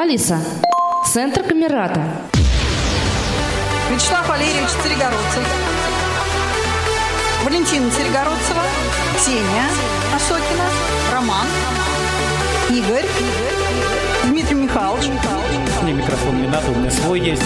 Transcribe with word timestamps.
Алиса, 0.00 0.38
центр 1.12 1.42
Камерата. 1.42 2.00
Вячеслав 3.90 4.28
Валерьевич 4.28 4.68
Царегородцев. 4.80 5.44
Валентина 7.44 7.90
Царегородцева. 7.90 8.62
Ксения 9.16 9.64
Осокина. 10.14 10.66
Роман. 11.12 11.46
Игорь. 12.70 13.06
Дмитрий 14.26 14.54
Михайлович. 14.54 15.06
Мне 15.82 15.94
микрофон 15.94 16.42
не 16.42 16.46
надо, 16.46 16.70
у 16.70 16.76
меня 16.76 16.92
свой 16.92 17.18
есть. 17.18 17.42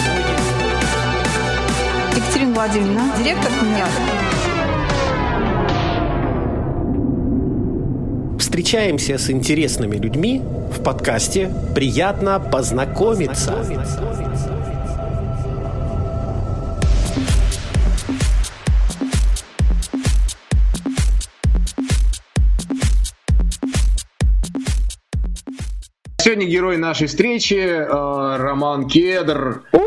Екатерина 2.14 2.52
Владимировна. 2.52 3.12
Директор 3.16 3.50
Камерата. 3.58 3.92
Встречаемся 8.38 9.16
с 9.16 9.30
интересными 9.30 9.96
людьми 9.96 10.42
в 10.82 10.84
подкасте 10.84 11.48
«Приятно 11.76 12.40
познакомиться». 12.40 13.54
Сегодня 26.18 26.46
герой 26.46 26.78
нашей 26.78 27.06
встречи 27.06 27.54
э, 27.54 27.86
Роман 27.86 28.88
Кедр. 28.88 29.62
Э, 29.72 29.78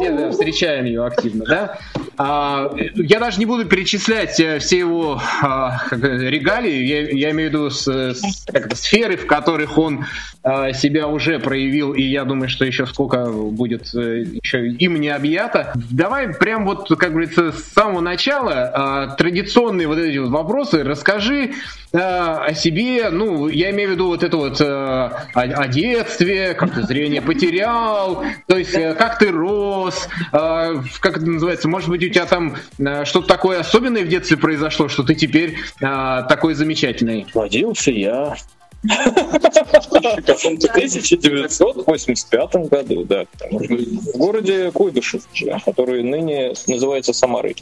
Все 0.00 0.10
да, 0.10 0.30
встречаем 0.32 0.86
ее 0.86 1.06
активно, 1.06 1.44
да? 1.44 1.78
А, 2.22 2.70
Я 2.96 3.18
даже 3.18 3.38
не 3.38 3.46
буду 3.46 3.64
перечислять 3.64 4.38
э, 4.40 4.58
все 4.58 4.76
его 4.78 5.18
а, 5.40 5.78
это, 5.90 6.06
регалии, 6.08 6.84
я, 6.84 7.08
я 7.08 7.30
имею 7.30 7.48
в 7.48 7.52
виду 7.54 7.70
с, 7.70 7.88
с- 7.88 8.44
как 8.44 8.76
сферы, 8.76 9.16
в 9.16 9.24
которых 9.26 9.78
он 9.78 10.04
а, 10.42 10.74
себя 10.74 11.06
уже 11.08 11.38
проявил, 11.38 11.94
и 11.94 12.02
я 12.02 12.24
думаю, 12.24 12.50
что 12.50 12.66
еще 12.66 12.84
сколько 12.84 13.24
будет 13.24 13.94
э, 13.94 14.24
еще 14.42 14.68
им 14.68 15.00
не 15.00 15.08
объято. 15.08 15.72
Давай 15.90 16.28
прям 16.34 16.66
вот, 16.66 16.88
как 16.98 17.12
говорится, 17.12 17.52
с 17.52 17.64
самого 17.72 18.00
начала 18.00 19.14
традиционные 19.16 19.88
вот 19.88 19.96
эти 19.98 20.18
вот 20.18 20.28
вопросы. 20.28 20.84
Расскажи 20.84 21.52
о 21.92 22.54
себе, 22.54 23.10
ну, 23.10 23.48
я 23.48 23.70
имею 23.70 23.90
в 23.90 23.92
виду 23.94 24.06
вот 24.06 24.22
это 24.22 24.36
вот 24.36 24.60
э, 24.60 24.64
о, 24.64 25.10
о 25.34 25.66
детстве, 25.66 26.54
как 26.54 26.72
ты 26.72 26.84
зрение 26.84 27.20
потерял, 27.20 28.22
то 28.46 28.56
есть 28.56 28.74
э, 28.74 28.94
как 28.94 29.18
ты 29.18 29.32
рос, 29.32 30.08
э, 30.32 30.74
как 31.00 31.16
это 31.16 31.26
называется, 31.26 31.68
может 31.68 31.88
быть, 31.88 32.00
у 32.10 32.12
тебя 32.12 32.26
там 32.26 32.56
э, 32.78 33.04
что-то 33.04 33.28
такое 33.28 33.60
особенное 33.60 34.04
в 34.04 34.08
детстве 34.08 34.36
произошло, 34.36 34.88
что 34.88 35.04
ты 35.04 35.14
теперь 35.14 35.56
э, 35.80 36.22
такой 36.28 36.54
замечательный. 36.54 37.26
Родился 37.34 37.92
я 37.92 38.36
в 38.82 39.38
каком-то 39.38 40.70
1985 40.70 42.52
году, 42.68 43.04
да, 43.04 43.26
в 43.50 44.18
городе 44.18 44.70
Куйбышев, 44.72 45.22
который 45.64 46.02
ныне 46.02 46.54
называется 46.66 47.12
Самарой, 47.12 47.56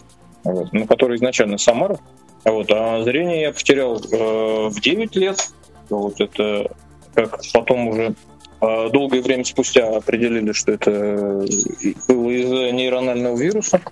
вот, 0.45 0.73
ну, 0.73 0.87
который 0.87 1.17
изначально 1.17 1.59
Самара. 1.59 1.99
Вот, 2.45 2.71
а 2.71 3.03
зрение 3.03 3.43
я 3.43 3.53
потерял 3.53 3.99
э, 3.99 4.69
в 4.69 4.81
9 4.81 5.17
лет. 5.17 5.51
Вот 5.91 6.21
это 6.21 6.71
как 7.15 7.41
потом 7.53 7.89
уже 7.89 8.15
э, 8.61 8.89
долгое 8.91 9.21
время 9.21 9.45
спустя 9.45 9.89
определили, 9.97 10.53
что 10.53 10.73
это 10.73 11.45
было 12.07 12.31
из-за 12.31 12.71
нейронального 12.71 13.37
вируса. 13.37 13.83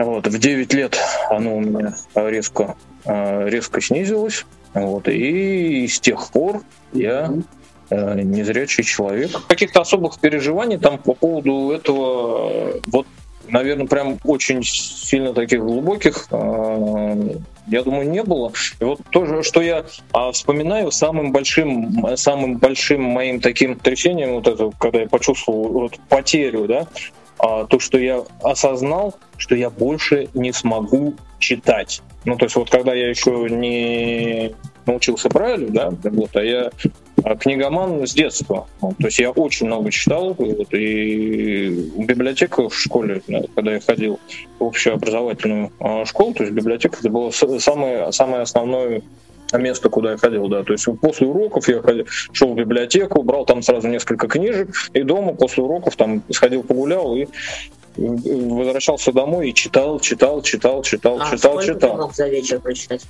Вот, 0.00 0.26
в 0.26 0.38
9 0.38 0.72
лет 0.74 0.98
оно 1.28 1.56
у 1.56 1.60
меня 1.60 1.94
резко, 2.14 2.76
э, 3.04 3.48
резко 3.48 3.82
снизилось. 3.82 4.46
Вот, 4.72 5.08
и 5.08 5.86
с 5.86 6.00
тех 6.00 6.30
пор 6.30 6.62
я 6.92 7.30
э, 7.90 8.20
незрячий 8.22 8.82
человек. 8.82 9.46
Каких-то 9.46 9.82
особых 9.82 10.18
переживаний 10.18 10.78
там 10.78 10.96
по 10.96 11.12
поводу 11.12 11.72
этого, 11.72 12.50
э, 12.50 12.80
вот, 12.86 13.06
наверное, 13.48 13.86
прям 13.86 14.18
очень 14.24 14.62
сильно 14.62 15.34
таких 15.34 15.60
глубоких, 15.60 16.28
я 16.30 17.82
думаю, 17.82 18.08
не 18.10 18.22
было. 18.22 18.52
И 18.80 18.84
вот 18.84 19.00
то, 19.10 19.42
что 19.42 19.60
я 19.60 19.84
а, 20.12 20.32
вспоминаю, 20.32 20.90
самым 20.90 21.30
большим, 21.30 22.16
самым 22.16 22.56
большим 22.56 23.02
моим 23.02 23.40
таким 23.40 23.76
трясением, 23.76 24.34
вот 24.34 24.48
это, 24.48 24.70
когда 24.78 25.00
я 25.00 25.08
почувствовал 25.08 25.68
вот, 25.68 25.98
потерю, 26.08 26.66
да, 26.66 26.86
то, 27.40 27.78
что 27.78 27.98
я 27.98 28.22
осознал, 28.42 29.16
что 29.36 29.54
я 29.54 29.70
больше 29.70 30.28
не 30.34 30.52
смогу 30.52 31.14
читать. 31.38 32.02
Ну, 32.24 32.36
то 32.36 32.44
есть 32.44 32.56
вот 32.56 32.70
когда 32.70 32.94
я 32.94 33.08
еще 33.08 33.48
не 33.50 34.54
научился 34.86 35.28
Брайлю, 35.28 35.70
да, 35.70 35.90
вот, 36.02 36.36
а 36.36 36.42
я 36.42 36.70
а, 37.24 37.36
книгоман 37.36 38.06
с 38.06 38.12
детства. 38.12 38.66
Вот, 38.80 38.96
то 38.98 39.06
есть 39.06 39.18
я 39.18 39.30
очень 39.30 39.66
много 39.66 39.90
читал, 39.90 40.34
вот, 40.36 40.74
и 40.74 41.90
библиотека 41.96 42.68
в 42.68 42.76
школе, 42.76 43.22
да, 43.26 43.42
когда 43.54 43.74
я 43.74 43.80
ходил 43.80 44.18
в 44.58 44.64
общеобразовательную 44.64 45.72
а, 45.80 46.04
школу, 46.04 46.34
то 46.34 46.42
есть 46.42 46.54
библиотека 46.54 46.98
это 46.98 47.08
было 47.08 47.30
самое, 47.30 48.12
самое 48.12 48.42
основное 48.42 49.02
место, 49.58 49.88
куда 49.88 50.12
я 50.12 50.16
ходил, 50.16 50.48
да, 50.48 50.62
то 50.62 50.72
есть 50.72 50.86
после 51.00 51.26
уроков 51.26 51.68
я 51.68 51.80
ходил, 51.82 52.06
шел 52.32 52.52
в 52.52 52.56
библиотеку, 52.56 53.22
брал 53.22 53.44
там 53.44 53.62
сразу 53.62 53.88
несколько 53.88 54.28
книжек, 54.28 54.70
и 54.92 55.02
дома 55.02 55.34
после 55.34 55.62
уроков 55.62 55.96
там 55.96 56.22
сходил 56.30 56.62
погулял 56.62 57.16
и 57.16 57.26
возвращался 58.00 59.12
домой 59.12 59.50
и 59.50 59.54
читал, 59.54 60.00
читал, 60.00 60.42
читал, 60.42 60.82
читал, 60.82 61.18
А 61.20 61.30
читал, 61.30 61.60
читал. 61.60 61.92
ты 61.92 61.96
мог 61.96 62.14
за 62.14 62.28
вечер 62.28 62.60
прочитать? 62.60 63.02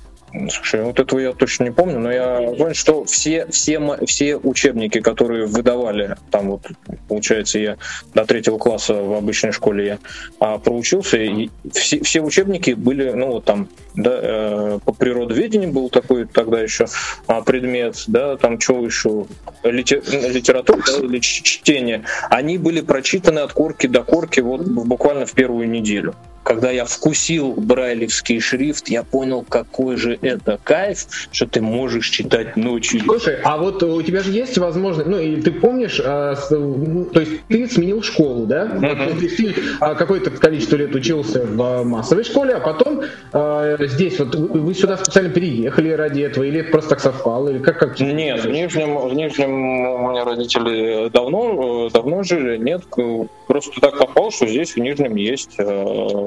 Слушай, 0.49 0.83
вот 0.83 0.97
этого 0.97 1.19
я 1.19 1.33
точно 1.33 1.65
не 1.65 1.71
помню, 1.71 1.99
но 1.99 2.09
я 2.11 2.53
помню, 2.57 2.73
что 2.73 3.03
все, 3.03 3.47
все, 3.47 3.81
все 4.05 4.37
учебники, 4.37 5.01
которые 5.01 5.45
выдавали, 5.45 6.15
там 6.29 6.51
вот, 6.51 6.67
получается, 7.09 7.59
я 7.59 7.77
до 8.13 8.25
третьего 8.25 8.57
класса 8.57 8.93
в 8.93 9.13
обычной 9.13 9.51
школе 9.51 9.85
я 9.85 9.99
а, 10.39 10.57
проучился, 10.57 11.17
и 11.17 11.49
все, 11.73 12.01
все 12.01 12.21
учебники 12.21 12.71
были, 12.71 13.11
ну 13.11 13.27
вот 13.27 13.43
там, 13.43 13.67
да, 13.93 14.19
э, 14.21 14.79
по 14.85 14.93
природоведению 14.93 15.73
был 15.73 15.89
такой 15.89 16.25
тогда 16.25 16.61
еще 16.61 16.85
а, 17.27 17.41
предмет, 17.41 18.01
да, 18.07 18.37
там 18.37 18.57
что 18.59 18.85
еще, 18.85 19.25
лите- 19.63 20.01
литература 20.29 20.81
да, 20.85 21.05
или 21.05 21.19
чтение, 21.19 22.05
они 22.29 22.57
были 22.57 22.79
прочитаны 22.79 23.39
от 23.39 23.51
корки 23.51 23.87
до 23.87 24.03
корки 24.03 24.39
вот 24.39 24.65
буквально 24.85 25.25
в 25.25 25.33
первую 25.33 25.69
неделю. 25.69 26.15
Когда 26.43 26.71
я 26.71 26.85
вкусил 26.85 27.53
брайлевский 27.53 28.39
шрифт, 28.39 28.89
я 28.89 29.03
понял, 29.03 29.45
какой 29.47 29.95
же 29.95 30.17
это 30.21 30.59
кайф, 30.63 31.05
что 31.31 31.45
ты 31.47 31.61
можешь 31.61 32.09
читать 32.09 32.57
ночью. 32.57 33.01
Слушай, 33.05 33.37
а 33.43 33.57
вот 33.57 33.83
у 33.83 34.01
тебя 34.01 34.21
же 34.21 34.31
есть 34.31 34.57
возможность, 34.57 35.07
ну 35.07 35.19
и 35.19 35.39
ты 35.39 35.51
помнишь, 35.51 36.01
а, 36.03 36.35
с- 36.35 36.49
ну, 36.49 37.05
то 37.05 37.19
есть 37.19 37.43
ты 37.47 37.67
сменил 37.67 38.01
школу, 38.01 38.45
да? 38.47 38.65
Вот, 38.73 38.97
то 38.97 39.23
есть 39.23 39.37
ты 39.37 39.55
а, 39.79 39.93
какое-то 39.95 40.31
количество 40.31 40.77
лет 40.77 40.95
учился 40.95 41.45
в 41.45 41.83
массовой 41.83 42.23
школе, 42.23 42.55
а 42.55 42.59
потом 42.59 43.01
а, 43.33 43.77
здесь 43.85 44.17
вот 44.19 44.33
вы 44.35 44.73
сюда 44.73 44.97
специально 44.97 45.29
переехали 45.29 45.89
ради 45.89 46.21
этого, 46.21 46.43
или 46.43 46.61
это 46.61 46.71
просто 46.71 46.89
так 46.91 47.01
совпало, 47.01 47.49
или 47.49 47.59
как 47.59 47.77
как? 47.77 47.99
Нет, 47.99 48.43
в 48.43 48.49
Нижнем, 48.49 48.97
в 48.97 49.13
Нижнем 49.13 49.51
у 49.51 50.11
меня 50.11 50.25
родители 50.25 51.09
давно, 51.09 51.87
э, 51.87 51.89
давно 51.93 52.23
жили, 52.23 52.57
нет, 52.57 52.81
э, 52.97 53.25
просто 53.47 53.79
так 53.79 53.97
попал, 53.99 54.31
что 54.31 54.47
здесь 54.47 54.75
в 54.75 54.77
Нижнем 54.77 55.15
есть 55.15 55.55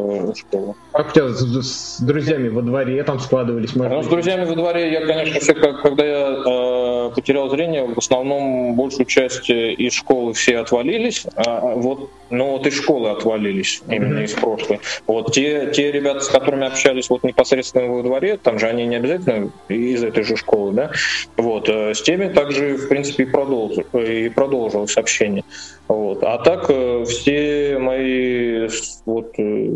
э, 0.04 0.34
школа. 0.34 0.74
Как 0.92 1.08
у 1.08 1.12
тебя 1.12 1.28
с, 1.28 1.40
с 1.40 2.00
друзьями 2.00 2.48
во 2.48 2.62
дворе 2.62 3.02
там 3.02 3.18
складывались? 3.18 3.74
может 3.74 3.92
Ну, 3.92 4.02
с 4.02 4.06
друзьями 4.06 4.44
во 4.44 4.54
дворе 4.54 4.92
я, 4.92 5.06
конечно, 5.06 5.40
все, 5.40 5.54
как, 5.54 5.82
когда 5.82 6.04
я 6.04 6.28
э, 6.28 7.10
потерял 7.14 7.48
зрение, 7.50 7.86
в 7.86 7.98
основном 7.98 8.74
большую 8.76 9.06
часть 9.06 9.50
э, 9.50 9.72
из 9.72 9.92
школы 9.92 10.34
все 10.34 10.58
отвалились, 10.58 11.26
а, 11.36 11.74
вот, 11.74 12.10
но 12.30 12.52
вот 12.52 12.66
из 12.66 12.74
школы 12.74 13.10
отвалились, 13.10 13.82
именно 13.88 14.20
из 14.20 14.32
прошлой. 14.32 14.80
Вот 15.06 15.32
те, 15.32 15.70
те 15.72 15.90
ребята, 15.90 16.20
с 16.20 16.28
которыми 16.28 16.66
общались 16.66 17.10
вот 17.10 17.24
непосредственно 17.24 17.90
во 17.92 18.02
дворе, 18.02 18.36
там 18.36 18.58
же 18.58 18.66
они 18.66 18.86
не 18.86 18.96
обязательно 18.96 19.50
из 19.68 20.02
этой 20.04 20.24
же 20.24 20.36
школы, 20.36 20.72
да, 20.72 20.90
вот, 21.36 21.68
э, 21.68 21.94
с 21.94 22.02
теми 22.02 22.28
также, 22.28 22.76
в 22.76 22.88
принципе, 22.88 23.24
и, 23.24 23.26
продолжил, 23.26 23.84
и 23.92 24.28
продолжилось 24.28 24.96
общение. 24.96 25.44
Вот. 25.88 26.22
А 26.22 26.38
так 26.38 26.66
э, 26.68 27.04
все 27.06 27.78
мои 27.78 28.68
вот, 29.04 29.32
э, 29.38 29.70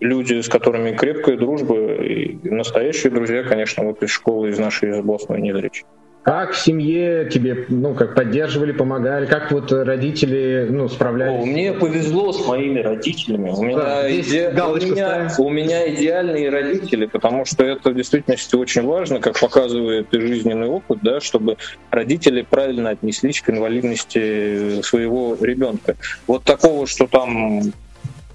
люди, 0.00 0.40
с 0.40 0.48
которыми 0.48 0.92
крепкая 0.96 1.36
дружба 1.36 1.94
и 2.02 2.36
настоящие 2.48 3.10
друзья, 3.12 3.42
конечно, 3.42 3.84
вот 3.84 4.02
из 4.02 4.10
школы, 4.10 4.50
из 4.50 4.58
нашей 4.58 4.90
из 4.90 4.98
областной 4.98 5.40
незрячей. 5.40 5.84
Как 6.24 6.52
в 6.52 6.58
семье 6.58 7.30
тебе, 7.32 7.64
ну, 7.68 7.94
как 7.94 8.14
поддерживали, 8.14 8.72
помогали, 8.72 9.24
как 9.24 9.50
вот 9.50 9.72
родители, 9.72 10.66
ну, 10.68 10.86
справлялись? 10.88 11.42
О, 11.42 11.46
мне 11.46 11.72
повезло 11.72 12.32
с 12.32 12.46
моими 12.46 12.80
родителями. 12.80 13.48
У 13.48 13.62
меня, 13.62 13.76
Да, 13.78 14.10
иде- 14.10 14.50
у, 14.50 14.76
меня, 14.76 15.30
ставим. 15.30 15.46
у 15.46 15.48
меня 15.48 15.94
идеальные 15.94 16.50
родители, 16.50 17.06
потому 17.06 17.46
что 17.46 17.64
это 17.64 17.90
в 17.90 17.94
действительности 17.94 18.56
очень 18.56 18.82
важно, 18.82 19.20
как 19.20 19.40
показывает 19.40 20.12
и 20.12 20.20
жизненный 20.20 20.68
опыт, 20.68 20.98
да, 21.02 21.20
чтобы 21.20 21.56
родители 21.90 22.42
правильно 22.42 22.90
отнеслись 22.90 23.40
к 23.40 23.48
инвалидности 23.48 24.82
своего 24.82 25.34
ребенка. 25.40 25.96
Вот 26.26 26.44
такого, 26.44 26.86
что 26.86 27.06
там 27.06 27.62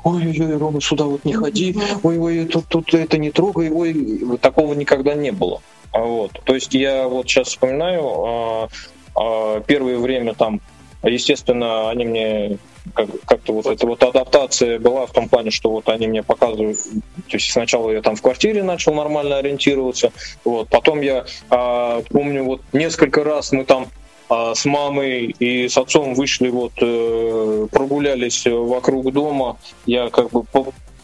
ой-ой-ой, 0.03 0.57
Рома, 0.57 0.81
сюда 0.81 1.05
вот 1.05 1.25
не 1.25 1.33
ходи, 1.33 1.75
ой-ой, 2.03 2.45
тут, 2.45 2.67
тут 2.67 2.93
это 2.93 3.17
не 3.17 3.31
трогай, 3.31 3.69
ой, 3.71 4.37
такого 4.41 4.73
никогда 4.73 5.13
не 5.13 5.31
было. 5.31 5.61
А 5.91 5.99
Вот. 5.99 6.31
То 6.43 6.55
есть 6.55 6.73
я 6.73 7.07
вот 7.07 7.27
сейчас 7.27 7.49
вспоминаю, 7.49 8.03
а, 8.03 8.69
а, 9.15 9.59
первое 9.61 9.97
время 9.97 10.33
там 10.33 10.59
естественно, 11.03 11.89
они 11.89 12.05
мне 12.05 12.57
как, 12.93 13.09
как-то 13.25 13.53
вот 13.53 13.65
эта 13.65 13.85
вот 13.85 14.03
адаптация 14.03 14.79
была 14.79 15.05
в 15.05 15.11
том 15.11 15.29
плане, 15.29 15.51
что 15.51 15.69
вот 15.69 15.89
они 15.89 16.07
мне 16.07 16.23
показывают, 16.23 16.79
то 16.79 17.37
есть 17.37 17.51
сначала 17.51 17.91
я 17.91 18.01
там 18.01 18.15
в 18.15 18.21
квартире 18.21 18.63
начал 18.63 18.93
нормально 18.93 19.37
ориентироваться, 19.37 20.11
вот, 20.43 20.69
потом 20.69 21.01
я 21.01 21.25
а, 21.49 22.01
помню 22.09 22.43
вот 22.43 22.61
несколько 22.73 23.23
раз 23.23 23.51
мы 23.51 23.65
там 23.65 23.87
а, 24.29 24.55
с 24.55 24.65
мамой 24.65 25.35
и 25.39 25.67
с 25.67 25.77
отцом 25.77 26.13
вышли 26.13 26.49
вот 26.49 26.73
э, 26.81 27.67
прогулялись 27.71 28.45
вокруг 28.45 29.11
дома, 29.11 29.57
я 29.85 30.09
как 30.09 30.31
бы 30.31 30.43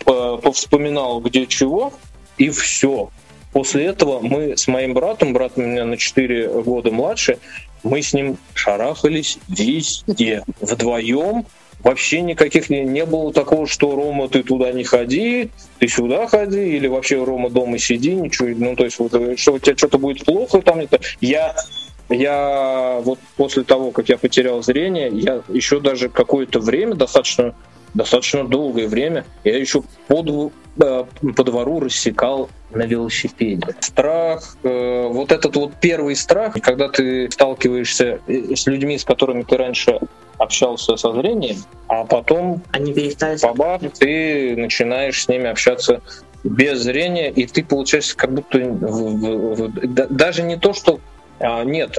повспоминал 0.06 1.19
где 1.19 1.45
чего 1.45 1.94
и 2.38 2.50
все. 2.50 3.10
После 3.51 3.86
этого 3.86 4.19
мы 4.19 4.56
с 4.56 4.68
моим 4.68 4.94
братом, 4.94 5.33
брат 5.33 5.54
у 5.56 5.62
меня 5.62 5.86
на 5.86 5.98
4 5.98 6.62
года 6.62 6.92
младше, 6.92 7.39
мы 7.83 8.01
с 8.01 8.13
ним 8.13 8.38
шарахались 8.54 9.39
везде, 9.48 10.44
вдвоем, 10.62 11.45
вообще 11.83 12.22
никаких 12.22 12.69
не, 12.69 12.83
не 12.83 13.06
было 13.06 13.33
такого, 13.33 13.68
что 13.68 13.95
Рома, 13.95 14.30
ты 14.30 14.44
туда 14.44 14.72
не 14.72 14.83
ходи, 14.83 15.50
ты 15.80 15.88
сюда 15.88 16.27
ходи, 16.27 16.75
или 16.75 16.88
вообще 16.88 17.24
Рома 17.24 17.50
дома 17.50 17.77
сиди, 17.80 18.13
ничего, 18.13 18.50
ну 18.56 18.75
то 18.75 18.86
есть 18.86 19.00
вот, 19.00 19.39
что 19.39 19.54
у 19.54 19.60
тебя 19.60 19.75
что-то 19.75 19.98
будет 19.98 20.25
плохо 20.25 20.62
там, 20.62 20.80
это 20.80 21.00
я 21.22 21.56
я 22.10 23.00
вот 23.02 23.20
после 23.38 23.64
того, 23.64 23.92
как 23.92 24.10
я 24.10 24.18
потерял 24.18 24.62
зрение, 24.64 25.10
я 25.10 25.42
еще 25.48 25.80
даже 25.80 26.10
какое-то 26.10 26.60
время, 26.60 26.96
достаточно, 26.96 27.54
достаточно 27.94 28.44
долгое 28.44 28.88
время, 28.88 29.26
я 29.44 29.58
еще 29.58 29.84
по, 30.08 30.52
э, 30.80 31.04
по 31.36 31.44
двору 31.44 31.80
рассекал 31.80 32.50
на 32.72 32.84
велосипеде. 32.84 33.68
Страх, 33.80 34.58
э, 34.64 35.08
вот 35.08 35.32
этот 35.32 35.56
вот 35.56 35.74
первый 35.82 36.16
страх, 36.16 36.54
когда 36.62 36.88
ты 36.90 37.30
сталкиваешься 37.32 38.20
э, 38.28 38.56
с 38.56 38.68
людьми, 38.68 38.98
с 38.98 39.06
которыми 39.06 39.44
ты 39.44 39.58
раньше 39.58 40.00
общался 40.38 40.96
со 40.98 41.14
зрением, 41.14 41.58
а 41.88 42.06
потом 42.06 42.62
Они 42.72 42.94
перестали... 42.94 43.38
бабах, 43.42 43.82
ты 44.00 44.56
начинаешь 44.56 45.24
с 45.24 45.28
ними 45.28 45.48
общаться 45.48 46.02
без 46.44 46.80
зрения, 46.80 47.30
и 47.30 47.46
ты 47.46 47.64
получаешься 47.64 48.16
как 48.16 48.34
будто 48.34 48.60
в, 48.60 48.72
в, 48.72 49.56
в, 49.56 50.08
даже 50.10 50.44
не 50.44 50.58
то, 50.58 50.74
что 50.74 51.00
а, 51.39 51.63
нет, 51.63 51.97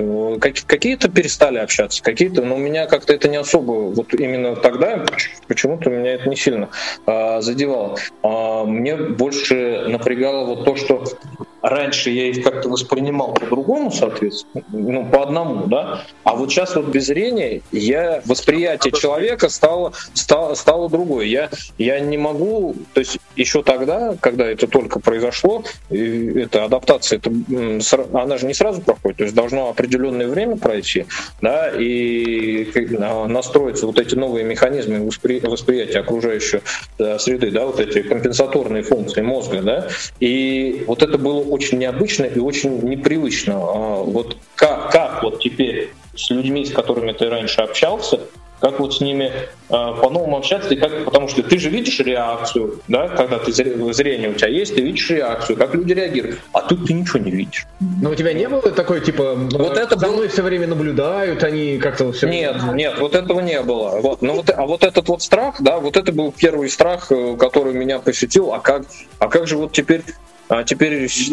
какие-то 0.66 1.08
перестали 1.08 1.58
общаться, 1.58 2.02
какие-то, 2.02 2.42
но 2.42 2.56
у 2.56 2.58
меня 2.58 2.86
как-то 2.86 3.12
это 3.12 3.28
не 3.28 3.36
особо, 3.36 3.72
вот 3.92 4.12
именно 4.14 4.56
тогда 4.56 5.04
почему-то 5.48 5.90
меня 5.90 6.14
это 6.14 6.28
не 6.28 6.36
сильно 6.36 6.68
а, 7.06 7.40
задевало. 7.40 7.96
А, 8.22 8.64
мне 8.64 8.96
больше 8.96 9.84
напрягало 9.88 10.44
вот 10.44 10.64
то, 10.64 10.76
что 10.76 11.04
раньше 11.62 12.10
я 12.10 12.28
их 12.28 12.42
как-то 12.42 12.68
воспринимал 12.68 13.34
по-другому, 13.34 13.90
соответственно, 13.90 14.64
ну, 14.72 15.06
по 15.06 15.22
одному, 15.22 15.66
да, 15.66 16.04
а 16.24 16.34
вот 16.34 16.50
сейчас 16.50 16.74
вот 16.76 16.86
без 16.86 17.06
зрения 17.06 17.62
я, 17.72 18.22
восприятие 18.24 18.92
человека 18.92 19.48
стало, 19.48 19.92
стало, 20.14 20.54
стало 20.54 20.88
другое. 20.88 21.26
Я, 21.26 21.50
я 21.78 22.00
не 22.00 22.18
могу, 22.18 22.76
то 22.94 23.00
есть 23.00 23.18
еще 23.36 23.62
тогда, 23.62 24.16
когда 24.20 24.46
это 24.46 24.66
только 24.66 25.00
произошло, 25.00 25.64
эта 25.90 26.64
адаптация, 26.64 27.18
это, 27.18 27.30
она 28.12 28.38
же 28.38 28.46
не 28.46 28.54
сразу 28.54 28.80
проходит, 28.80 29.18
то 29.18 29.24
есть 29.24 29.34
должно 29.34 29.68
определенное 29.68 30.28
время 30.28 30.56
пройти, 30.56 31.06
да, 31.40 31.70
и 31.76 32.70
настроиться 33.28 33.86
вот 33.86 33.98
эти 33.98 34.14
новые 34.14 34.44
механизмы 34.44 35.04
воспри, 35.04 35.40
восприятия 35.40 36.00
окружающей 36.00 36.60
э, 36.98 37.18
среды, 37.18 37.50
да, 37.50 37.66
вот 37.66 37.80
эти 37.80 38.02
компенсаторные 38.02 38.82
функции 38.82 39.22
мозга, 39.22 39.62
да, 39.62 39.88
и 40.20 40.84
вот 40.86 41.02
это 41.02 41.18
было 41.18 41.42
очень 41.50 41.78
необычно 41.78 42.24
и 42.24 42.38
очень 42.38 42.80
непривычно. 42.80 43.54
А 43.54 44.02
вот 44.02 44.36
как, 44.54 44.90
как 44.90 45.22
вот 45.22 45.40
теперь 45.40 45.92
с 46.14 46.30
людьми, 46.30 46.64
с 46.64 46.72
которыми 46.72 47.12
ты 47.12 47.28
раньше 47.28 47.60
общался, 47.60 48.20
как 48.60 48.78
вот 48.78 48.94
с 48.94 49.00
ними 49.00 49.32
э, 49.32 49.50
по-новому 49.68 50.36
общаться, 50.36 50.74
и 50.74 50.76
как, 50.76 51.04
потому 51.04 51.28
что 51.28 51.42
ты 51.42 51.58
же 51.58 51.70
видишь 51.70 51.98
реакцию, 52.00 52.80
да, 52.88 53.08
когда 53.08 53.38
ты 53.38 53.52
зрение 53.52 54.30
у 54.30 54.34
тебя 54.34 54.48
есть, 54.48 54.74
ты 54.74 54.82
видишь 54.82 55.08
реакцию, 55.10 55.56
как 55.56 55.74
люди 55.74 55.94
реагируют, 55.94 56.40
а 56.52 56.60
тут 56.60 56.86
ты 56.86 56.92
ничего 56.92 57.18
не 57.18 57.30
видишь. 57.30 57.66
Но 58.02 58.10
у 58.10 58.14
тебя 58.14 58.32
не 58.32 58.48
было 58.48 58.70
такой, 58.70 59.00
типа, 59.00 59.34
вот 59.34 59.76
это 59.76 59.98
за 59.98 60.08
мной 60.08 60.28
все 60.28 60.42
время 60.42 60.66
наблюдают, 60.66 61.42
они 61.42 61.78
как-то 61.78 62.12
все... 62.12 62.28
Нет, 62.28 62.56
нет, 62.74 62.98
вот 62.98 63.14
этого 63.14 63.40
не 63.40 63.60
было. 63.62 64.00
Вот, 64.00 64.20
ну 64.20 64.34
вот, 64.34 64.50
а 64.50 64.66
вот 64.66 64.84
этот 64.84 65.08
вот 65.08 65.22
страх, 65.22 65.56
да, 65.60 65.78
вот 65.78 65.96
это 65.96 66.12
был 66.12 66.32
первый 66.32 66.68
страх, 66.68 67.10
э, 67.10 67.36
который 67.38 67.72
меня 67.72 67.98
посетил, 67.98 68.52
а 68.52 68.60
как, 68.60 68.82
а 69.18 69.28
как 69.28 69.46
же 69.46 69.56
вот 69.56 69.72
теперь 69.72 70.02
а 70.50 70.64
теперь 70.64 71.08
с 71.08 71.28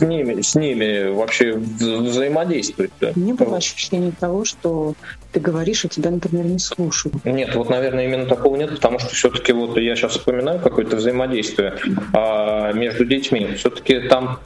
ними, 0.00 0.40
с 0.40 0.54
ними 0.54 1.10
вообще 1.10 1.52
взаимодействовать. 1.52 2.92
Да? 2.98 3.12
Не 3.14 3.34
было 3.34 3.58
ощущения 3.58 4.10
того, 4.18 4.46
что 4.46 4.94
ты 5.32 5.38
говоришь, 5.38 5.84
а 5.84 5.88
тебя, 5.88 6.10
например, 6.10 6.46
не 6.46 6.58
слушают. 6.58 7.22
Нет, 7.26 7.54
вот, 7.54 7.68
наверное, 7.68 8.06
именно 8.06 8.24
такого 8.24 8.56
нет, 8.56 8.70
потому 8.70 8.98
что 8.98 9.10
все-таки 9.14 9.52
вот 9.52 9.76
я 9.76 9.94
сейчас 9.96 10.12
вспоминаю 10.12 10.60
какое-то 10.60 10.96
взаимодействие 10.96 11.74
а, 12.14 12.72
между 12.72 13.04
детьми. 13.04 13.48
Все-таки 13.58 14.00
там 14.00 14.40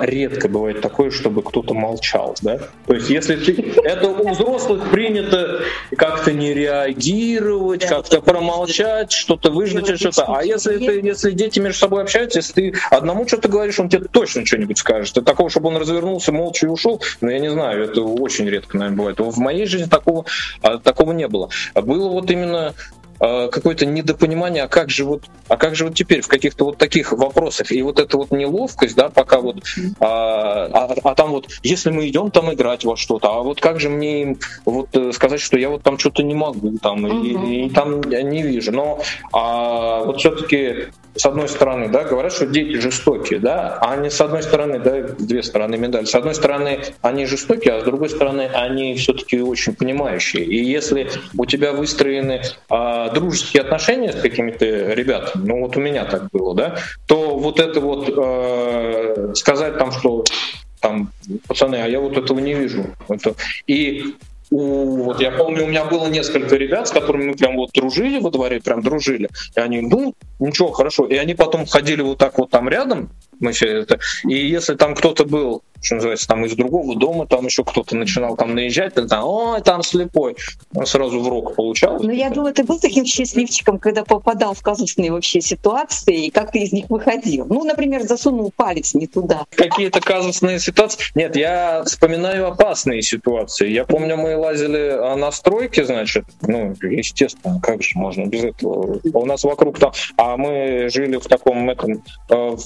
редко 0.00 0.48
бывает 0.48 0.80
такое, 0.80 1.10
чтобы 1.10 1.42
кто-то 1.42 1.74
молчал, 1.74 2.34
да? 2.42 2.58
То 2.86 2.94
есть, 2.94 3.10
если 3.10 3.36
ты... 3.36 3.74
Это 3.84 4.08
у 4.08 4.30
взрослых 4.30 4.90
принято 4.90 5.62
как-то 5.96 6.32
не 6.32 6.54
реагировать, 6.54 7.86
как-то 7.86 8.20
промолчать, 8.20 9.12
что-то 9.12 9.50
выждать, 9.50 9.98
что-то. 9.98 10.24
А 10.28 10.44
если, 10.44 10.78
ты, 10.78 11.00
если 11.00 11.32
дети 11.32 11.58
между 11.58 11.78
собой 11.78 12.02
общаются, 12.02 12.38
если 12.38 12.52
ты 12.52 12.74
одному 12.90 13.26
что-то 13.26 13.48
говоришь, 13.48 13.78
он 13.80 13.88
тебе 13.88 14.06
точно 14.10 14.46
что-нибудь 14.46 14.78
скажет. 14.78 15.16
И 15.16 15.22
такого, 15.22 15.50
чтобы 15.50 15.68
он 15.68 15.76
развернулся 15.76 16.32
молча 16.32 16.66
и 16.66 16.68
ушел, 16.68 17.02
ну, 17.20 17.30
я 17.30 17.38
не 17.38 17.50
знаю, 17.50 17.84
это 17.84 18.02
очень 18.02 18.48
редко, 18.48 18.76
наверное, 18.76 18.98
бывает. 18.98 19.18
В 19.18 19.38
моей 19.38 19.66
жизни 19.66 19.88
такого, 19.88 20.24
а, 20.62 20.78
такого 20.78 21.12
не 21.12 21.28
было. 21.28 21.50
Было 21.74 22.08
вот 22.08 22.30
именно 22.30 22.74
какое-то 23.18 23.86
недопонимание, 23.86 24.64
а 24.64 24.68
как 24.68 24.90
же 24.90 25.04
вот, 25.04 25.24
а 25.48 25.56
как 25.56 25.74
же 25.74 25.84
вот 25.84 25.94
теперь 25.94 26.20
в 26.20 26.28
каких-то 26.28 26.64
вот 26.64 26.78
таких 26.78 27.12
вопросах 27.12 27.72
и 27.72 27.82
вот 27.82 27.98
эта 27.98 28.16
вот 28.16 28.30
неловкость, 28.30 28.94
да, 28.96 29.08
пока 29.08 29.40
вот, 29.40 29.62
а, 30.00 30.68
а, 30.72 30.94
а 31.02 31.14
там 31.14 31.30
вот, 31.30 31.48
если 31.62 31.90
мы 31.90 32.08
идем 32.08 32.30
там 32.30 32.52
играть 32.52 32.84
во 32.84 32.96
что-то, 32.96 33.28
а 33.28 33.42
вот 33.42 33.60
как 33.60 33.80
же 33.80 33.88
мне 33.88 34.22
им 34.22 34.38
вот 34.64 34.88
э, 34.94 35.12
сказать, 35.12 35.40
что 35.40 35.58
я 35.58 35.70
вот 35.70 35.82
там 35.82 35.98
что-то 35.98 36.22
не 36.22 36.34
могу 36.34 36.78
там 36.78 37.06
и, 37.06 37.66
и 37.66 37.70
там 37.70 38.00
не 38.02 38.42
вижу, 38.42 38.72
но 38.72 39.00
а, 39.32 40.04
вот 40.04 40.18
все-таки 40.18 40.88
с 41.16 41.24
одной 41.24 41.48
стороны, 41.48 41.88
да, 41.88 42.04
говорят, 42.04 42.32
что 42.32 42.46
дети 42.46 42.76
жестокие, 42.76 43.40
да, 43.40 43.78
а 43.80 43.92
они 43.92 44.10
с 44.10 44.20
одной 44.20 44.42
стороны, 44.42 44.78
да, 44.78 45.02
две 45.18 45.42
стороны 45.42 45.76
медали. 45.76 46.04
С 46.04 46.14
одной 46.14 46.34
стороны, 46.34 46.80
они 47.00 47.24
жестокие, 47.24 47.74
а 47.74 47.80
с 47.80 47.84
другой 47.84 48.10
стороны, 48.10 48.42
они 48.52 48.94
все-таки 48.96 49.40
очень 49.40 49.74
понимающие. 49.74 50.44
И 50.44 50.62
если 50.62 51.10
у 51.36 51.46
тебя 51.46 51.72
выстроены 51.72 52.42
а, 52.68 53.05
дружеские 53.10 53.62
отношения 53.62 54.12
с 54.12 54.20
какими-то 54.20 54.64
ребятами, 54.64 55.46
ну 55.46 55.60
вот 55.60 55.76
у 55.76 55.80
меня 55.80 56.04
так 56.04 56.30
было, 56.30 56.54
да, 56.54 56.76
то 57.06 57.36
вот 57.36 57.60
это 57.60 57.80
вот 57.80 58.08
э, 58.08 59.32
сказать 59.34 59.78
там, 59.78 59.92
что 59.92 60.24
там, 60.80 61.10
пацаны, 61.46 61.76
а 61.76 61.88
я 61.88 62.00
вот 62.00 62.16
этого 62.16 62.38
не 62.38 62.54
вижу. 62.54 62.84
Это... 63.08 63.34
И 63.66 64.14
у, 64.50 65.02
вот 65.02 65.20
я 65.20 65.32
помню, 65.32 65.64
у 65.64 65.68
меня 65.68 65.84
было 65.84 66.06
несколько 66.06 66.56
ребят, 66.56 66.88
с 66.88 66.90
которыми 66.92 67.30
мы 67.30 67.34
прям 67.34 67.56
вот 67.56 67.70
дружили 67.74 68.20
во 68.20 68.30
дворе, 68.30 68.60
прям 68.60 68.82
дружили. 68.82 69.28
И 69.56 69.60
они, 69.60 69.80
ну, 69.80 70.14
ничего, 70.38 70.70
хорошо. 70.70 71.06
И 71.06 71.16
они 71.16 71.34
потом 71.34 71.66
ходили 71.66 72.02
вот 72.02 72.18
так 72.18 72.38
вот 72.38 72.50
там 72.50 72.68
рядом, 72.68 73.10
мы 73.40 73.52
все 73.52 73.80
это. 73.80 73.98
И 74.24 74.34
если 74.34 74.74
там 74.74 74.94
кто-то 74.94 75.24
был 75.24 75.62
что 75.80 75.96
называется, 75.96 76.26
там 76.26 76.44
из 76.44 76.54
другого 76.54 76.96
дома, 76.96 77.26
там 77.26 77.46
еще 77.46 77.64
кто-то 77.64 77.96
начинал 77.96 78.36
там 78.36 78.54
наезжать, 78.54 78.94
там, 78.94 79.24
ой, 79.24 79.60
там 79.62 79.82
слепой, 79.82 80.36
он 80.74 80.86
сразу 80.86 81.20
в 81.20 81.28
рог 81.28 81.54
получал. 81.54 82.02
Ну, 82.02 82.10
я 82.10 82.30
думаю, 82.30 82.54
ты 82.54 82.64
был 82.64 82.80
таким 82.80 83.04
счастливчиком, 83.04 83.78
когда 83.78 84.04
попадал 84.04 84.54
в 84.54 84.62
казусные 84.62 85.12
вообще 85.12 85.40
ситуации, 85.40 86.26
и 86.26 86.30
как 86.30 86.52
ты 86.52 86.60
из 86.60 86.72
них 86.72 86.88
выходил. 86.88 87.46
Ну, 87.48 87.64
например, 87.64 88.02
засунул 88.02 88.52
палец 88.54 88.94
не 88.94 89.06
туда. 89.06 89.44
Какие-то 89.54 90.00
казусные 90.00 90.58
ситуации? 90.58 91.04
Нет, 91.14 91.36
я 91.36 91.84
вспоминаю 91.84 92.48
опасные 92.48 93.02
ситуации. 93.02 93.68
Я 93.70 93.84
помню, 93.84 94.16
мы 94.16 94.36
лазили 94.36 95.16
на 95.16 95.30
стройке, 95.30 95.84
значит, 95.84 96.24
ну, 96.42 96.74
естественно, 96.82 97.60
как 97.62 97.82
же 97.82 97.92
можно 97.94 98.26
без 98.26 98.44
этого? 98.44 98.98
У 99.04 99.26
нас 99.26 99.44
вокруг 99.44 99.78
там, 99.78 99.92
а 100.16 100.36
мы 100.36 100.88
жили 100.88 101.16
в 101.16 101.26
таком 101.26 101.70
этом, 101.70 102.02
э, 102.28 102.56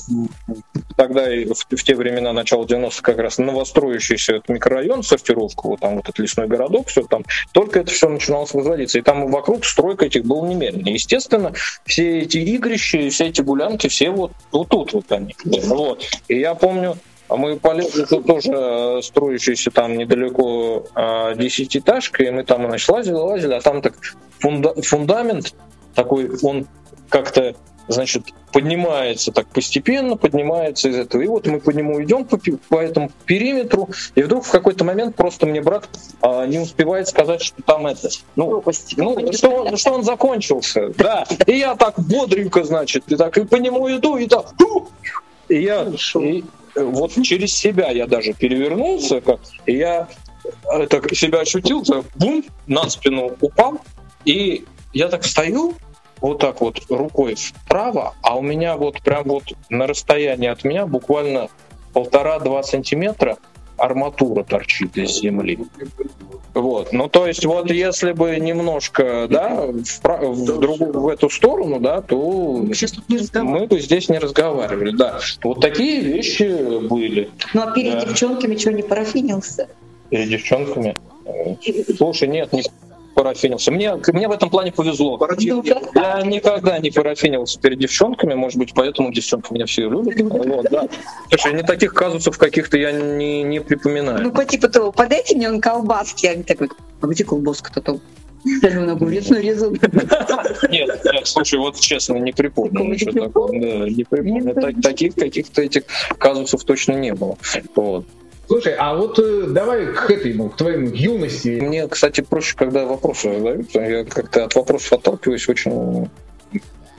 тогда 0.96 1.32
и 1.34 1.46
в, 1.46 1.54
в 1.54 1.84
те 1.84 1.94
времена, 1.94 2.32
начала 2.32 2.64
90-х, 2.64 3.02
как 3.02 3.18
раз 3.18 3.38
новостроящийся 3.38 4.36
этот 4.36 4.48
микрорайон, 4.48 5.02
сортировку, 5.02 5.70
вот 5.70 5.80
там 5.80 5.96
вот 5.96 6.04
этот 6.04 6.18
лесной 6.18 6.46
городок, 6.46 6.88
все 6.88 7.02
там, 7.02 7.24
только 7.52 7.80
это 7.80 7.90
все 7.92 8.08
начиналось 8.08 8.52
возводиться. 8.52 8.98
И 8.98 9.02
там 9.02 9.30
вокруг 9.30 9.64
стройка 9.64 10.06
этих 10.06 10.24
было 10.24 10.46
немерено. 10.46 10.88
Естественно, 10.88 11.52
все 11.84 12.20
эти 12.20 12.38
игрища, 12.38 13.08
все 13.10 13.26
эти 13.26 13.40
гулянки, 13.40 13.88
все 13.88 14.10
вот, 14.10 14.32
вот 14.52 14.68
тут 14.68 14.92
вот 14.92 15.10
они. 15.12 15.34
Вот. 15.44 16.04
И 16.28 16.38
я 16.38 16.54
помню, 16.54 16.96
а 17.28 17.36
мы 17.36 17.56
полезли 17.56 18.04
тут 18.04 18.26
тоже 18.26 18.50
э, 18.52 19.00
строящийся 19.02 19.70
там 19.70 19.96
недалеко 19.96 20.86
а, 20.96 21.34
десятиэтажка, 21.36 22.24
и 22.24 22.30
мы 22.30 22.42
там, 22.42 22.66
значит, 22.66 22.88
лазили, 22.88 23.14
лазили, 23.14 23.54
а 23.54 23.60
там 23.60 23.82
так 23.82 23.94
фунда- 24.40 24.74
фундамент 24.82 25.54
такой, 25.94 26.28
он 26.42 26.66
как-то 27.08 27.54
значит, 27.90 28.32
поднимается 28.52 29.32
так 29.32 29.48
постепенно, 29.48 30.16
поднимается 30.16 30.88
из 30.88 30.96
этого. 30.96 31.22
И 31.22 31.26
вот 31.26 31.46
мы 31.46 31.60
по 31.60 31.70
нему 31.70 32.02
идем 32.02 32.24
по, 32.24 32.38
по 32.68 32.80
этому 32.80 33.10
периметру, 33.26 33.90
и 34.14 34.22
вдруг 34.22 34.44
в 34.44 34.50
какой-то 34.50 34.84
момент 34.84 35.16
просто 35.16 35.46
мне 35.46 35.60
брат 35.60 35.88
а, 36.22 36.46
не 36.46 36.58
успевает 36.58 37.08
сказать, 37.08 37.42
что 37.42 37.62
там 37.62 37.86
это, 37.86 38.08
ну, 38.36 38.62
ну 38.64 39.32
что, 39.32 39.50
он, 39.50 39.76
что 39.76 39.92
он 39.92 40.04
закончился, 40.04 40.88
да. 40.96 41.26
И 41.46 41.58
я 41.58 41.74
так 41.74 41.94
бодренько, 41.98 42.64
значит, 42.64 43.04
и 43.08 43.16
так 43.16 43.36
и 43.36 43.44
по 43.44 43.56
нему 43.56 43.90
иду, 43.90 44.16
и 44.16 44.26
так, 44.26 44.54
и 45.48 45.62
я, 45.62 45.88
и, 46.20 46.44
вот 46.76 47.12
через 47.22 47.52
себя 47.54 47.90
я 47.90 48.06
даже 48.06 48.32
перевернулся, 48.32 49.20
как, 49.20 49.40
и 49.66 49.76
я 49.76 50.08
это 50.64 51.14
себя 51.14 51.40
ощутил, 51.40 51.82
так, 51.82 52.04
бум, 52.14 52.44
на 52.66 52.88
спину 52.88 53.36
упал, 53.40 53.80
и 54.24 54.64
я 54.92 55.08
так 55.08 55.24
стою, 55.24 55.74
вот 56.20 56.38
так 56.38 56.60
вот 56.60 56.80
рукой 56.88 57.34
вправо, 57.34 58.14
а 58.22 58.36
у 58.36 58.42
меня 58.42 58.76
вот 58.76 59.00
прям 59.02 59.24
вот 59.24 59.44
на 59.68 59.86
расстоянии 59.86 60.48
от 60.48 60.64
меня 60.64 60.86
буквально 60.86 61.48
полтора-два 61.92 62.62
сантиметра 62.62 63.38
арматура 63.76 64.44
торчит 64.44 64.96
из 64.96 65.20
земли. 65.20 65.58
Вот. 66.52 66.92
Ну, 66.92 67.08
то 67.08 67.26
есть, 67.26 67.44
вот 67.44 67.70
если 67.70 68.12
бы 68.12 68.36
немножко, 68.36 69.26
да, 69.30 69.66
в, 69.66 69.82
в, 69.82 70.60
другую, 70.60 71.00
в 71.00 71.08
эту 71.08 71.30
сторону, 71.30 71.80
да, 71.80 72.02
то 72.02 72.16
мы 72.16 73.66
бы 73.66 73.80
здесь 73.80 74.08
не 74.08 74.18
разговаривали, 74.18 74.90
да. 74.90 75.20
Вот 75.42 75.60
такие 75.60 76.00
вещи 76.00 76.80
были. 76.86 77.30
Ну, 77.54 77.62
а 77.62 77.72
перед 77.72 77.92
да. 77.94 78.06
девчонками 78.06 78.56
что, 78.56 78.72
не 78.72 78.82
парафинился? 78.82 79.68
Перед 80.10 80.28
девчонками? 80.28 80.94
Слушай, 81.96 82.28
нет, 82.28 82.52
не 82.52 82.64
парафинился. 83.14 83.70
Мне, 83.70 83.94
мне 84.12 84.28
в 84.28 84.32
этом 84.32 84.50
плане 84.50 84.72
повезло. 84.72 85.18
Я 85.38 86.22
никогда 86.22 86.78
не 86.78 86.90
парафинился 86.90 87.60
перед 87.60 87.78
девчонками, 87.78 88.34
может 88.34 88.58
быть, 88.58 88.72
поэтому 88.74 89.12
девчонки 89.12 89.52
меня 89.52 89.66
все 89.66 89.88
любят. 89.88 90.20
Вот, 90.20 90.66
да. 90.70 90.88
Слушай, 91.28 91.54
не 91.54 91.62
таких 91.62 91.94
казусов 91.94 92.38
каких-то 92.38 92.78
я 92.78 92.92
не, 92.92 93.42
не 93.42 93.60
припоминаю. 93.60 94.22
Ну, 94.22 94.32
по 94.32 94.44
типу 94.44 94.68
того, 94.68 94.92
подайте 94.92 95.36
мне 95.36 95.48
он 95.48 95.60
колбаски. 95.60 96.26
А 96.26 96.42
такой, 96.42 96.68
а 97.00 97.06
где 97.06 97.24
колбаска-то 97.24 97.80
там? 97.80 98.00
Нет, 100.70 101.04
нет, 101.04 101.26
слушай, 101.26 101.58
вот 101.58 101.78
честно, 101.78 102.14
не 102.14 102.32
припомню 102.32 102.84
ничего 102.84 103.26
такого. 103.26 103.48
Да, 103.52 103.90
не 103.90 104.04
припомню. 104.04 104.80
Таких 104.82 105.14
каких-то 105.14 105.62
этих 105.62 105.82
казусов 106.18 106.64
точно 106.64 106.92
не 106.92 107.14
было. 107.14 107.36
Вот. 107.74 108.06
Слушай, 108.50 108.74
а 108.80 108.96
вот 108.96 109.16
э, 109.20 109.44
давай 109.46 109.86
к 109.86 110.10
этой, 110.10 110.32
к 110.32 110.56
твоей 110.56 110.88
юности. 110.88 111.60
Мне, 111.60 111.86
кстати, 111.86 112.20
проще, 112.20 112.56
когда 112.56 112.84
вопросы 112.84 113.32
задают. 113.32 113.72
Я 113.72 114.04
как-то 114.04 114.46
от 114.46 114.54
вопросов 114.56 114.94
отталкиваюсь 114.94 115.48
очень 115.48 116.10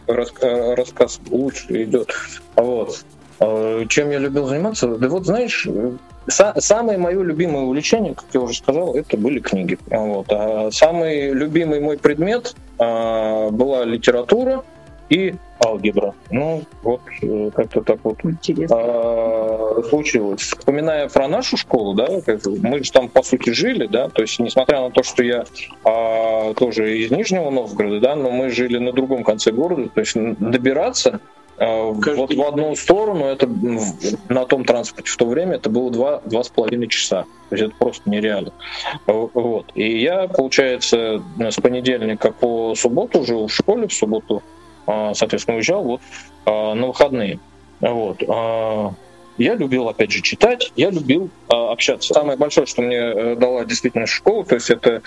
раска- 0.08 0.76
рассказ 0.76 1.20
лучше 1.30 1.84
идет. 1.84 2.16
Вот. 2.56 3.04
А 3.42 3.86
чем 3.88 4.12
я 4.12 4.20
любил 4.20 4.48
заниматься? 4.48 4.88
Да 4.96 5.10
вот, 5.10 5.26
знаешь, 5.26 5.68
са- 6.30 6.58
самое 6.62 6.98
мое 6.98 7.22
любимое 7.22 7.64
увлечение, 7.64 8.16
как 8.16 8.28
я 8.32 8.40
уже 8.40 8.58
сказал, 8.58 8.96
это 8.96 9.18
были 9.18 9.40
книги. 9.40 9.78
Вот. 9.90 10.28
А 10.30 10.70
самый 10.72 11.32
любимый 11.34 11.82
мой 11.82 11.98
предмет 11.98 12.56
а, 12.80 13.50
была 13.50 13.84
литература 13.84 14.64
и 15.12 15.36
алгебра. 15.64 16.16
Ну, 16.32 16.64
вот 16.82 17.02
э, 17.22 17.52
как-то 17.54 17.82
так 17.82 18.00
вот 18.04 18.18
а, 18.72 19.84
случилось. 19.90 20.42
Вспоминая 20.42 21.10
про 21.10 21.28
нашу 21.28 21.58
школу, 21.58 21.94
да, 21.94 22.08
мы 22.62 22.84
же 22.84 22.92
там 22.92 23.10
по 23.10 23.22
сути 23.22 23.52
жили, 23.52 23.88
да, 23.88 24.10
то 24.10 24.22
есть 24.22 24.40
несмотря 24.40 24.80
на 24.80 24.90
то, 24.90 25.04
что 25.04 25.22
я 25.22 25.44
а, 25.84 26.54
тоже 26.54 26.98
из 26.98 27.12
Нижнего 27.12 27.50
Новгорода, 27.50 28.00
да, 28.00 28.16
но 28.16 28.32
мы 28.32 28.50
жили 28.50 28.78
на 28.78 28.94
другом 28.94 29.24
конце 29.24 29.52
города, 29.52 29.90
то 29.90 30.00
есть 30.00 30.14
добираться 30.16 31.20
а, 31.58 31.92
вот 31.92 32.34
в 32.34 32.42
одну 32.42 32.74
сторону 32.76 33.26
это 33.26 33.48
на 34.30 34.46
том 34.46 34.64
транспорте 34.64 35.12
в 35.12 35.18
то 35.18 35.26
время 35.26 35.56
это 35.56 35.70
было 35.70 35.92
два, 35.92 36.22
два 36.26 36.44
с 36.44 36.50
половиной 36.50 36.88
часа. 36.88 37.26
То 37.50 37.56
есть 37.58 37.68
это 37.68 37.76
просто 37.78 38.10
нереально. 38.10 38.54
Вот. 39.06 39.66
И 39.76 40.02
я, 40.02 40.30
получается, 40.30 41.22
с 41.38 41.56
понедельника 41.58 42.32
по 42.32 42.74
субботу 42.76 43.26
жил 43.26 43.48
в 43.48 43.54
школе, 43.54 43.88
в 43.90 43.94
субботу 43.94 44.42
соответственно, 45.14 45.58
уезжал 45.58 45.84
вот 45.84 46.02
а, 46.46 46.74
на 46.74 46.88
выходные. 46.88 47.40
Вот. 47.80 48.24
А, 48.28 48.94
я 49.38 49.56
любил, 49.56 49.90
опять 49.90 50.12
же, 50.12 50.22
читать, 50.22 50.72
я 50.76 50.90
любил 50.90 51.30
общаться. 51.48 52.14
Самое 52.14 52.38
большое, 52.38 52.68
что 52.68 52.82
мне 52.82 52.98
э, 52.98 53.36
дала 53.36 53.66
действительно 53.66 54.06
школа, 54.06 54.44
то 54.46 54.56
есть 54.56 54.70
это 54.70 55.02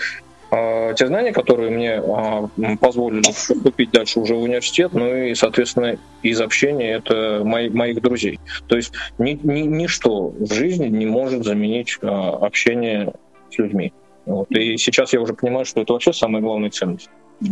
те 0.51 1.07
знания, 1.07 1.33
которые 1.33 1.69
мне 1.69 2.77
позволили 2.77 3.23
поступить 3.23 3.91
дальше 3.91 4.19
уже 4.19 4.35
в 4.35 4.41
университет, 4.41 4.93
ну 4.93 5.13
и, 5.13 5.33
соответственно, 5.33 5.97
из 6.21 6.39
общения 6.39 6.93
это 6.93 7.41
мои, 7.43 7.67
моих 7.69 8.01
друзей. 8.01 8.39
То 8.67 8.77
есть 8.77 8.93
ни, 9.17 9.31
ни, 9.41 9.61
ничто 9.61 10.29
в 10.29 10.53
жизни 10.53 10.87
не 10.87 11.07
может 11.07 11.43
заменить 11.43 11.97
общение 12.01 13.11
с 13.51 13.57
людьми. 13.57 13.91
Вот. 14.25 14.49
И 14.51 14.77
сейчас 14.77 15.11
я 15.13 15.19
уже 15.19 15.33
понимаю, 15.33 15.65
что 15.65 15.81
это 15.81 15.91
вообще 15.91 16.13
самая 16.13 16.41
главная 16.41 16.69
ценность 16.69 17.09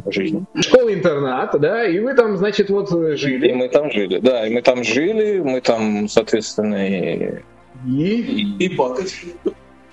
жизни. 0.07 0.45
Школа-интернат, 0.59 1.59
да, 1.59 1.85
и 1.85 1.99
вы 1.99 2.13
там, 2.13 2.37
значит, 2.37 2.69
вот 2.69 2.89
жили. 3.17 3.49
И 3.49 3.53
мы 3.53 3.67
там 3.69 3.91
жили, 3.91 4.19
да, 4.19 4.47
и 4.47 4.53
мы 4.53 4.61
там 4.61 4.83
жили, 4.83 5.39
мы 5.39 5.61
там, 5.61 6.07
соответственно, 6.07 6.87
и... 6.87 7.41
И, 7.87 8.55
и 8.59 8.69
пакость. 8.69 9.25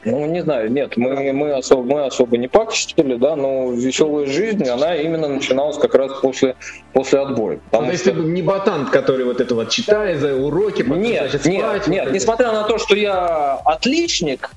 Ну, 0.03 0.25
не 0.27 0.43
знаю, 0.43 0.73
нет, 0.73 0.97
мы, 0.97 1.33
мы, 1.33 1.53
особо, 1.53 1.83
мы 1.83 2.07
особо 2.07 2.39
не 2.39 2.49
пакостили, 2.49 3.17
да, 3.17 3.37
но 3.37 3.71
веселая 3.73 4.27
жизнь, 4.27 4.67
она 4.67 4.97
именно 4.97 5.29
начиналась 5.29 5.77
как 5.77 5.95
раз 5.95 6.13
после, 6.23 6.57
после 6.95 7.19
отбоя. 7.19 7.61
Ну, 7.73 7.91
есть 7.91 8.03
что... 8.03 8.13
ты 8.13 8.21
не 8.21 8.41
ботант, 8.41 8.89
который 8.89 9.27
вот 9.27 9.43
это 9.43 9.55
вот 9.55 9.69
читает 9.69 10.21
за 10.21 10.35
уроки, 10.35 10.83
потом, 10.83 11.03
нет, 11.03 11.31
значит, 11.31 11.43
спать, 11.43 11.55
нет, 11.55 11.89
нет, 11.89 12.05
вот 12.07 12.15
несмотря 12.15 12.53
на 12.53 12.63
то, 12.63 12.79
что 12.79 12.97
я 12.97 13.57
отличник, 13.57 14.51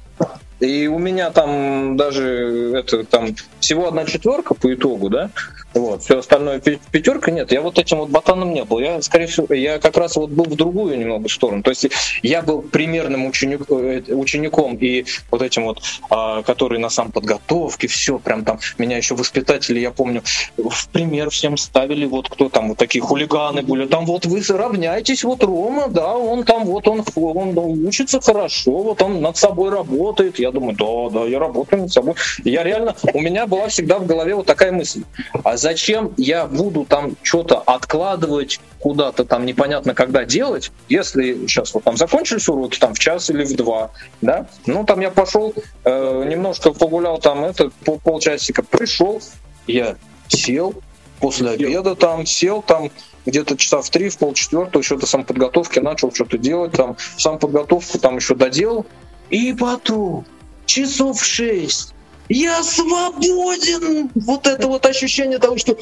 и 0.62 0.88
у 0.88 0.98
меня 0.98 1.30
там 1.32 1.98
даже 1.98 2.72
это 2.76 3.04
там 3.04 3.36
всего 3.64 3.88
одна 3.88 4.06
четверка 4.06 4.54
по 4.54 4.74
итогу, 4.74 5.10
да, 5.10 5.30
вот, 5.74 6.04
все 6.04 6.20
остальное 6.20 6.60
пятерка 6.60 7.32
нет. 7.32 7.52
Я 7.52 7.62
вот 7.62 7.80
этим 7.80 7.98
вот 7.98 8.10
ботаном 8.10 8.54
не 8.54 8.64
был. 8.64 8.80
Я, 8.80 9.02
скорее 9.02 9.26
всего, 9.26 9.54
я 9.54 9.80
как 9.80 9.98
раз 9.98 10.16
вот 10.16 10.30
был 10.30 10.46
в 10.46 10.56
другую 10.56 11.00
немного 11.00 11.28
сторону. 11.30 11.64
То 11.64 11.72
есть 11.72 11.88
я 12.22 12.42
был 12.42 12.62
примерным 12.62 13.26
ученик, 13.26 13.62
э, 13.70 14.04
учеником 14.14 14.76
и 14.76 15.06
вот 15.32 15.42
этим 15.42 15.64
вот, 15.64 15.82
а, 16.10 16.44
который 16.44 16.78
на 16.80 16.90
сам 16.90 17.12
подготовке, 17.12 17.88
все, 17.88 18.20
прям 18.20 18.46
там, 18.46 18.60
меня 18.78 18.98
еще 18.98 19.16
воспитатели, 19.16 19.80
я 19.80 19.92
помню, 19.92 20.22
в 20.58 20.88
пример 20.90 21.30
всем 21.32 21.58
ставили, 21.58 22.06
вот 22.06 22.30
кто 22.30 22.50
там, 22.50 22.70
вот 22.70 22.78
такие 22.78 23.02
хулиганы 23.02 23.64
были, 23.64 23.88
там 23.88 24.06
вот 24.06 24.26
вы 24.26 24.42
равняйтесь, 24.48 25.24
вот 25.24 25.44
Рома, 25.44 25.88
да, 25.88 26.16
он 26.16 26.44
там 26.44 26.66
вот, 26.66 26.88
он, 26.88 27.04
он, 27.16 27.58
он 27.58 27.86
учится 27.86 28.22
хорошо, 28.22 28.72
вот 28.72 29.02
он 29.02 29.22
над 29.22 29.38
собой 29.38 29.70
работает. 29.72 30.40
Я 30.40 30.52
думаю, 30.52 30.76
да, 30.76 31.20
да, 31.20 31.26
я 31.26 31.40
работаю 31.40 31.84
над 31.84 31.92
собой. 31.92 32.16
Я 32.44 32.64
реально, 32.64 32.96
у 33.14 33.22
меня 33.22 33.48
была 33.54 33.68
всегда 33.68 34.00
в 34.00 34.08
голове 34.08 34.34
вот 34.34 34.48
такая 34.48 34.72
мысль. 34.72 35.04
А 35.44 35.58
зачем 35.58 36.14
я 36.18 36.48
буду 36.48 36.86
там 36.86 37.16
что-то 37.22 37.60
откладывать 37.60 38.60
куда-то 38.80 39.26
там 39.26 39.46
непонятно 39.46 39.94
когда 39.94 40.26
делать, 40.26 40.72
если 40.90 41.46
сейчас 41.48 41.74
вот 41.74 41.84
там 41.84 41.96
закончились 41.96 42.50
уроки 42.50 42.80
там 42.80 42.96
в 42.96 43.00
час 43.00 43.30
или 43.30 43.46
в 43.46 43.56
два, 43.56 43.92
да, 44.22 44.48
ну 44.66 44.84
там 44.84 45.00
я 45.02 45.12
пошел, 45.12 45.54
э, 45.86 46.24
немножко 46.28 46.74
погулял 46.74 47.20
там 47.20 47.46
это 47.46 47.70
пол, 47.86 48.00
полчасика, 48.04 48.64
пришел, 48.64 49.22
я 49.68 49.96
сел, 50.28 50.74
после 51.20 51.52
обеда 51.52 51.96
там 51.96 52.26
сел 52.26 52.62
там 52.62 52.90
где-то 53.26 53.56
часа 53.56 53.82
в 53.82 53.90
три, 53.90 54.10
в 54.10 54.18
полчетвертого 54.18 54.82
еще 54.82 54.98
до 54.98 55.06
самоподготовки 55.06 55.80
начал 55.80 56.12
что-то 56.12 56.38
делать, 56.38 56.74
там 56.74 56.98
сам 57.18 57.40
подготовку 57.40 58.00
там 58.00 58.18
еще 58.18 58.36
доделал, 58.36 58.86
и 59.30 59.54
потом 59.54 60.26
часов 60.66 61.22
в 61.22 61.24
шесть 61.24 61.94
я 62.30 62.64
свободен! 62.64 64.10
Вот 64.16 64.48
это 64.48 64.68
вот 64.68 64.86
ощущение 64.86 65.40
того, 65.40 65.58
что 65.58 65.74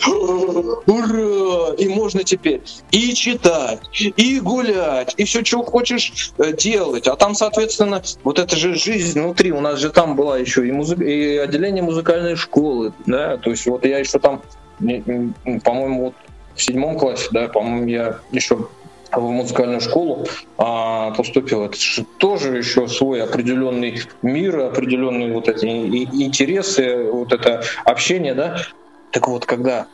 ура! 0.86 1.74
И 1.78 1.88
можно 1.88 2.24
теперь 2.24 2.62
и 2.92 3.14
читать, 3.14 3.80
и 3.94 4.40
гулять, 4.40 5.14
и 5.18 5.24
все, 5.24 5.44
что 5.44 5.64
хочешь 5.64 6.34
э, 6.38 6.54
делать. 6.54 7.08
А 7.08 7.16
там, 7.16 7.36
соответственно, 7.36 8.02
вот 8.24 8.40
это 8.40 8.56
же 8.56 8.76
жизнь 8.76 9.20
внутри. 9.20 9.52
У 9.52 9.62
нас 9.62 9.80
же 9.80 9.90
там 9.90 10.16
была 10.16 10.38
еще 10.38 10.68
и, 10.68 10.72
музы... 10.72 10.96
и 10.96 11.38
отделение 11.38 11.84
музыкальной 11.84 12.36
школы, 12.36 12.94
да, 13.06 13.38
то 13.38 13.52
есть 13.52 13.66
вот 13.68 13.86
я 13.86 14.00
еще 14.00 14.20
там, 14.20 14.42
по-моему, 14.80 16.06
вот 16.06 16.14
в 16.56 16.62
седьмом 16.62 16.98
классе, 16.98 17.28
да, 17.32 17.48
по-моему, 17.48 17.88
я 17.88 18.20
еще 18.32 18.68
в 19.12 19.30
музыкальную 19.30 19.82
школу 19.82 20.26
а, 20.58 21.12
поступил. 21.12 21.66
Это 21.66 21.78
же 21.78 22.06
тоже 22.18 22.58
еще 22.58 22.88
свой 22.88 23.24
определенный 23.24 24.02
мир, 24.22 24.60
определенные 24.60 25.34
вот 25.34 25.48
эти 25.48 25.66
интересы, 25.66 27.10
вот 27.12 27.34
это 27.34 27.64
общение, 27.86 28.34
да. 28.34 28.58
Так 29.12 29.28
вот, 29.28 29.46
когда 29.46 29.88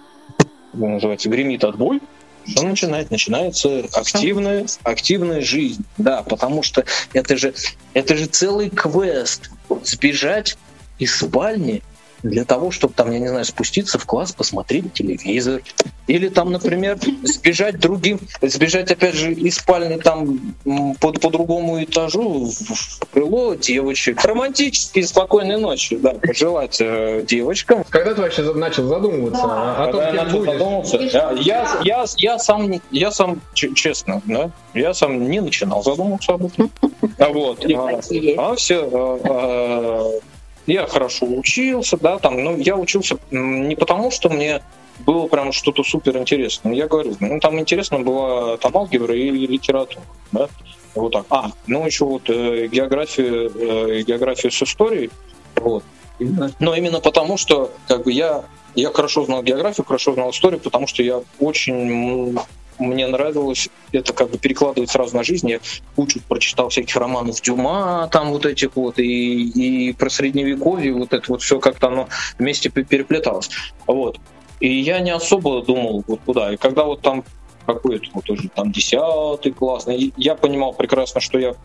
называется 0.74 1.30
гремит 1.30 1.64
отбой, 1.64 2.02
что 2.50 2.66
начинает? 2.66 3.12
Начинается 3.12 3.84
активная, 3.94 4.66
активная 4.84 5.42
жизнь. 5.42 5.84
Да, 5.98 6.24
потому 6.24 6.64
что 6.64 6.86
это 7.12 7.36
же, 7.36 7.54
это 7.94 8.16
же 8.16 8.26
целый 8.26 8.70
квест. 8.70 9.50
Сбежать 9.84 10.58
из 10.98 11.18
спальни 11.18 11.84
для 12.24 12.46
того, 12.46 12.72
чтобы 12.72 12.94
там, 12.94 13.12
я 13.12 13.20
не 13.20 13.28
знаю, 13.28 13.46
спуститься 13.46 14.00
в 14.00 14.06
класс, 14.06 14.32
посмотреть 14.32 14.94
телевизор. 14.94 15.62
Или 16.08 16.30
там, 16.30 16.52
например, 16.52 16.98
сбежать 17.24 17.80
другим, 17.80 18.20
сбежать, 18.42 18.92
опять 18.92 19.16
же, 19.16 19.34
из 19.34 19.56
спальни 19.56 19.98
там 19.98 20.56
по, 21.00 21.12
по 21.12 21.30
другому 21.30 21.84
этажу 21.84 22.46
в 22.50 23.06
крыло 23.12 23.56
девочек. 23.56 24.24
Романтические 24.24 25.06
спокойные 25.06 25.58
ночи, 25.58 25.98
да, 25.98 26.14
пожелать 26.14 26.78
э, 26.80 27.24
девочкам. 27.28 27.84
Когда 27.90 28.14
ты 28.14 28.22
вообще 28.22 28.54
начал 28.54 28.88
задумываться 28.88 29.44
да. 29.44 29.84
о 29.84 29.92
том, 29.92 30.02
Когда 30.02 30.10
я 30.10 30.24
начал 30.24 30.38
будешь? 30.40 30.52
задумываться, 30.54 30.98
я, 30.98 31.32
я, 31.32 31.80
я, 31.84 32.06
я 32.18 32.40
сам, 32.40 32.82
я 32.92 33.12
сам, 33.12 33.42
честно, 33.54 34.22
да, 34.26 34.52
я 34.74 34.94
сам 34.94 35.30
не 35.30 35.42
начинал 35.42 35.84
задумываться 35.84 36.34
об 36.34 36.46
этом. 36.46 36.72
А 37.20 37.30
вот, 37.30 37.66
а, 37.66 38.00
а 38.38 38.56
все, 38.56 38.90
а, 38.92 39.20
а, 39.24 40.20
я 40.68 40.86
хорошо 40.86 41.26
учился, 41.26 41.98
да, 41.98 42.20
там, 42.20 42.44
но 42.44 42.56
я 42.56 42.76
учился 42.78 43.18
не 43.32 43.76
потому, 43.76 44.12
что 44.12 44.30
мне 44.30 44.62
было 45.00 45.28
прям 45.28 45.52
что-то 45.52 45.84
супер 45.84 46.18
интересное. 46.18 46.74
Я 46.74 46.88
говорю, 46.88 47.16
ну 47.20 47.40
там 47.40 47.60
интересно 47.60 48.00
была 48.00 48.58
там 48.58 48.76
алгебра 48.78 49.16
и 49.16 49.30
литература, 49.30 50.02
да, 50.32 50.50
вот 50.96 51.14
так. 51.14 51.26
А, 51.30 51.52
ну 51.68 51.86
еще 51.86 52.06
вот 52.06 52.30
э, 52.30 52.68
география, 52.68 53.50
э, 53.50 54.02
география 54.02 54.52
с 54.52 54.62
историей, 54.62 55.10
вот. 55.56 55.84
Но 56.60 56.76
именно 56.76 57.00
потому, 57.00 57.38
что 57.38 57.72
как 57.88 58.04
бы 58.04 58.12
я 58.12 58.44
я 58.76 58.92
хорошо 58.92 59.26
знал 59.26 59.42
географию, 59.44 59.86
хорошо 59.86 60.14
знал 60.14 60.32
историю, 60.32 60.60
потому 60.60 60.86
что 60.88 61.02
я 61.02 61.22
очень 61.40 62.38
мне 62.80 63.08
нравилось 63.08 63.70
это 63.92 64.14
как 64.14 64.30
бы 64.30 64.38
перекладывать 64.38 64.90
сразу 64.90 65.16
на 65.16 65.24
жизнь. 65.24 65.50
Я 65.50 65.60
кучу 65.96 66.20
прочитал 66.28 66.70
всяких 66.70 66.96
романов 66.96 67.42
Дюма, 67.42 68.10
там 68.12 68.32
вот 68.32 68.46
этих 68.46 68.76
вот, 68.76 69.00
и, 69.00 69.90
и 69.90 69.94
про 69.94 70.10
средневековье, 70.10 70.94
вот 70.94 71.14
это 71.14 71.26
вот 71.30 71.42
все 71.42 71.60
как-то 71.60 71.88
оно 71.88 72.08
вместе 72.38 72.70
переплеталось. 72.70 73.50
Вот. 73.86 74.20
И 74.60 74.80
я 74.80 75.00
не 75.00 75.12
особо 75.12 75.62
думал, 75.62 76.04
вот 76.08 76.20
куда. 76.26 76.54
И 76.54 76.58
когда 76.58 76.84
вот 76.84 77.02
там 77.02 77.24
какой-то 77.66 78.08
вот 78.14 78.30
уже 78.30 78.50
там 78.50 78.72
десятый 78.72 79.52
класс, 79.52 79.88
я 79.88 80.36
понимал 80.36 80.74
прекрасно, 80.74 81.22
что 81.22 81.38
я 81.38 81.56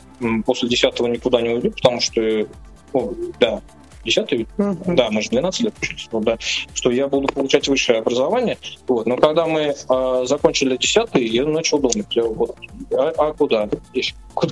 после 0.45 0.69
десятого 0.69 1.07
никуда 1.07 1.40
не 1.40 1.50
уйду, 1.50 1.71
потому 1.71 2.00
что, 2.00 2.47
о, 2.92 3.12
да, 3.38 3.62
10 4.05 4.33
uh-huh. 4.33 4.95
да, 4.95 5.11
мы 5.11 5.23
же 5.23 5.31
12 5.31 5.61
лет 5.63 5.75
учились, 5.81 6.09
ну, 6.13 6.21
да, 6.21 6.37
что 6.75 6.91
я 6.91 7.09
буду 7.09 7.29
получать 7.29 7.69
высшее 7.69 8.01
образование. 8.01 8.59
Вот. 8.89 9.07
Но 9.07 9.17
когда 9.17 9.47
мы 9.47 9.75
э, 9.89 10.25
закончили 10.27 10.77
10 10.77 11.09
я 11.15 11.45
начал 11.47 11.79
думать, 11.79 12.17
вот, 12.17 12.57
а, 12.93 13.13
а 13.17 13.33
куда? 13.33 13.69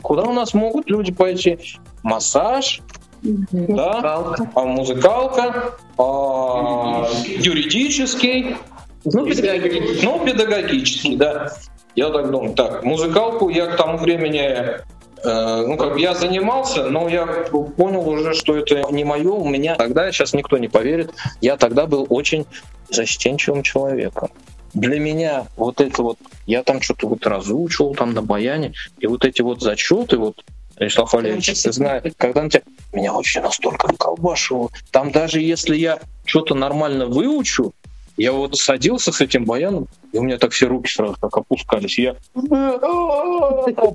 Куда 0.03 0.23
у 0.23 0.33
нас 0.33 0.55
могут 0.55 0.89
люди 0.89 1.13
пойти? 1.13 1.59
Массаж, 2.03 2.81
uh-huh. 3.23 3.75
да, 3.75 4.37
а 4.55 4.65
музыкалка, 4.65 5.75
а, 5.99 7.07
юридический, 7.27 8.57
ну, 9.05 9.27
педагогический. 9.27 10.07
ну, 10.07 10.25
педагогический, 10.25 11.17
да. 11.17 11.53
Я 11.97 12.09
так 12.11 12.31
думаю, 12.31 12.55
так, 12.55 12.85
музыкалку 12.85 13.49
я 13.49 13.67
к 13.67 13.77
тому 13.77 13.99
времени 13.99 14.39
Э, 14.39 14.83
ну, 15.25 15.77
как 15.77 15.95
бы 15.95 16.01
я 16.01 16.15
занимался, 16.15 16.85
но 16.89 17.09
я 17.09 17.27
понял 17.27 18.09
уже, 18.09 18.35
что 18.35 18.57
это 18.57 18.83
не 18.91 19.05
мое. 19.05 19.31
У 19.31 19.49
меня 19.49 19.75
тогда, 19.77 20.11
сейчас 20.13 20.33
никто 20.33 20.59
не 20.59 20.69
поверит, 20.69 21.13
я 21.41 21.57
тогда 21.57 21.87
был 21.87 22.07
очень 22.09 22.47
застенчивым 22.89 23.63
человеком. 23.63 24.31
Для 24.73 25.01
меня 25.01 25.47
вот 25.57 25.81
это 25.81 26.03
вот, 26.03 26.19
я 26.47 26.63
там 26.63 26.81
что-то 26.81 27.09
вот 27.09 27.27
разучивал 27.27 27.95
там 27.95 28.15
на 28.15 28.23
баяне, 28.23 28.73
и 28.99 29.07
вот 29.07 29.25
эти 29.25 29.43
вот 29.43 29.61
зачеты, 29.61 30.17
вот 30.17 30.45
Вячеслав 30.81 31.13
Валерьевич, 31.13 31.63
ты 31.63 31.73
знаешь, 31.73 32.13
когда 32.17 32.43
на 32.43 32.51
тебя... 32.51 32.63
Меня 32.93 33.13
вообще 33.13 33.41
настолько 33.41 33.93
колбашило. 33.97 34.71
Там 34.91 35.13
даже 35.13 35.41
если 35.41 35.77
я 35.77 36.01
что-то 36.25 36.55
нормально 36.55 37.07
выучу, 37.07 37.73
я 38.21 38.33
вот 38.33 38.55
садился 38.57 39.13
с 39.13 39.21
этим 39.23 39.47
баяном, 39.47 39.89
и 40.13 40.19
у 40.19 40.23
меня 40.23 40.37
так 40.37 40.53
все 40.53 40.67
руки 40.67 40.91
сразу 40.91 41.17
как 41.19 41.39
опускались. 41.39 41.99
Я 41.99 42.17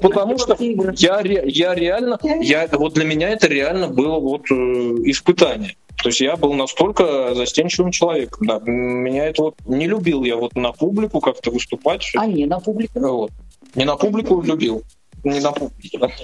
потому 0.02 0.40
что 0.40 0.58
я, 0.60 1.22
я 1.22 1.76
реально, 1.76 2.18
я, 2.42 2.68
вот 2.72 2.94
для 2.94 3.06
меня 3.06 3.30
это 3.30 3.48
реально 3.48 3.88
было 3.88 4.20
вот 4.20 4.50
испытание. 4.50 5.76
То 6.02 6.10
есть 6.10 6.22
я 6.22 6.36
был 6.38 6.54
настолько 6.54 7.36
застенчивым 7.36 7.92
человеком. 7.92 8.48
Да. 8.48 8.60
Меня 8.66 9.28
это 9.28 9.44
вот 9.44 9.56
не 9.66 9.88
любил 9.88 10.24
я 10.24 10.38
вот 10.38 10.56
на 10.56 10.72
публику 10.72 11.20
как-то 11.20 11.52
выступать. 11.52 12.12
А 12.16 12.26
не 12.26 12.48
на 12.48 12.60
публику? 12.60 13.00
Вот. 13.00 13.32
Не 13.76 13.86
на 13.86 13.96
публику 13.96 14.42
любил 14.42 14.84
не 15.26 15.40
на 15.40 15.54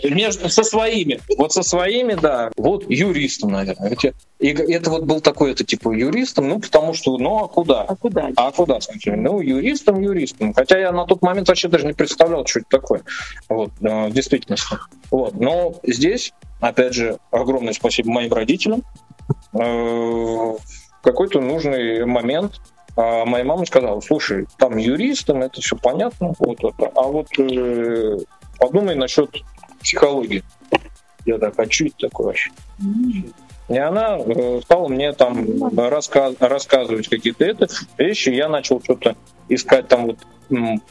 между 0.04 0.50
со 0.50 0.64
своими. 0.64 1.20
Вот 1.38 1.52
со 1.52 1.64
своими, 1.64 2.14
да. 2.14 2.52
Вот 2.58 2.90
юристом, 2.90 3.52
наверное. 3.52 3.98
И 4.40 4.48
это 4.48 4.90
вот 4.90 5.04
был 5.04 5.22
такой, 5.22 5.52
это 5.52 5.64
типа 5.64 5.92
юристом, 5.92 6.50
ну 6.50 6.60
потому 6.60 6.94
что, 6.94 7.18
ну 7.18 7.44
а 7.44 7.48
куда? 7.48 7.82
А 7.82 7.96
куда? 7.96 8.30
А 8.36 8.52
куда, 8.52 8.80
смотри? 8.80 9.14
Ну 9.14 9.42
юристом, 9.42 10.02
юристом. 10.02 10.54
Хотя 10.54 10.80
я 10.80 10.92
на 10.92 11.06
тот 11.06 11.22
момент 11.22 11.48
вообще 11.48 11.68
даже 11.68 11.86
не 11.86 11.94
представлял, 11.94 12.46
что 12.46 12.60
это 12.60 12.70
такое. 12.70 13.02
Вот, 13.50 13.72
в 13.80 14.12
действительности. 14.12 14.78
Вот. 15.10 15.36
Но 15.36 15.76
здесь, 15.84 16.34
опять 16.60 16.94
же, 16.94 17.18
огромное 17.32 17.74
спасибо 17.74 18.10
моим 18.12 18.34
родителям. 18.34 18.84
Э, 19.54 19.60
в 19.60 20.60
какой-то 21.04 21.40
нужный 21.40 22.06
момент 22.06 22.60
а 22.98 23.26
моя 23.26 23.44
мама 23.46 23.66
сказала, 23.66 24.02
слушай, 24.02 24.48
там 24.58 24.78
юристом, 24.78 25.42
это 25.42 25.62
все 25.62 25.78
понятно, 25.78 26.34
вот 26.40 26.60
это, 26.64 26.92
а 26.96 27.04
вот 27.04 27.28
э, 27.40 28.18
подумай 28.62 28.96
насчет 28.96 29.44
психологии. 29.82 30.44
Я 31.26 31.40
так, 31.40 31.58
а 31.58 31.70
что 31.70 31.86
это 31.86 31.96
такое 31.98 32.28
вообще? 32.28 32.52
И 33.68 33.78
она 33.78 34.18
э, 34.18 34.60
стала 34.64 34.88
мне 34.88 35.14
там 35.14 35.78
рассказ, 35.78 36.36
рассказывать 36.40 37.08
какие-то 37.08 37.44
это 37.44 37.68
вещи. 37.98 38.30
Я 38.30 38.50
начал 38.50 38.82
что-то 38.82 39.16
искать 39.50 39.88
там 39.88 40.08
вот 40.08 40.18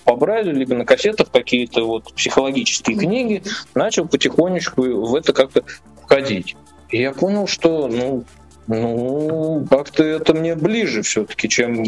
по 0.04 0.16
Брайлю, 0.16 0.52
либо 0.52 0.74
на 0.74 0.87
кассетах 0.87 1.30
какие-то 1.30 1.85
вот 1.85 2.12
психологические 2.14 2.96
книги. 2.96 3.42
Начал 3.74 4.09
потихонечку 4.09 4.83
в 4.83 5.14
это 5.14 5.33
как-то 5.33 5.62
входить. 6.02 6.56
И 6.88 7.00
я 7.00 7.12
понял, 7.12 7.46
что 7.46 7.87
ну, 7.87 8.24
ну, 8.66 9.66
как-то 9.68 10.05
это 10.05 10.35
мне 10.35 10.55
ближе 10.55 11.03
все-таки, 11.03 11.49
чем, 11.49 11.85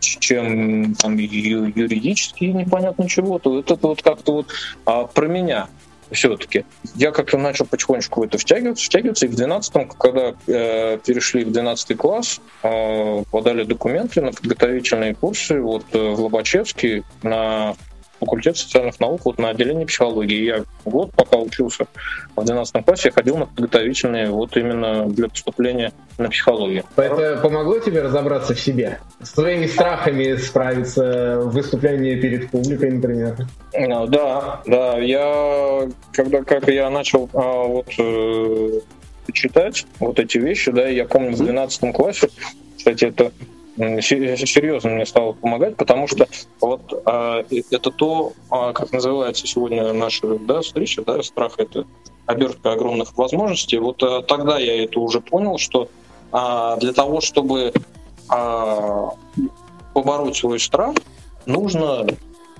чем 0.00 0.94
там, 0.94 1.16
юридически 1.16 2.44
непонятно 2.44 3.08
чего-то. 3.08 3.58
Это 3.58 3.76
вот 3.80 4.02
как-то 4.02 4.32
вот 4.32 4.46
а, 4.84 5.06
про 5.06 5.26
меня 5.26 5.68
все-таки. 6.10 6.64
Я 6.94 7.10
как-то 7.10 7.38
начал 7.38 7.66
потихонечку 7.66 8.20
в 8.20 8.24
это 8.24 8.38
втягиваться, 8.38 8.84
втягиваться, 8.84 9.26
и 9.26 9.28
в 9.28 9.34
12 9.34 9.88
когда 9.98 10.34
э, 10.46 10.98
перешли 11.04 11.44
в 11.44 11.52
12 11.52 11.96
класс, 11.96 12.40
э, 12.62 13.24
подали 13.30 13.64
документы 13.64 14.20
на 14.20 14.32
подготовительные 14.32 15.14
курсы 15.14 15.60
вот, 15.60 15.84
э, 15.92 15.98
в 15.98 16.20
Лобачевске 16.20 17.02
на 17.22 17.74
факультет 18.18 18.56
социальных 18.56 18.98
наук 19.00 19.22
вот 19.24 19.38
на 19.38 19.50
отделении 19.50 19.84
психологии. 19.84 20.44
Я 20.44 20.64
год, 20.84 21.12
пока 21.12 21.36
учился 21.38 21.86
в 22.34 22.44
12 22.44 22.84
классе, 22.84 23.08
я 23.08 23.12
ходил 23.12 23.36
на 23.36 23.46
подготовительные 23.46 24.30
вот 24.30 24.56
именно 24.56 25.06
для 25.06 25.28
поступления 25.28 25.92
на 26.18 26.28
психологию. 26.28 26.84
Это 26.96 27.38
помогло 27.42 27.78
тебе 27.78 28.02
разобраться 28.02 28.54
в 28.54 28.60
себе? 28.60 28.98
С 29.22 29.32
твоими 29.32 29.66
страхами 29.66 30.36
справиться 30.36 31.40
в 31.40 31.52
выступлении 31.52 32.20
перед 32.20 32.50
публикой, 32.50 32.92
например? 32.92 33.36
А, 33.74 34.06
да, 34.06 34.60
да. 34.66 34.98
Я, 34.98 35.88
когда 36.12 36.42
как 36.42 36.68
я 36.68 36.88
начал 36.90 37.28
а, 37.34 37.64
вот 37.64 37.88
э, 37.98 38.80
читать 39.32 39.86
вот 40.00 40.18
эти 40.18 40.38
вещи, 40.38 40.70
да, 40.70 40.86
я 40.86 41.04
помню 41.04 41.32
в 41.32 41.38
12 41.38 41.94
классе, 41.94 42.28
кстати, 42.76 43.06
это 43.06 43.32
серьезно 43.76 44.90
мне 44.90 45.06
стало 45.06 45.32
помогать, 45.32 45.76
потому 45.76 46.08
что 46.08 46.26
вот 46.60 47.02
а, 47.04 47.44
это 47.70 47.90
то, 47.90 48.32
а, 48.50 48.72
как 48.72 48.92
называется 48.92 49.46
сегодня 49.46 49.92
наша 49.92 50.38
да, 50.38 50.62
встреча, 50.62 51.02
да, 51.02 51.22
страх 51.22 51.54
это 51.58 51.86
обертка 52.26 52.72
огромных 52.72 53.16
возможностей. 53.16 53.78
Вот 53.78 54.02
тогда 54.26 54.58
я 54.58 54.84
это 54.84 54.98
уже 55.00 55.20
понял, 55.20 55.58
что 55.58 55.88
а, 56.32 56.76
для 56.76 56.92
того, 56.92 57.20
чтобы 57.20 57.72
а, 58.28 59.10
побороть 59.94 60.36
свой 60.36 60.60
страх, 60.60 60.94
нужно 61.46 62.06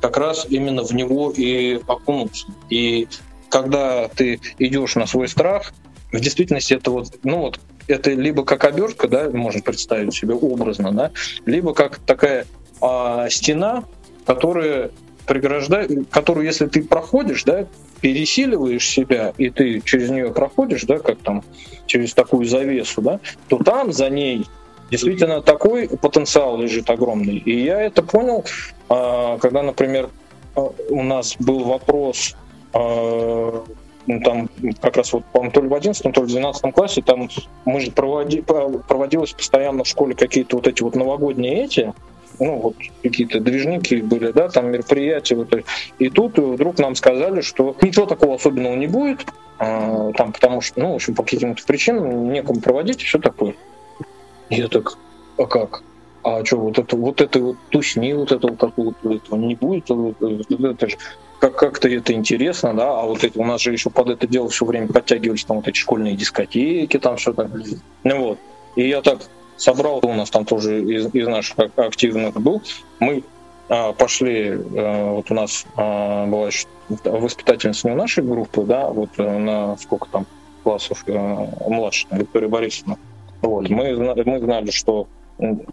как 0.00 0.16
раз 0.16 0.46
именно 0.48 0.82
в 0.82 0.92
него 0.92 1.30
и 1.30 1.80
окунуться. 1.86 2.46
И 2.70 3.08
когда 3.48 4.08
ты 4.08 4.40
идешь 4.58 4.94
на 4.94 5.06
свой 5.06 5.28
страх, 5.28 5.72
в 6.12 6.20
действительности 6.20 6.74
это 6.74 6.90
вот, 6.90 7.18
ну 7.24 7.40
вот 7.40 7.60
это 7.88 8.10
либо 8.10 8.44
как 8.44 8.64
обертка, 8.64 9.08
да, 9.08 9.30
можно 9.30 9.60
представить 9.60 10.14
себе 10.14 10.34
образно, 10.34 10.92
да, 10.92 11.10
либо 11.44 11.74
как 11.74 11.98
такая 11.98 12.46
а, 12.80 13.28
стена, 13.28 13.84
которая 14.24 14.90
преграждает, 15.26 15.90
которую, 16.10 16.46
если 16.46 16.66
ты 16.66 16.82
проходишь, 16.82 17.44
да, 17.44 17.66
пересиливаешь 18.00 18.88
себя, 18.88 19.32
и 19.38 19.50
ты 19.50 19.80
через 19.80 20.10
нее 20.10 20.32
проходишь, 20.32 20.84
да, 20.84 20.98
как 20.98 21.18
там, 21.18 21.42
через 21.86 22.14
такую 22.14 22.46
завесу, 22.46 23.02
да, 23.02 23.20
то 23.48 23.58
там 23.58 23.92
за 23.92 24.08
ней 24.10 24.46
действительно 24.90 25.42
такой 25.42 25.88
потенциал 25.88 26.58
лежит 26.58 26.88
огромный. 26.90 27.38
И 27.38 27.64
я 27.64 27.80
это 27.80 28.02
понял, 28.02 28.44
а, 28.88 29.38
когда, 29.38 29.62
например, 29.62 30.10
а, 30.54 30.72
у 30.90 31.02
нас 31.02 31.36
был 31.38 31.64
вопрос 31.64 32.34
а, 32.72 33.64
ну, 34.06 34.20
там 34.20 34.48
как 34.80 34.96
раз 34.96 35.12
вот, 35.12 35.24
по-моему, 35.26 35.52
то 35.52 35.60
ли 35.60 35.68
в 35.68 35.74
11, 35.74 36.02
то 36.02 36.20
ли 36.20 36.26
в 36.26 36.30
12 36.30 36.74
классе, 36.74 37.02
там 37.02 37.28
мы 37.64 37.80
же 37.80 37.90
проводи, 37.90 38.40
проводилось 38.40 39.32
постоянно 39.32 39.84
в 39.84 39.88
школе 39.88 40.14
какие-то 40.14 40.56
вот 40.56 40.66
эти 40.66 40.82
вот 40.82 40.94
новогодние 40.94 41.64
эти, 41.64 41.92
ну, 42.38 42.56
вот 42.56 42.76
какие-то 43.02 43.40
движники 43.40 43.96
были, 43.96 44.30
да, 44.32 44.48
там 44.48 44.70
мероприятия. 44.70 45.36
Вот, 45.36 45.54
и 45.98 46.08
тут 46.10 46.38
вдруг 46.38 46.78
нам 46.78 46.94
сказали, 46.94 47.40
что 47.40 47.74
ничего 47.80 48.06
такого 48.06 48.36
особенного 48.36 48.74
не 48.74 48.86
будет, 48.86 49.26
а, 49.58 50.12
там, 50.12 50.32
потому 50.32 50.60
что, 50.60 50.80
ну, 50.80 50.92
в 50.92 50.96
общем, 50.96 51.14
по 51.14 51.22
каким-то 51.22 51.62
причинам 51.64 52.32
некому 52.32 52.60
проводить, 52.60 53.02
и 53.02 53.06
все 53.06 53.18
такое. 53.18 53.54
Я 54.50 54.68
так, 54.68 54.96
а 55.38 55.46
как? 55.46 55.82
А 56.22 56.44
что, 56.44 56.58
вот 56.58 56.78
это 56.78 56.96
вот 56.96 57.20
это 57.20 57.40
вот 57.40 57.56
тусни, 57.70 58.12
вот 58.12 58.32
этого 58.32 58.56
какого-то 58.56 59.14
этого 59.14 59.36
не 59.36 59.54
будет, 59.54 59.84
это 59.90 60.88
же 60.88 60.96
как- 61.38 61.56
как-то 61.56 61.88
это 61.88 62.12
интересно, 62.12 62.74
да, 62.74 63.00
а 63.00 63.02
вот 63.02 63.24
эти, 63.24 63.36
у 63.38 63.44
нас 63.44 63.60
же 63.60 63.72
еще 63.72 63.90
под 63.90 64.10
это 64.10 64.26
дело 64.26 64.48
все 64.48 64.64
время 64.64 64.88
подтягивались 64.88 65.44
там 65.44 65.58
вот 65.58 65.68
эти 65.68 65.76
школьные 65.76 66.16
дискотеки, 66.16 66.98
там 66.98 67.18
что-то. 67.18 67.50
Ну 68.04 68.20
вот. 68.20 68.38
И 68.76 68.88
я 68.88 69.02
так 69.02 69.20
собрал, 69.56 70.00
у 70.02 70.12
нас 70.12 70.30
там 70.30 70.44
тоже 70.44 70.82
из, 70.82 71.14
из 71.14 71.26
наших 71.26 71.56
активных 71.76 72.34
был, 72.34 72.62
мы 73.00 73.22
а, 73.68 73.92
пошли, 73.92 74.58
а, 74.76 75.12
вот 75.12 75.30
у 75.30 75.34
нас 75.34 75.64
а, 75.76 76.26
была 76.26 76.50
воспитательница 77.04 77.88
не 77.88 77.94
нашей 77.94 78.22
группы, 78.22 78.62
да, 78.62 78.88
вот 78.90 79.10
э, 79.16 79.38
на 79.38 79.76
сколько 79.78 80.08
там 80.10 80.26
классов 80.62 81.04
а, 81.08 81.48
младше, 81.68 82.06
Виктория 82.10 82.48
Борисовна. 82.48 82.98
Вот, 83.40 83.68
мы, 83.68 83.96
мы 83.96 84.40
знали, 84.40 84.70
что 84.70 85.08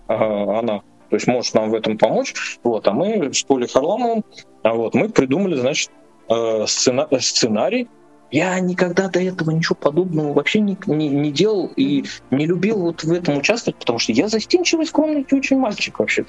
а, 0.07 0.59
она 0.59 0.81
то 1.13 1.17
есть 1.17 1.27
может 1.27 1.53
нам 1.53 1.69
в 1.69 1.75
этом 1.75 1.95
помочь. 1.95 2.33
Вот, 2.63 2.87
а 2.87 2.91
мы 2.91 3.31
с 3.31 3.43
Полей 3.43 3.67
Харламовым, 3.67 4.23
а 4.63 4.73
вот, 4.73 4.95
мы 4.95 5.09
придумали, 5.09 5.55
значит, 5.55 5.91
э, 6.29 6.65
сцена, 6.67 7.07
сценарий 7.19 7.87
я 8.33 8.59
никогда 8.59 9.09
до 9.09 9.19
этого 9.21 9.51
ничего 9.51 9.75
подобного 9.75 10.33
вообще 10.33 10.59
не, 10.59 10.75
не, 10.87 11.07
не 11.07 11.31
делал 11.31 11.71
и 11.75 12.03
не 12.31 12.47
любил 12.47 12.79
вот 12.79 13.03
в 13.03 13.11
этом 13.11 13.37
участвовать, 13.37 13.77
потому 13.77 13.99
что 13.99 14.11
я 14.11 14.27
застенчивый, 14.27 14.87
скромный 14.87 15.23
очень 15.31 15.57
мальчик 15.59 15.99
вообще. 15.99 16.25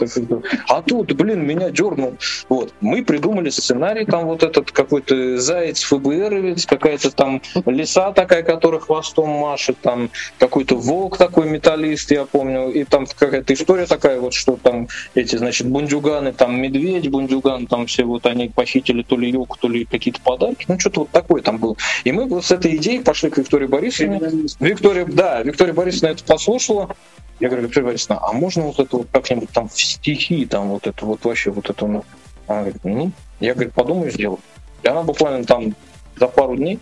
А 0.69 0.83
тут, 0.83 1.15
блин, 1.15 1.47
меня 1.47 1.71
дернул. 1.71 2.17
Вот. 2.51 2.75
Мы 2.83 3.03
придумали 3.03 3.49
сценарий, 3.49 4.05
там 4.05 4.27
вот 4.27 4.43
этот 4.43 4.71
какой-то 4.71 5.39
заяц 5.39 5.83
ФБРовец, 5.83 6.67
какая-то 6.67 7.11
там 7.11 7.41
лиса 7.65 8.13
такая, 8.13 8.43
которая 8.43 8.81
хвостом 8.81 9.31
машет, 9.31 9.79
там 9.81 10.11
какой-то 10.39 10.77
волк 10.77 11.17
такой 11.17 11.49
металлист, 11.49 12.11
я 12.11 12.27
помню, 12.27 12.71
и 12.71 12.85
там 12.85 13.07
какая-то 13.07 13.55
история 13.55 13.87
такая 13.87 14.21
вот, 14.21 14.35
что 14.35 14.59
там 14.63 14.89
эти, 15.15 15.37
значит, 15.37 15.69
бундюганы, 15.69 16.35
там 16.35 16.61
медведь, 16.61 17.09
бундюган, 17.09 17.67
там 17.67 17.87
все 17.87 18.05
вот 18.05 18.27
они 18.27 18.51
похитили 18.51 19.03
то 19.03 19.17
ли 19.17 19.31
елку, 19.31 19.57
то 19.59 19.69
ли 19.69 19.87
какие-то 19.87 20.21
подарки, 20.21 20.67
ну 20.69 20.79
что-то 20.79 21.01
вот 21.01 21.11
такое 21.11 21.41
там 21.41 21.57
было. 21.57 21.77
И 22.03 22.13
мы 22.13 22.27
вот 22.27 22.45
с 22.45 22.51
этой 22.51 22.77
идеей 22.77 23.01
пошли 23.01 23.31
к 23.31 23.39
Виктории 23.39 23.67
Борисовне. 23.67 24.21
Виктория, 24.61 25.05
да, 25.07 25.43
Виктория 25.43 25.73
Борисовна 25.73 26.13
это 26.13 26.25
послушала. 26.25 26.97
Я 27.41 27.49
говорю, 27.49 27.67
Виктория 27.67 27.87
Борисовна, 27.87 28.21
а 28.23 28.33
можно 28.33 28.63
вот 28.63 28.79
это 28.79 28.97
вот 28.97 29.09
как-нибудь 29.13 29.51
там 29.51 29.69
в 29.69 29.81
стихи, 29.81 30.47
там 30.47 30.69
вот 30.69 30.87
это 30.87 31.05
вот 31.05 31.25
вообще 31.25 31.51
вот 31.51 31.69
это, 31.69 31.85
она 31.87 32.03
говорит, 32.47 32.85
ну, 32.85 33.11
я, 33.41 33.55
говорю, 33.55 33.71
подумаю, 33.75 34.11
сделаю. 34.11 34.39
И 34.83 34.89
она 34.89 35.03
буквально 35.03 35.45
там 35.45 35.75
за 36.17 36.29
пару 36.29 36.57
дней 36.57 36.79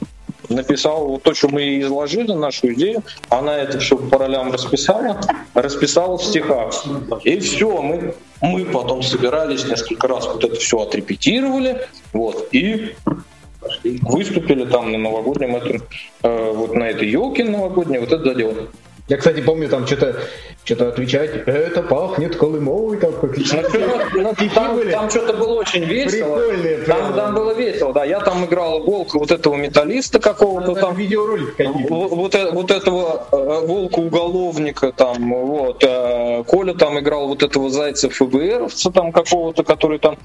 написала 0.49 1.05
вот 1.05 1.23
то, 1.23 1.35
что 1.35 1.49
мы 1.49 1.81
изложили, 1.81 2.33
нашу 2.33 2.73
идею. 2.75 3.03
Она 3.29 3.57
это 3.59 3.79
все 3.79 3.97
по 3.97 4.19
ролям 4.19 4.53
расписала, 4.53 5.21
расписала 5.55 6.19
в 6.19 6.25
стихах. 6.25 6.85
И 7.25 7.39
все, 7.41 7.81
мы, 7.81 8.15
мы 8.41 8.65
потом 8.67 9.03
собирались 9.03 9.65
несколько 9.65 10.09
раз, 10.09 10.27
вот 10.27 10.45
это 10.45 10.57
все 10.57 10.81
отрепетировали, 10.81 11.87
вот, 12.13 12.49
и 12.53 12.95
выступили 14.03 14.65
там 14.65 14.93
на 14.93 14.99
новогоднем 14.99 15.57
этом, 15.57 15.83
э, 16.23 16.53
вот 16.55 16.75
на 16.75 16.85
этой 16.85 17.09
елке 17.09 17.45
новогодней, 17.45 17.99
вот 17.99 18.13
это 18.13 18.25
заделали. 18.25 18.69
Я, 19.13 19.19
кстати, 19.19 19.43
помню, 19.43 19.69
там 19.69 19.87
что-то 19.87 20.17
что-то 20.65 20.89
отвечать, 20.89 21.31
это 21.47 21.83
пахнет 21.83 22.37
Колымовой, 22.37 22.97
там 22.97 23.13
какие-то. 23.13 23.63
Ну, 24.15 24.33
там, 24.55 24.81
там 24.91 25.11
что-то 25.11 25.33
было 25.35 25.55
очень 25.55 25.85
весело. 25.85 26.37
Прикольные, 26.37 26.79
там, 26.79 27.15
там 27.15 27.35
было 27.35 27.53
весело, 27.53 27.93
да. 27.93 28.05
Я 28.05 28.21
там 28.21 28.45
играл 28.45 28.83
волка 28.83 29.19
вот 29.19 29.31
этого 29.31 29.57
металлиста 29.57 30.19
какого-то 30.19 30.75
там. 30.75 30.95
Видеоролик 30.95 31.55
вот, 31.91 32.11
вот, 32.11 32.35
э, 32.35 32.51
вот 32.53 32.71
этого 32.71 33.27
э, 33.33 33.67
волка-уголовника 33.67 34.93
там, 34.93 35.35
вот. 35.35 35.85
Э, 35.85 36.45
Коля 36.47 36.75
там 36.75 36.99
играл 36.99 37.29
вот 37.29 37.43
этого 37.43 37.69
зайца 37.69 38.09
ФБРовца 38.09 38.91
там 38.93 39.13
какого-то, 39.13 39.65
который 39.65 39.99
там 39.99 40.17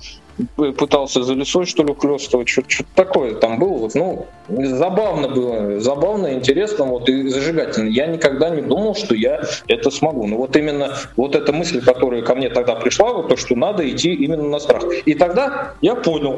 пытался 0.55 1.23
за 1.23 1.33
лесой, 1.33 1.65
что 1.65 1.83
ли, 1.83 1.95
хлестывать, 1.95 2.47
что-то 2.47 2.85
такое 2.93 3.33
там 3.33 3.57
было. 3.57 3.77
Вот, 3.77 3.95
ну, 3.95 4.27
забавно 4.47 5.29
было, 5.29 5.79
забавно, 5.79 6.33
интересно, 6.33 6.85
вот, 6.85 7.09
и 7.09 7.27
зажигательно. 7.27 7.89
Я 7.89 8.05
никогда 8.05 8.51
не 8.51 8.61
думал, 8.61 8.76
что 8.95 9.15
я 9.15 9.41
это 9.67 9.91
смогу. 9.91 10.27
Но 10.27 10.37
вот 10.37 10.55
именно 10.55 10.93
вот 11.15 11.35
эта 11.35 11.53
мысль, 11.53 11.81
которая 11.83 12.21
ко 12.21 12.35
мне 12.35 12.49
тогда 12.49 12.75
пришла, 12.75 13.13
вот 13.13 13.29
то, 13.29 13.37
что 13.37 13.55
надо 13.55 13.87
идти 13.89 14.13
именно 14.13 14.43
на 14.43 14.59
страх. 14.59 14.83
И 15.05 15.13
тогда 15.13 15.73
я 15.81 15.95
понял, 15.95 16.35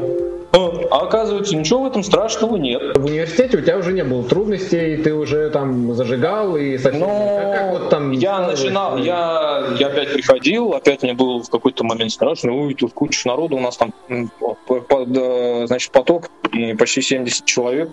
а 0.92 1.02
оказывается, 1.02 1.56
ничего 1.56 1.84
в 1.84 1.86
этом 1.88 2.04
страшного 2.04 2.58
нет. 2.58 2.98
В 2.98 3.06
университете 3.06 3.58
у 3.58 3.62
тебя 3.62 3.78
уже 3.78 3.94
не 3.94 4.04
было 4.04 4.24
трудностей, 4.24 4.98
ты 4.98 5.14
уже 5.14 5.50
там 5.50 5.94
зажигал 5.94 6.58
и 6.58 6.78
совсем... 6.78 7.02
Но 7.02 7.42
как, 7.42 7.54
как 7.54 7.72
вот 7.72 7.90
там 7.90 8.12
я 8.12 8.40
начинал, 8.40 8.98
я, 8.98 9.66
я 9.80 9.88
опять 9.88 10.14
приходил, 10.14 10.74
опять 10.74 11.04
мне 11.04 11.14
было 11.14 11.42
в 11.42 11.50
какой-то 11.50 11.84
момент 11.84 12.12
страшно, 12.12 12.54
ой, 12.54 12.74
тут 12.74 12.94
куча 12.94 13.28
народу, 13.28 13.58
у 13.58 13.60
нас 13.60 13.78
там 13.78 13.94
значит, 15.68 15.92
поток, 15.92 16.30
и 16.54 16.74
почти 16.74 17.02
70 17.02 17.46
человек. 17.46 17.90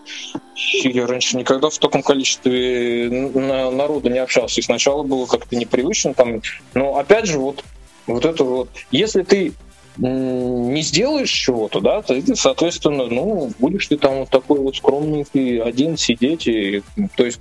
Я 0.55 1.07
раньше 1.07 1.37
никогда 1.37 1.69
в 1.69 1.79
таком 1.79 2.03
количестве 2.03 3.11
народа 3.11 4.09
не 4.09 4.19
общался. 4.19 4.61
И 4.61 4.65
сначала 4.65 5.03
было 5.03 5.27
как-то 5.27 5.57
непривычно 5.57 6.15
там. 6.15 6.41
Но 6.75 6.97
опять 6.97 7.27
же, 7.27 7.39
вот, 7.39 7.63
вот 8.07 8.25
это 8.25 8.45
вот. 8.45 8.69
Если 8.91 9.23
ты 9.23 9.53
не 9.99 10.83
сделаешь 10.83 11.31
чего-то, 11.31 11.81
да, 11.81 12.03
ты, 12.03 12.23
соответственно, 12.37 13.07
ну, 13.07 13.53
будешь 13.59 13.87
ты 13.87 13.97
там 13.97 14.21
вот 14.21 14.31
такой 14.31 14.59
вот 14.59 14.77
скромненький 14.77 15.61
один 15.61 15.97
сидеть. 15.97 16.47
И, 16.47 16.83
то 17.17 17.25
есть 17.25 17.41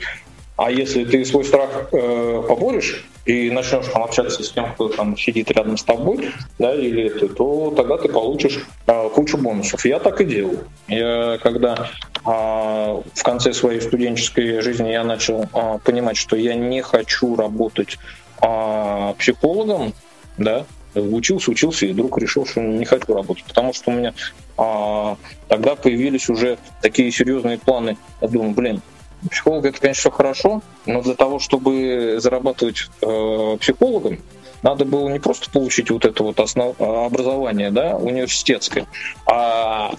а 0.58 0.72
если 0.72 1.04
ты 1.04 1.26
свой 1.26 1.44
страх 1.44 1.90
э, 1.92 2.44
поборешь 2.48 3.06
и 3.26 3.52
начнешь 3.52 3.88
там 3.88 4.04
общаться 4.04 4.42
с 4.42 4.52
тем, 4.52 4.72
кто 4.72 4.88
там 4.88 5.18
сидит 5.18 5.52
рядом 5.52 5.76
с 5.76 5.84
тобой, 5.84 6.32
да, 6.60 6.74
или 6.74 7.08
это, 7.08 7.28
то 7.28 7.74
тогда 7.76 7.98
ты 7.98 8.08
получишь 8.08 8.66
э, 8.88 9.10
кучу 9.14 9.38
бонусов. 9.38 9.86
Я 9.86 10.00
так 10.00 10.22
и 10.22 10.26
делал. 10.26 10.60
Я 10.88 11.40
когда 11.44 11.90
э, 12.26 12.30
в 12.30 13.24
конце 13.24 13.54
своей 13.54 13.82
студенческой 13.82 14.62
жизни 14.62 14.92
я 14.92 15.04
начал 15.04 15.44
э, 15.44 15.80
понимать, 15.84 16.16
что 16.16 16.38
я 16.38 16.54
не 16.54 16.82
хочу 16.82 17.36
работать 17.36 17.98
э, 18.42 19.14
психологом, 19.20 19.94
да, 20.38 20.66
учился, 20.96 21.52
учился, 21.52 21.86
и 21.86 21.94
вдруг 21.94 22.18
решил, 22.18 22.46
что 22.46 22.62
не 22.62 22.86
хочу 22.86 23.14
работать, 23.14 23.44
потому 23.46 23.74
что 23.74 23.92
у 23.92 23.94
меня 23.94 24.14
а, 24.58 25.18
тогда 25.48 25.76
появились 25.76 26.30
уже 26.30 26.58
такие 26.82 27.12
серьезные 27.12 27.58
планы. 27.58 27.98
Я 28.22 28.28
думаю, 28.28 28.52
блин, 28.52 28.82
психолог 29.30 29.66
это, 29.66 29.80
конечно, 29.80 30.12
хорошо, 30.12 30.62
но 30.86 31.02
для 31.02 31.16
того, 31.16 31.40
чтобы 31.40 32.18
зарабатывать 32.20 32.90
э, 33.02 33.58
психологом, 33.60 34.20
надо 34.62 34.86
было 34.86 35.10
не 35.10 35.20
просто 35.20 35.50
получить 35.50 35.92
вот 35.92 36.06
это 36.06 36.24
вот 36.24 36.40
основ... 36.40 36.76
образование, 36.80 37.72
да, 37.72 37.96
университетское, 37.98 38.88
а 39.26 39.94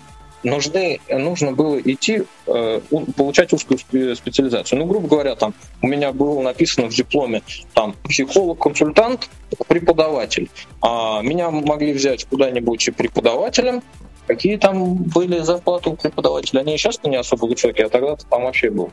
нужны, 0.46 1.00
нужно 1.08 1.52
было 1.52 1.78
идти 1.80 2.22
э, 2.46 2.80
получать 3.16 3.52
узкую 3.52 3.78
специализацию. 3.78 4.78
Ну, 4.78 4.86
грубо 4.86 5.08
говоря, 5.08 5.34
там 5.34 5.54
у 5.82 5.88
меня 5.88 6.12
было 6.12 6.40
написано 6.40 6.88
в 6.88 6.94
дипломе 6.94 7.42
там 7.74 7.94
психолог-консультант, 8.04 9.28
преподаватель. 9.68 10.48
А 10.80 11.20
меня 11.22 11.50
могли 11.50 11.92
взять 11.92 12.24
куда-нибудь 12.24 12.90
преподавателем, 12.96 13.82
Какие 14.26 14.56
там 14.56 14.94
были 14.94 15.38
зарплаты 15.38 15.90
у 15.90 15.96
преподавателей? 15.96 16.62
Они 16.62 16.76
сейчас 16.76 17.00
не 17.04 17.16
особо 17.16 17.46
высокие, 17.46 17.86
а 17.86 17.88
тогда-то 17.88 18.26
там 18.26 18.44
вообще 18.44 18.70
был. 18.70 18.90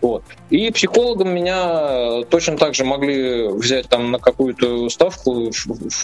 Вот. 0.00 0.24
И 0.50 0.70
психологом 0.72 1.32
меня 1.32 2.24
точно 2.28 2.56
так 2.56 2.74
же 2.74 2.84
могли 2.84 3.46
взять 3.48 3.88
там 3.88 4.10
на 4.10 4.18
какую-то 4.18 4.88
ставку, 4.88 5.52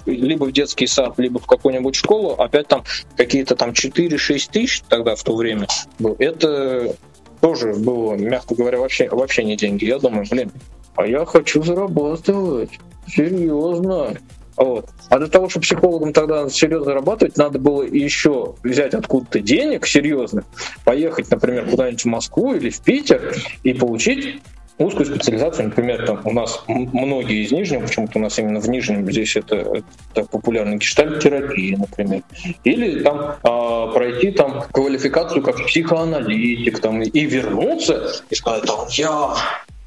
либо 0.07 0.45
в 0.45 0.53
детский 0.53 0.87
сад, 0.87 1.15
либо 1.17 1.41
в 1.41 1.47
какую-нибудь 1.47 1.97
школу. 1.97 2.35
Опять 2.39 2.69
там 2.69 2.85
какие-то 3.17 3.57
там 3.57 3.71
4-6 3.71 4.51
тысяч 4.53 4.83
тогда 4.89 5.17
в 5.17 5.23
то 5.25 5.35
время. 5.35 5.67
Был. 5.99 6.15
Это 6.21 6.95
тоже 7.41 7.75
было, 7.75 8.15
мягко 8.15 8.55
говоря, 8.55 8.79
вообще, 8.79 9.09
вообще 9.09 9.43
не 9.43 9.57
деньги. 9.57 9.85
Я 9.85 9.99
думаю, 9.99 10.25
блин, 10.31 10.53
а 10.95 11.05
я 11.05 11.25
хочу 11.25 11.63
зарабатывать. 11.65 12.79
Серьезно. 13.09 14.17
Вот. 14.59 14.87
А 15.09 15.19
для 15.19 15.29
того, 15.29 15.49
чтобы 15.49 15.63
психологам 15.63 16.13
тогда 16.13 16.49
серьезно 16.49 16.87
зарабатывать, 16.87 17.37
надо 17.37 17.59
было 17.59 17.83
еще 17.85 18.57
взять 18.65 18.93
откуда-то 18.93 19.41
денег 19.41 19.87
серьезных, 19.87 20.45
поехать, 20.85 21.31
например, 21.31 21.67
куда-нибудь 21.71 22.03
в 22.03 22.07
Москву 22.07 22.55
или 22.55 22.71
в 22.71 22.81
Питер 22.81 23.35
и 23.63 23.73
получить 23.73 24.43
узкую 24.79 25.07
специализацию, 25.07 25.67
например, 25.67 26.07
там 26.07 26.21
у 26.25 26.33
нас 26.33 26.63
многие 26.67 27.45
из 27.45 27.53
Нижнего, 27.53 27.83
почему-то 27.83 28.19
у 28.19 28.23
нас 28.23 28.39
именно 28.39 28.61
в 28.61 28.69
Нижнем 28.69 29.11
здесь 29.11 29.37
это, 29.37 29.83
это 30.15 30.29
популярная 30.29 30.77
гештальт-терапия, 30.77 31.77
например, 31.77 32.23
или 32.65 33.03
там 33.03 33.37
э, 33.43 33.93
пройти 33.93 34.31
там 34.31 34.63
квалификацию 34.71 35.43
как 35.43 35.67
психоаналитик, 35.67 36.81
там, 36.81 37.03
и 37.03 37.25
вернуться 37.27 38.23
и 38.31 38.35
сказать, 38.35 38.65
там, 38.65 38.87
я 38.91 39.35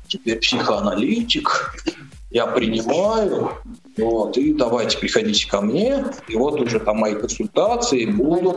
теперь 0.07 0.39
психоаналитик, 0.39 1.73
я 2.31 2.47
принимаю, 2.47 3.51
вот, 3.97 4.37
и 4.37 4.53
давайте 4.53 4.97
приходите 4.97 5.47
ко 5.49 5.61
мне, 5.61 6.05
и 6.29 6.35
вот 6.35 6.59
уже 6.61 6.79
там 6.79 6.97
мои 6.99 7.13
консультации 7.13 8.05
будут... 8.05 8.55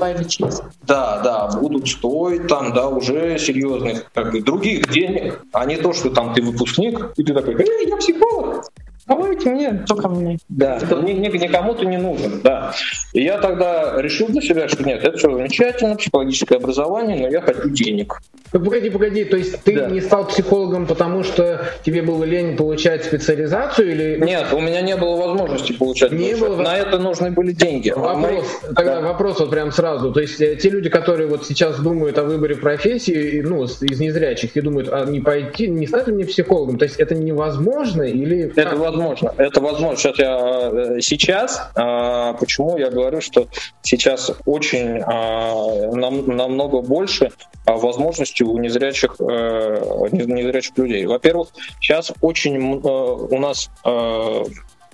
Да, 0.83 1.21
да, 1.23 1.59
будут 1.59 1.89
стоить 1.89 2.47
там, 2.47 2.73
да, 2.73 2.89
уже 2.89 3.39
серьезных, 3.39 4.11
как 4.15 4.33
бы, 4.33 4.41
других 4.41 4.91
денег, 4.91 5.45
а 5.53 5.67
не 5.67 5.77
то, 5.77 5.93
что 5.93 6.11
там 6.11 6.33
ты 6.35 6.43
выпускник, 6.43 7.13
и 7.17 7.25
ты 7.25 7.35
такой, 7.35 7.55
эй, 7.55 7.89
я 7.89 7.97
психолог, 7.97 8.65
Давайте 9.07 9.51
мне. 9.51 9.85
Только 9.87 10.09
мне. 10.09 10.39
Да, 10.49 10.79
ни, 11.03 11.13
ни, 11.13 11.29
никому 11.37 11.75
ты 11.75 11.87
не 11.87 11.99
нужен, 11.99 12.41
да. 12.43 12.73
И 13.13 13.23
я 13.23 13.39
тогда 13.39 14.01
решил 14.01 14.29
для 14.29 14.41
себя, 14.41 14.69
что 14.69 14.83
нет, 14.85 15.05
это 15.05 15.19
все 15.19 15.31
замечательно, 15.31 15.97
психологическое 15.97 16.57
образование, 16.57 17.19
но 17.21 17.29
я 17.29 17.41
хочу 17.41 17.69
денег. 17.69 18.21
Ну, 18.53 18.61
погоди, 18.61 18.89
погоди, 18.89 19.25
то 19.25 19.37
есть 19.37 19.63
ты 19.65 19.75
да. 19.75 19.87
не 19.87 20.01
стал 20.01 20.29
психологом, 20.29 20.87
потому 20.87 21.25
что 21.25 21.67
тебе 21.85 22.03
было 22.03 22.23
лень 22.25 22.57
получать 22.57 23.05
специализацию 23.05 23.91
или... 23.91 24.25
Нет, 24.25 24.53
у 24.53 24.61
меня 24.61 24.81
не 24.81 24.97
было 24.97 25.17
возможности 25.17 25.73
получать. 25.73 26.13
Не 26.13 26.37
было... 26.37 26.63
На 26.63 26.77
это 26.77 26.99
нужны 26.99 27.33
были 27.33 27.53
деньги. 27.53 27.91
Вопрос, 27.91 28.45
Мои... 28.63 28.75
тогда 28.75 29.01
да. 29.01 29.09
вопрос 29.09 29.41
вот 29.41 29.51
прям 29.51 29.73
сразу. 29.73 30.13
То 30.13 30.21
есть 30.21 30.41
э, 30.41 30.57
те 30.57 30.71
люди, 30.71 30.89
которые 30.89 31.29
вот 31.29 31.45
сейчас 31.45 31.81
думают 31.81 32.17
о 32.19 32.23
выборе 32.23 32.55
профессии, 32.55 33.43
ну, 33.45 33.65
из 33.65 34.01
незрячих, 34.01 34.57
и 34.57 34.61
думают, 34.61 34.89
а 34.93 35.05
не 35.05 35.21
пойти, 35.21 35.67
не 35.67 35.89
стать 35.89 36.07
ли 36.07 36.15
мне 36.15 36.25
психологом? 36.25 36.79
То 36.79 36.85
есть 36.85 36.97
это 36.97 37.17
невозможно 37.17 38.03
или... 38.03 38.53
Это 38.55 38.77
возможно. 38.95 39.35
Это 39.39 39.61
возможно. 39.61 39.97
Сейчас 39.97 40.19
я 40.19 40.71
э, 40.73 41.01
сейчас, 41.01 41.71
а, 41.75 42.35
почему 42.35 42.79
я 42.79 42.91
говорю, 42.91 43.21
что 43.21 43.49
сейчас 43.83 44.31
очень 44.47 45.01
а, 45.01 45.93
намного 45.93 46.81
больше 46.81 47.33
а, 47.67 47.75
возможностей 47.75 48.45
у 48.45 48.59
незрячих, 48.59 49.17
э, 49.19 50.09
незрячих 50.13 50.77
людей. 50.79 51.07
Во-первых, 51.07 51.49
сейчас 51.81 52.13
очень 52.21 52.57
э, 52.57 52.89
у 52.89 53.39
нас 53.39 53.71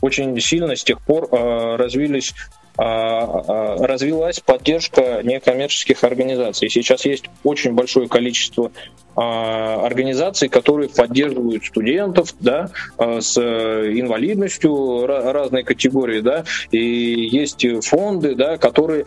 очень 0.01 0.41
сильно 0.41 0.75
с 0.77 0.83
тех 0.83 1.01
пор 1.03 1.29
развились 1.31 2.33
развилась 2.81 4.41
поддержка 4.41 5.21
некоммерческих 5.23 6.03
организаций. 6.03 6.71
Сейчас 6.71 7.05
есть 7.05 7.25
очень 7.45 7.73
большое 7.73 8.09
количество 8.09 8.73
а, 9.17 9.85
организаций, 9.85 10.49
которые 10.49 10.89
поддерживают 10.89 11.65
студентов 11.65 12.35
да, 12.41 12.71
а, 12.97 13.21
с 13.21 13.37
инвалидностью 13.37 15.07
разной 15.07 15.63
категории, 15.63 16.21
да, 16.21 16.45
и 16.71 16.79
есть 16.79 17.67
фонды, 17.85 18.35
да, 18.35 18.57
которые 18.57 19.05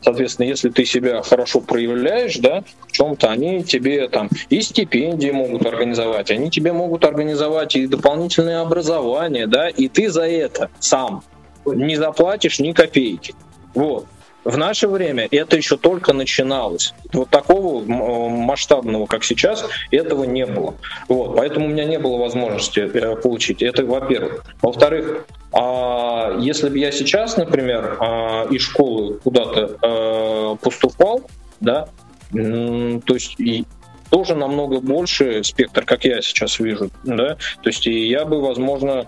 Соответственно, 0.00 0.46
если 0.46 0.70
ты 0.70 0.86
себя 0.86 1.20
хорошо 1.22 1.60
проявляешь, 1.60 2.36
да, 2.38 2.62
в 2.86 2.92
чем-то 2.92 3.30
они 3.30 3.62
тебе 3.64 4.08
там 4.08 4.30
и 4.48 4.62
стипендии 4.62 5.30
могут 5.30 5.66
организовать, 5.66 6.30
они 6.30 6.50
тебе 6.50 6.72
могут 6.72 7.04
организовать 7.04 7.76
и 7.76 7.86
дополнительное 7.86 8.62
образование, 8.62 9.46
да, 9.46 9.68
и 9.68 9.88
ты 9.88 10.08
за 10.08 10.22
это 10.22 10.70
сам 10.78 11.22
не 11.74 11.96
заплатишь 11.96 12.58
ни 12.58 12.72
копейки. 12.72 13.34
Вот. 13.74 14.06
В 14.44 14.56
наше 14.56 14.88
время 14.88 15.28
это 15.30 15.56
еще 15.56 15.76
только 15.76 16.12
начиналось. 16.12 16.94
Вот 17.12 17.28
такого 17.28 17.84
масштабного, 17.84 19.06
как 19.06 19.24
сейчас, 19.24 19.66
этого 19.90 20.24
не 20.24 20.46
было. 20.46 20.74
Вот, 21.08 21.36
поэтому 21.36 21.66
у 21.66 21.68
меня 21.68 21.84
не 21.84 21.98
было 21.98 22.16
возможности 22.16 22.80
э, 22.80 23.16
получить. 23.16 23.62
Это 23.62 23.84
во-первых. 23.84 24.44
Во-вторых, 24.62 25.26
а 25.52 26.36
если 26.38 26.70
бы 26.70 26.78
я 26.78 26.92
сейчас, 26.92 27.36
например, 27.36 27.98
а, 28.00 28.46
из 28.50 28.62
школы 28.62 29.18
куда-то 29.18 29.76
э, 29.82 30.56
поступал, 30.62 31.22
да, 31.60 31.88
то 32.30 33.14
есть 33.14 33.36
тоже 34.10 34.34
намного 34.34 34.80
больше 34.80 35.42
спектр, 35.44 35.84
как 35.84 36.04
я 36.04 36.22
сейчас 36.22 36.58
вижу, 36.58 36.90
да, 37.04 37.36
то 37.62 37.68
есть 37.68 37.86
и 37.86 38.08
я 38.08 38.24
бы, 38.24 38.40
возможно, 38.40 39.06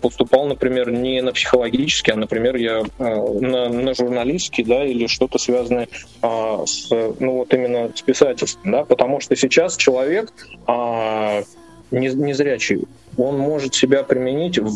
поступал, 0.00 0.46
например, 0.46 0.90
не 0.90 1.20
на 1.22 1.32
психологический, 1.32 2.12
а, 2.12 2.16
например, 2.16 2.56
я 2.56 2.80
э, 2.80 3.38
на, 3.40 3.68
на 3.68 3.94
журналистский, 3.94 4.64
да, 4.64 4.84
или 4.84 5.06
что-то 5.06 5.38
связанное 5.38 5.88
а, 6.20 6.64
с, 6.66 6.88
ну 6.90 7.38
вот 7.38 7.54
именно 7.54 7.90
с 7.94 8.02
писательством, 8.02 8.72
да, 8.72 8.84
потому 8.84 9.20
что 9.20 9.36
сейчас 9.36 9.76
человек 9.76 10.32
а, 10.66 11.42
незрячий, 11.90 12.84
он 13.16 13.38
может 13.38 13.74
себя 13.74 14.02
применить 14.02 14.58
в 14.58 14.70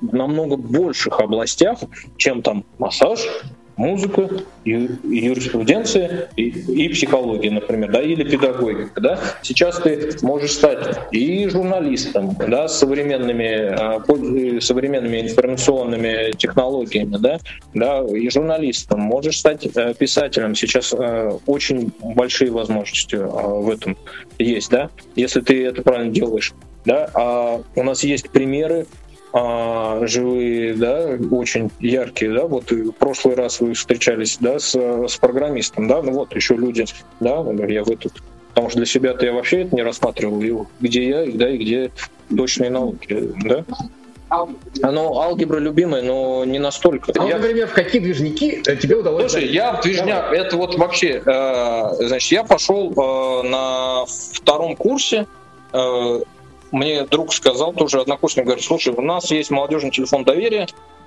намного 0.00 0.56
больших 0.56 1.20
областях, 1.20 1.78
чем 2.16 2.42
там 2.42 2.64
массаж, 2.78 3.20
музыка, 3.80 4.28
юриспруденция 4.64 6.28
и, 6.36 6.48
и 6.48 6.88
психология, 6.90 7.50
например, 7.50 7.90
да, 7.90 8.02
или 8.02 8.24
педагогика, 8.24 9.00
да. 9.00 9.18
Сейчас 9.42 9.78
ты 9.78 10.10
можешь 10.20 10.52
стать 10.52 10.98
и 11.12 11.48
журналистом, 11.48 12.36
да, 12.46 12.68
с 12.68 12.78
современными, 12.78 13.50
а, 13.72 14.60
современными 14.60 15.22
информационными 15.22 16.32
технологиями, 16.36 17.16
да, 17.18 17.38
да, 17.72 18.04
и 18.04 18.28
журналистом, 18.28 19.00
можешь 19.00 19.38
стать 19.38 19.66
э, 19.74 19.94
писателем. 19.94 20.54
Сейчас 20.54 20.92
э, 20.92 21.30
очень 21.46 21.90
большие 22.00 22.50
возможности 22.50 23.14
э, 23.14 23.26
в 23.26 23.70
этом 23.70 23.96
есть, 24.38 24.70
да, 24.70 24.90
если 25.16 25.40
ты 25.40 25.64
это 25.64 25.82
правильно 25.82 26.12
делаешь. 26.12 26.52
Да, 26.84 27.10
а 27.14 27.62
у 27.76 27.82
нас 27.82 28.04
есть 28.04 28.30
примеры 28.30 28.86
а, 29.32 30.06
живые, 30.06 30.74
да, 30.74 31.16
очень 31.30 31.70
яркие, 31.78 32.32
да, 32.32 32.46
вот 32.46 32.70
в 32.70 32.92
прошлый 32.92 33.36
раз 33.36 33.60
вы 33.60 33.74
встречались, 33.74 34.38
да, 34.40 34.58
с, 34.58 34.74
с 34.74 35.16
программистом, 35.18 35.86
да, 35.86 36.02
ну 36.02 36.12
вот 36.12 36.34
еще 36.34 36.56
люди, 36.56 36.84
да, 37.20 37.44
я 37.68 37.84
в 37.84 37.90
этот, 37.90 38.12
потому 38.48 38.70
что 38.70 38.78
для 38.78 38.86
себя-то 38.86 39.24
я 39.24 39.32
вообще 39.32 39.62
это 39.62 39.76
не 39.76 39.82
рассматривал, 39.82 40.42
и 40.42 40.52
где 40.80 41.08
я, 41.08 41.26
да, 41.32 41.48
и 41.48 41.58
где 41.58 41.90
точные 42.36 42.70
науки, 42.70 43.32
да. 43.44 43.64
Ну, 44.82 45.18
алгебра 45.18 45.58
любимая, 45.58 46.02
но 46.02 46.44
не 46.44 46.60
настолько. 46.60 47.12
А, 47.18 47.26
я... 47.26 47.38
например, 47.38 47.66
в 47.66 47.72
какие 47.72 48.00
движники 48.00 48.62
э, 48.64 48.76
тебе 48.76 48.96
удалось... 48.96 49.32
Слушай, 49.32 49.48
я 49.48 49.72
в 49.72 49.82
движняк, 49.82 50.32
это 50.32 50.56
вот 50.56 50.76
вообще, 50.76 51.20
э, 51.24 52.06
значит, 52.06 52.30
я 52.30 52.44
пошел 52.44 52.92
э, 52.92 53.48
на 53.48 54.04
втором 54.06 54.76
курсе 54.76 55.26
э, 55.72 56.20
мне 56.70 57.04
друг 57.04 57.32
сказал, 57.32 57.72
тоже 57.72 58.00
однокурсник, 58.00 58.44
говорит, 58.44 58.64
слушай, 58.64 58.94
у 58.94 59.00
нас 59.00 59.30
есть 59.30 59.50
молодежный 59.50 59.90
телефон 59.90 60.24
доверия, 60.24 60.66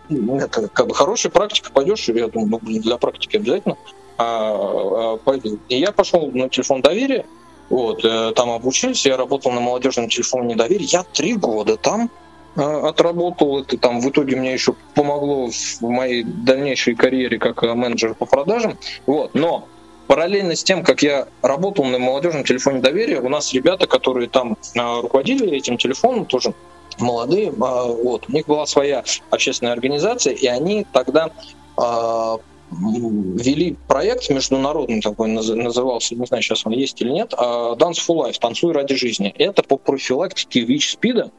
ну, 0.09 0.37
это 0.37 0.67
как 0.67 0.87
бы 0.87 0.93
хорошая 0.93 1.31
практика, 1.31 1.71
пойдешь, 1.71 2.07
я 2.09 2.27
думаю, 2.27 2.49
ну, 2.49 2.59
блин, 2.61 2.81
для 2.81 2.97
практики 2.97 3.37
обязательно 3.37 3.77
а, 4.17 5.13
а, 5.13 5.17
пойду. 5.17 5.59
И 5.69 5.79
я 5.79 5.91
пошел 5.91 6.29
на 6.31 6.49
телефон 6.49 6.81
доверия, 6.81 7.25
вот, 7.69 8.03
э, 8.03 8.33
там 8.35 8.51
обучился, 8.51 9.09
я 9.09 9.17
работал 9.17 9.51
на 9.51 9.61
молодежном 9.61 10.09
телефоне 10.09 10.55
доверия, 10.55 10.85
я 10.85 11.03
три 11.03 11.35
года 11.35 11.77
там 11.77 12.11
а, 12.55 12.89
отработал, 12.89 13.61
это 13.61 13.77
там 13.77 14.01
в 14.01 14.09
итоге 14.09 14.35
мне 14.35 14.53
еще 14.53 14.75
помогло 14.93 15.49
в 15.49 15.81
моей 15.81 16.23
дальнейшей 16.23 16.95
карьере 16.95 17.39
как 17.39 17.63
менеджер 17.63 18.13
по 18.13 18.25
продажам, 18.25 18.77
вот, 19.07 19.33
но 19.33 19.67
параллельно 20.07 20.55
с 20.55 20.63
тем, 20.63 20.83
как 20.83 21.01
я 21.01 21.27
работал 21.41 21.85
на 21.85 21.99
молодежном 21.99 22.43
телефоне 22.43 22.79
доверия, 22.79 23.19
у 23.19 23.29
нас 23.29 23.53
ребята, 23.53 23.87
которые 23.87 24.29
там 24.29 24.57
а, 24.77 25.01
руководили 25.01 25.55
этим 25.55 25.77
телефоном, 25.77 26.25
тоже 26.25 26.53
молодые, 26.99 27.49
а, 27.49 27.85
вот, 27.85 28.25
у 28.29 28.31
них 28.31 28.45
была 28.47 28.65
своя 28.65 29.03
общественная 29.29 29.73
организация, 29.73 30.33
и 30.33 30.47
они 30.47 30.85
тогда 30.91 31.31
а, 31.77 32.37
вели 32.71 33.77
проект 33.87 34.29
международный 34.29 35.01
такой 35.01 35.27
назывался, 35.29 36.15
не 36.15 36.25
знаю, 36.25 36.41
сейчас 36.41 36.65
он 36.65 36.73
есть 36.73 36.99
или 37.01 37.09
нет, 37.09 37.33
Dance 37.33 37.99
for 38.07 38.25
Life, 38.25 38.39
танцуй 38.39 38.73
ради 38.73 38.95
жизни. 38.95 39.33
Это 39.37 39.61
по 39.61 39.77
профилактике 39.77 40.61
ВИЧ-СПИДа. 40.61 41.31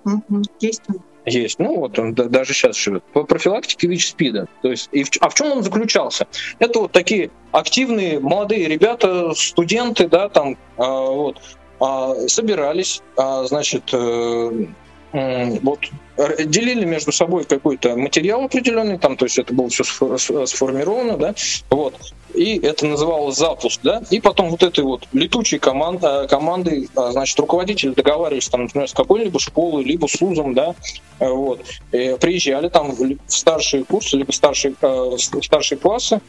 Есть 0.61 0.83
есть. 1.27 1.59
Ну 1.59 1.77
вот 1.81 1.99
он 1.99 2.15
даже 2.15 2.53
сейчас 2.53 2.77
живет. 2.77 3.03
По 3.13 3.25
профилактике 3.25 3.89
ВИЧ-СПИДа. 3.89 4.49
То 4.63 4.71
есть, 4.71 4.89
и 4.93 5.05
в, 5.05 5.11
а 5.21 5.29
в 5.29 5.35
чем 5.35 5.53
он 5.53 5.63
заключался? 5.63 6.27
Это 6.59 6.81
вот 6.81 6.93
такие 6.93 7.31
активные 7.53 8.21
молодые 8.21 8.67
ребята, 8.67 9.33
студенты, 9.35 10.09
да, 10.09 10.29
там, 10.29 10.57
а, 10.77 11.11
вот, 11.11 11.41
а, 11.81 12.15
собирались, 12.29 13.03
а, 13.17 13.45
значит, 13.45 13.91
э, 13.93 14.67
вот 15.15 15.79
делили 16.45 16.85
между 16.85 17.13
собой 17.13 17.45
какой-то 17.45 17.97
материал 17.97 18.45
определенный, 18.45 18.99
там, 18.99 19.17
то 19.17 19.27
есть 19.27 19.39
это 19.39 19.55
было 19.55 19.69
все 19.69 19.85
сформировано, 20.47 21.17
да, 21.17 21.35
вот, 21.71 21.95
и 22.35 22.59
это 22.59 22.87
называлось 22.87 23.37
запуск, 23.37 23.81
да, 23.83 24.03
и 24.11 24.21
потом 24.21 24.51
вот 24.51 24.63
этой 24.63 24.83
вот 24.83 25.07
летучей 25.13 25.59
команд, 25.59 26.03
э, 26.03 26.27
командой, 26.29 26.89
а, 26.97 27.13
значит, 27.13 27.39
руководители 27.39 27.91
договаривались 27.91 28.49
там, 28.49 28.63
например, 28.63 28.89
с 28.89 28.93
какой-либо 28.93 29.39
школой, 29.39 29.85
либо 29.85 30.07
с 30.07 30.21
УЗом, 30.21 30.55
да, 30.55 30.75
э, 31.21 31.29
вот, 31.29 31.61
приезжали 31.91 32.69
там 32.69 32.93
в 32.93 33.17
старшие 33.29 33.85
курсы, 33.85 34.17
либо 34.17 34.33
старшие, 34.33 34.75
э, 34.81 35.17
старшие 35.43 35.79
классы, 35.79 36.21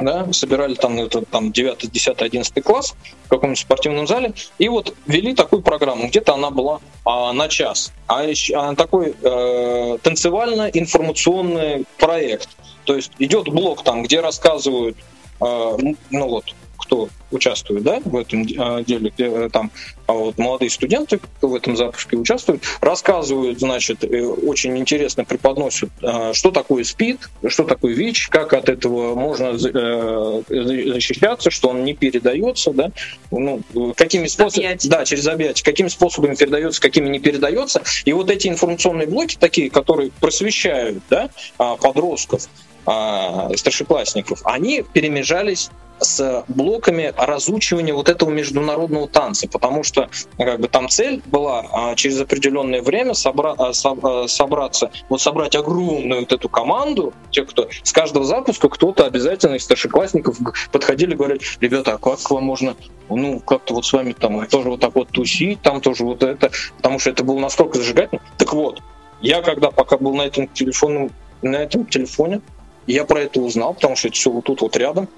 да, 0.00 0.32
собирали 0.32 0.74
там, 0.74 0.98
это, 0.98 1.22
там 1.22 1.52
9, 1.52 1.90
10, 1.90 2.22
11 2.22 2.64
класс 2.64 2.94
в 3.24 3.28
каком-нибудь 3.28 3.60
спортивном 3.60 4.06
зале, 4.06 4.34
и 4.58 4.68
вот 4.68 4.94
вели 5.06 5.34
такую 5.34 5.62
программу, 5.62 6.08
где-то 6.08 6.34
она 6.34 6.50
была 6.50 6.80
а, 7.04 7.32
на 7.32 7.48
час, 7.48 7.92
а, 8.06 8.22
а 8.54 8.74
такой 8.74 9.14
э, 9.20 9.98
танцевально-информационный 10.02 11.84
проект, 11.98 12.48
то 12.84 12.94
есть 12.94 13.12
идет 13.18 13.48
блок 13.48 13.82
там, 13.82 14.02
где 14.02 14.20
рассказывают, 14.20 14.96
э, 15.40 15.76
ну 16.10 16.28
вот, 16.28 16.54
кто 16.88 17.10
участвует 17.30 17.82
да, 17.82 18.00
в 18.02 18.16
этом 18.16 18.42
э, 18.42 18.84
деле, 18.84 19.12
где 19.14 19.26
э, 19.26 19.50
там 19.52 19.70
а 20.06 20.14
вот 20.14 20.38
молодые 20.38 20.70
студенты 20.70 21.20
в 21.42 21.54
этом 21.54 21.76
запуске 21.76 22.16
участвуют, 22.16 22.62
рассказывают, 22.80 23.60
значит, 23.60 24.02
э, 24.04 24.24
очень 24.24 24.76
интересно 24.78 25.26
преподносят, 25.26 25.90
что 26.32 26.50
такое 26.50 26.84
СПИД, 26.84 27.28
что 27.48 27.64
такое 27.64 27.92
ВИЧ, 27.92 28.28
как 28.28 28.54
от 28.54 28.70
этого 28.70 29.14
можно 29.14 29.58
защищаться, 29.58 31.50
что 31.50 31.68
он 31.68 31.84
не 31.84 31.92
передается, 31.92 32.70
да, 32.70 32.90
ну, 33.30 33.60
какими 33.94 34.26
способами, 34.26 34.78
да, 34.84 35.04
через 35.04 35.26
объятия, 35.26 35.62
какими 35.62 35.88
способами 35.88 36.34
передается, 36.34 36.80
какими 36.80 37.10
не 37.10 37.18
передается. 37.18 37.82
И 38.06 38.14
вот 38.14 38.30
эти 38.30 38.48
информационные 38.48 39.06
блоки 39.06 39.36
такие, 39.38 39.68
которые 39.68 40.10
просвещают 40.20 41.02
да, 41.10 41.28
а, 41.58 41.76
подростков, 41.76 42.48
а, 42.86 43.50
старшеклассников, 43.54 44.40
они 44.44 44.82
перемежались 44.94 45.70
с 46.00 46.44
блоками 46.48 47.12
разучивания 47.16 47.94
вот 47.94 48.08
этого 48.08 48.30
международного 48.30 49.08
танца, 49.08 49.48
потому 49.48 49.82
что 49.82 50.08
как 50.36 50.60
бы 50.60 50.68
там 50.68 50.88
цель 50.88 51.22
была 51.26 51.64
а, 51.72 51.94
через 51.94 52.20
определенное 52.20 52.82
время 52.82 53.12
собра- 53.12 53.72
со- 53.72 53.96
а, 54.02 54.28
собраться, 54.28 54.90
вот 55.08 55.20
собрать 55.20 55.56
огромную 55.56 56.20
вот 56.20 56.32
эту 56.32 56.48
команду, 56.48 57.12
тех, 57.30 57.48
кто 57.48 57.68
с 57.82 57.92
каждого 57.92 58.24
запуска 58.24 58.68
кто-то 58.68 59.06
обязательно 59.06 59.54
из 59.54 59.64
старшеклассников 59.64 60.38
подходили 60.72 61.12
и 61.12 61.16
говорили, 61.16 61.40
ребята, 61.60 61.94
а 61.94 61.98
как 61.98 62.18
вам 62.30 62.44
можно, 62.44 62.76
ну, 63.08 63.40
как-то 63.40 63.74
вот 63.74 63.84
с 63.84 63.92
вами 63.92 64.12
там 64.12 64.46
тоже 64.46 64.68
вот 64.70 64.80
так 64.80 64.94
вот 64.94 65.08
тусить, 65.08 65.62
там 65.62 65.80
тоже 65.80 66.04
вот 66.04 66.22
это, 66.22 66.50
потому 66.76 66.98
что 66.98 67.10
это 67.10 67.24
было 67.24 67.38
настолько 67.38 67.78
зажигательно. 67.78 68.22
Так 68.36 68.52
вот, 68.52 68.80
я 69.20 69.42
когда 69.42 69.70
пока 69.70 69.98
был 69.98 70.14
на 70.14 70.22
этом 70.22 70.48
телефоне, 70.48 71.10
на 71.42 71.56
этом 71.56 71.86
телефоне, 71.86 72.40
я 72.86 73.04
про 73.04 73.20
это 73.20 73.40
узнал, 73.40 73.74
потому 73.74 73.96
что 73.96 74.08
это 74.08 74.16
все 74.16 74.30
вот 74.30 74.44
тут 74.44 74.62
вот 74.62 74.76
рядом, 74.76 75.08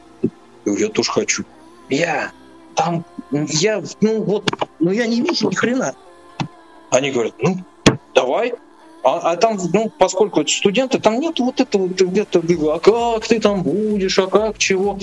я 0.64 0.88
тоже 0.88 1.10
хочу. 1.10 1.44
Я 1.88 2.32
там, 2.74 3.04
я, 3.30 3.82
ну 4.00 4.22
вот, 4.22 4.50
ну 4.78 4.90
я 4.90 5.06
не 5.06 5.20
вижу 5.20 5.48
ни 5.48 5.54
хрена. 5.54 5.94
Они 6.90 7.10
говорят, 7.10 7.34
ну, 7.38 7.58
давай. 8.14 8.54
А, 9.02 9.32
а 9.32 9.36
там, 9.36 9.58
ну, 9.72 9.90
поскольку 9.98 10.46
студенты, 10.46 10.98
там 10.98 11.20
нет 11.20 11.38
вот 11.38 11.60
этого 11.60 11.88
где-то, 11.88 12.42
а 12.74 12.78
как 12.78 13.26
ты 13.26 13.40
там 13.40 13.62
будешь, 13.62 14.18
а 14.18 14.26
как, 14.26 14.58
чего. 14.58 14.98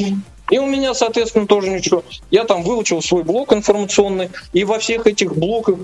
И 0.49 0.59
у 0.59 0.65
меня, 0.65 0.93
соответственно, 0.93 1.47
тоже 1.47 1.69
ничего. 1.69 2.03
Я 2.29 2.43
там 2.43 2.63
выучил 2.63 3.01
свой 3.01 3.23
блок 3.23 3.53
информационный, 3.53 4.29
и 4.53 4.63
во 4.63 4.79
всех 4.79 5.07
этих 5.07 5.35
блоках 5.35 5.79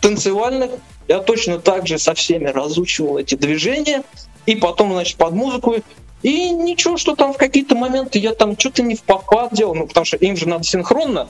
танцевальных 0.00 0.70
я 1.08 1.20
точно 1.20 1.58
так 1.58 1.86
же 1.86 1.98
со 1.98 2.14
всеми 2.14 2.46
разучивал 2.46 3.18
эти 3.18 3.34
движения, 3.34 4.02
и 4.46 4.56
потом, 4.56 4.92
значит, 4.92 5.16
под 5.16 5.32
музыку 5.32 5.76
и 6.22 6.50
ничего, 6.50 6.96
что 6.96 7.14
там 7.14 7.32
в 7.32 7.36
какие-то 7.36 7.76
моменты 7.76 8.18
я 8.18 8.34
там 8.34 8.58
что-то 8.58 8.82
не 8.82 8.96
в 8.96 9.02
попад 9.02 9.52
делал, 9.52 9.74
ну 9.74 9.86
потому 9.86 10.04
что 10.04 10.16
им 10.16 10.36
же 10.36 10.48
надо 10.48 10.64
синхронно. 10.64 11.28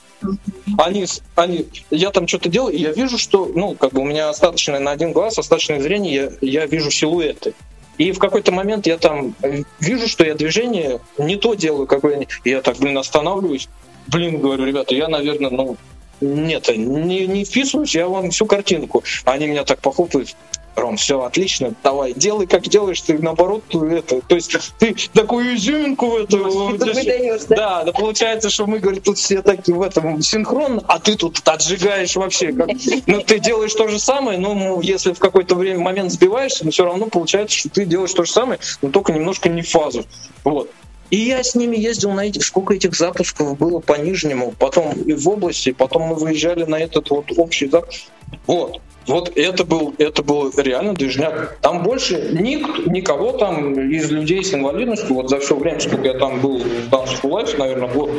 Они, 0.78 1.06
они, 1.34 1.66
я 1.90 2.10
там 2.10 2.26
что-то 2.26 2.48
делал, 2.48 2.68
и 2.68 2.78
я 2.78 2.92
вижу, 2.92 3.18
что, 3.18 3.46
ну, 3.46 3.74
как 3.74 3.92
бы 3.92 4.00
у 4.00 4.04
меня 4.04 4.30
остаточное 4.30 4.80
на 4.80 4.92
один 4.92 5.12
глаз, 5.12 5.38
остаточное 5.38 5.80
зрение, 5.80 6.32
я, 6.40 6.60
я 6.62 6.66
вижу 6.66 6.90
силуэты. 6.90 7.54
И 7.98 8.12
в 8.12 8.18
какой-то 8.18 8.52
момент 8.52 8.86
я 8.86 8.96
там 8.96 9.34
вижу, 9.80 10.08
что 10.08 10.24
я 10.24 10.34
движение 10.34 11.00
не 11.18 11.36
то 11.36 11.54
делаю, 11.54 11.86
какое 11.86 12.26
и 12.44 12.50
я 12.50 12.62
так, 12.62 12.78
блин, 12.78 12.96
останавливаюсь. 12.96 13.68
Блин, 14.06 14.40
говорю, 14.40 14.64
ребята, 14.64 14.94
я, 14.94 15.08
наверное, 15.08 15.50
ну, 15.50 15.76
нет, 16.20 16.68
не, 16.68 17.26
не 17.26 17.44
вписываюсь, 17.44 17.94
я 17.94 18.08
вам 18.08 18.30
всю 18.30 18.46
картинку. 18.46 19.02
Они 19.24 19.46
меня 19.46 19.64
так 19.64 19.80
похлопают. 19.80 20.34
Ром, 20.80 20.96
все 20.96 21.22
отлично, 21.22 21.74
давай, 21.82 22.12
делай, 22.12 22.46
как 22.46 22.62
делаешь, 22.62 23.00
ты 23.00 23.18
наоборот, 23.18 23.62
это, 23.72 24.20
то 24.20 24.34
есть 24.34 24.56
ты 24.78 24.94
такую 25.12 25.56
изюминку 25.56 26.06
в 26.06 26.16
эту... 26.16 26.38
Выдаешь, 26.38 27.42
да? 27.48 27.56
да, 27.56 27.84
да, 27.84 27.92
получается, 27.92 28.50
что 28.50 28.66
мы, 28.66 28.78
говорит, 28.78 29.04
тут 29.04 29.18
все 29.18 29.42
такие 29.42 29.76
в 29.76 29.82
этом 29.82 30.20
синхронно, 30.22 30.82
а 30.86 30.98
ты 30.98 31.16
тут 31.16 31.40
отжигаешь 31.44 32.16
вообще. 32.16 32.52
Как, 32.52 32.68
ну, 33.06 33.20
ты 33.22 33.38
делаешь 33.38 33.74
то 33.74 33.88
же 33.88 33.98
самое, 33.98 34.38
но 34.38 34.54
ну, 34.54 34.80
если 34.80 35.12
в 35.12 35.18
какой-то 35.18 35.54
время 35.54 35.80
момент 35.80 36.12
сбиваешься, 36.12 36.64
но 36.64 36.70
все 36.70 36.84
равно 36.84 37.06
получается, 37.06 37.56
что 37.56 37.68
ты 37.68 37.84
делаешь 37.84 38.12
то 38.12 38.24
же 38.24 38.32
самое, 38.32 38.58
но 38.82 38.90
только 38.90 39.12
немножко 39.12 39.48
не 39.48 39.62
фазу. 39.62 40.04
Вот. 40.44 40.70
И 41.10 41.16
я 41.16 41.42
с 41.42 41.54
ними 41.54 41.76
ездил 41.76 42.12
на 42.12 42.26
эти, 42.26 42.38
сколько 42.40 42.74
этих 42.74 42.94
запусков 42.94 43.56
было 43.56 43.80
по 43.80 43.94
Нижнему, 43.94 44.52
потом 44.58 44.92
и 44.92 45.14
в 45.14 45.28
области, 45.28 45.72
потом 45.72 46.02
мы 46.02 46.14
выезжали 46.16 46.64
на 46.64 46.76
этот 46.76 47.08
вот 47.10 47.32
общий 47.36 47.68
запуск. 47.68 48.02
Вот. 48.46 48.80
Вот 49.08 49.32
это 49.36 49.64
был, 49.64 49.94
это 49.98 50.22
был 50.22 50.52
реально 50.56 50.94
движняк. 50.94 51.58
Там 51.60 51.82
больше 51.82 52.30
ник, 52.32 52.86
никого 52.86 53.32
там 53.32 53.90
из 53.90 54.10
людей 54.10 54.44
с 54.44 54.52
инвалидностью, 54.54 55.14
вот 55.14 55.30
за 55.30 55.40
все 55.40 55.56
время, 55.56 55.80
сколько 55.80 56.06
я 56.06 56.14
там 56.14 56.40
был 56.40 56.58
в 56.58 56.64
Dance 56.90 57.20
for 57.22 57.30
Life, 57.30 57.58
наверное, 57.58 57.88
год, 57.88 58.10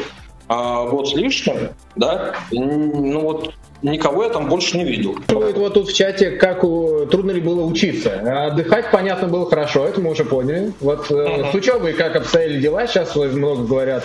а, 0.48 0.88
год 0.88 1.10
с 1.10 1.14
лишним, 1.14 1.70
да, 1.96 2.36
ну 2.52 3.20
вот 3.22 3.54
никого 3.82 4.24
я 4.24 4.30
там 4.30 4.50
больше 4.50 4.78
не 4.78 4.84
видел. 4.84 5.16
Вот 5.28 5.74
тут 5.74 5.90
в 5.90 5.96
чате, 5.96 6.32
как 6.32 6.64
у... 6.64 7.06
трудно 7.06 7.32
ли 7.32 7.40
было 7.40 7.64
учиться. 7.64 8.48
Отдыхать, 8.48 8.92
понятно, 8.92 9.28
было 9.28 9.50
хорошо, 9.50 9.86
это 9.86 10.02
мы 10.02 10.12
уже 10.12 10.26
поняли. 10.26 10.74
Вот 10.82 11.10
uh-huh. 11.10 11.52
с 11.52 11.56
учебой 11.56 11.94
как 11.94 12.16
обстояли 12.16 12.60
дела, 12.60 12.88
сейчас 12.88 13.16
много 13.16 13.64
говорят 13.64 14.04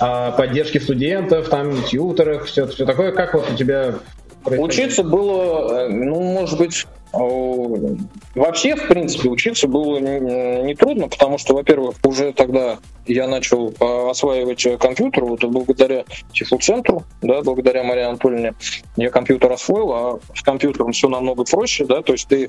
о 0.00 0.32
поддержке 0.32 0.80
студентов, 0.80 1.48
там, 1.48 1.82
тьютерах, 1.84 2.46
все, 2.46 2.66
все 2.66 2.84
такое. 2.84 3.12
Как 3.12 3.34
вот 3.34 3.50
у 3.52 3.54
тебя 3.54 3.94
Учиться 4.44 5.02
было, 5.02 5.86
э, 5.86 5.88
ну, 5.88 6.20
может 6.20 6.58
быть, 6.58 6.86
вообще, 7.12 8.76
в 8.76 8.88
принципе, 8.88 9.28
учиться 9.28 9.68
было 9.68 9.98
не 9.98 10.74
трудно, 10.74 11.08
потому 11.08 11.38
что, 11.38 11.54
во-первых, 11.54 11.96
уже 12.04 12.32
тогда 12.32 12.78
я 13.06 13.26
начал 13.26 13.74
осваивать 13.80 14.66
компьютер, 14.78 15.24
вот 15.24 15.44
благодаря 15.44 16.04
Тифлоцентру, 16.32 17.04
да, 17.20 17.42
благодаря 17.42 17.82
Марии 17.82 18.04
Анатольевне, 18.04 18.54
я 18.96 19.10
компьютер 19.10 19.52
освоил, 19.52 19.92
а 19.92 20.20
с 20.34 20.42
компьютером 20.42 20.92
все 20.92 21.08
намного 21.08 21.44
проще, 21.44 21.84
да, 21.84 22.02
то 22.02 22.12
есть 22.12 22.28
ты 22.28 22.48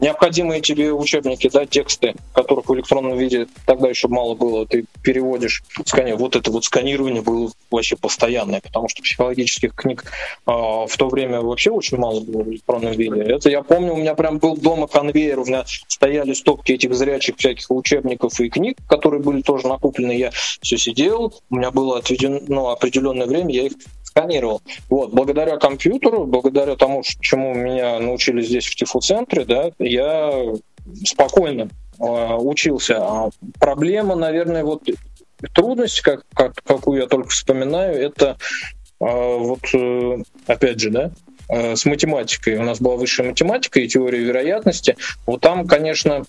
необходимые 0.00 0.60
тебе 0.60 0.92
учебники, 0.92 1.48
да, 1.52 1.66
тексты, 1.66 2.14
которых 2.32 2.68
в 2.68 2.74
электронном 2.74 3.18
виде 3.18 3.46
тогда 3.66 3.88
еще 3.88 4.08
мало 4.08 4.34
было, 4.34 4.66
ты 4.66 4.84
переводишь, 5.02 5.62
скани... 5.84 6.12
вот 6.12 6.36
это 6.36 6.50
вот 6.50 6.64
сканирование 6.64 7.22
было 7.22 7.50
вообще 7.70 7.96
постоянное, 7.96 8.60
потому 8.60 8.88
что 8.88 9.02
психологических 9.02 9.74
книг 9.74 10.04
э, 10.46 10.50
в 10.50 10.96
то 10.96 11.08
время 11.08 11.40
вообще 11.40 11.70
очень 11.70 11.98
мало 11.98 12.20
было 12.20 12.42
в 12.42 12.50
электронном 12.50 12.92
виде. 12.92 13.20
Это 13.22 13.50
я 13.50 13.62
помню, 13.62 13.89
у 13.90 13.96
меня 13.96 14.14
прям 14.14 14.38
был 14.38 14.56
дома 14.56 14.86
конвейер, 14.86 15.40
у 15.40 15.44
меня 15.44 15.64
стояли 15.88 16.32
стопки 16.32 16.72
этих 16.72 16.94
зрячих 16.94 17.36
всяких 17.36 17.70
учебников 17.70 18.40
и 18.40 18.48
книг, 18.48 18.78
которые 18.88 19.22
были 19.22 19.42
тоже 19.42 19.68
накуплены, 19.68 20.12
я 20.12 20.30
все 20.32 20.76
сидел, 20.76 21.34
у 21.50 21.54
меня 21.54 21.70
было 21.70 21.98
отведено 21.98 22.40
ну, 22.48 22.68
определенное 22.68 23.26
время, 23.26 23.54
я 23.54 23.66
их 23.66 23.72
сканировал. 24.02 24.60
Вот, 24.88 25.12
благодаря 25.12 25.56
компьютеру, 25.56 26.26
благодаря 26.26 26.76
тому, 26.76 27.02
чему 27.20 27.54
меня 27.54 27.98
научили 28.00 28.42
здесь 28.42 28.66
в 28.66 28.74
ТИФУ-центре, 28.74 29.44
да, 29.44 29.70
я 29.78 30.32
спокойно 31.04 31.68
э, 31.98 32.34
учился. 32.34 32.98
А 32.98 33.30
проблема, 33.58 34.16
наверное, 34.16 34.64
вот 34.64 34.82
трудность, 35.54 36.00
как, 36.00 36.24
как, 36.34 36.54
какую 36.64 37.00
я 37.00 37.06
только 37.06 37.30
вспоминаю, 37.30 37.94
это 37.94 38.36
э, 39.00 39.36
вот, 39.38 39.60
э, 39.74 40.22
опять 40.46 40.80
же, 40.80 40.90
да, 40.90 41.12
с 41.52 41.84
математикой. 41.84 42.56
У 42.56 42.62
нас 42.62 42.80
была 42.80 42.96
высшая 42.96 43.28
математика 43.28 43.80
и 43.80 43.88
теория 43.88 44.20
вероятности. 44.20 44.96
Вот 45.26 45.40
там, 45.40 45.66
конечно, 45.66 46.24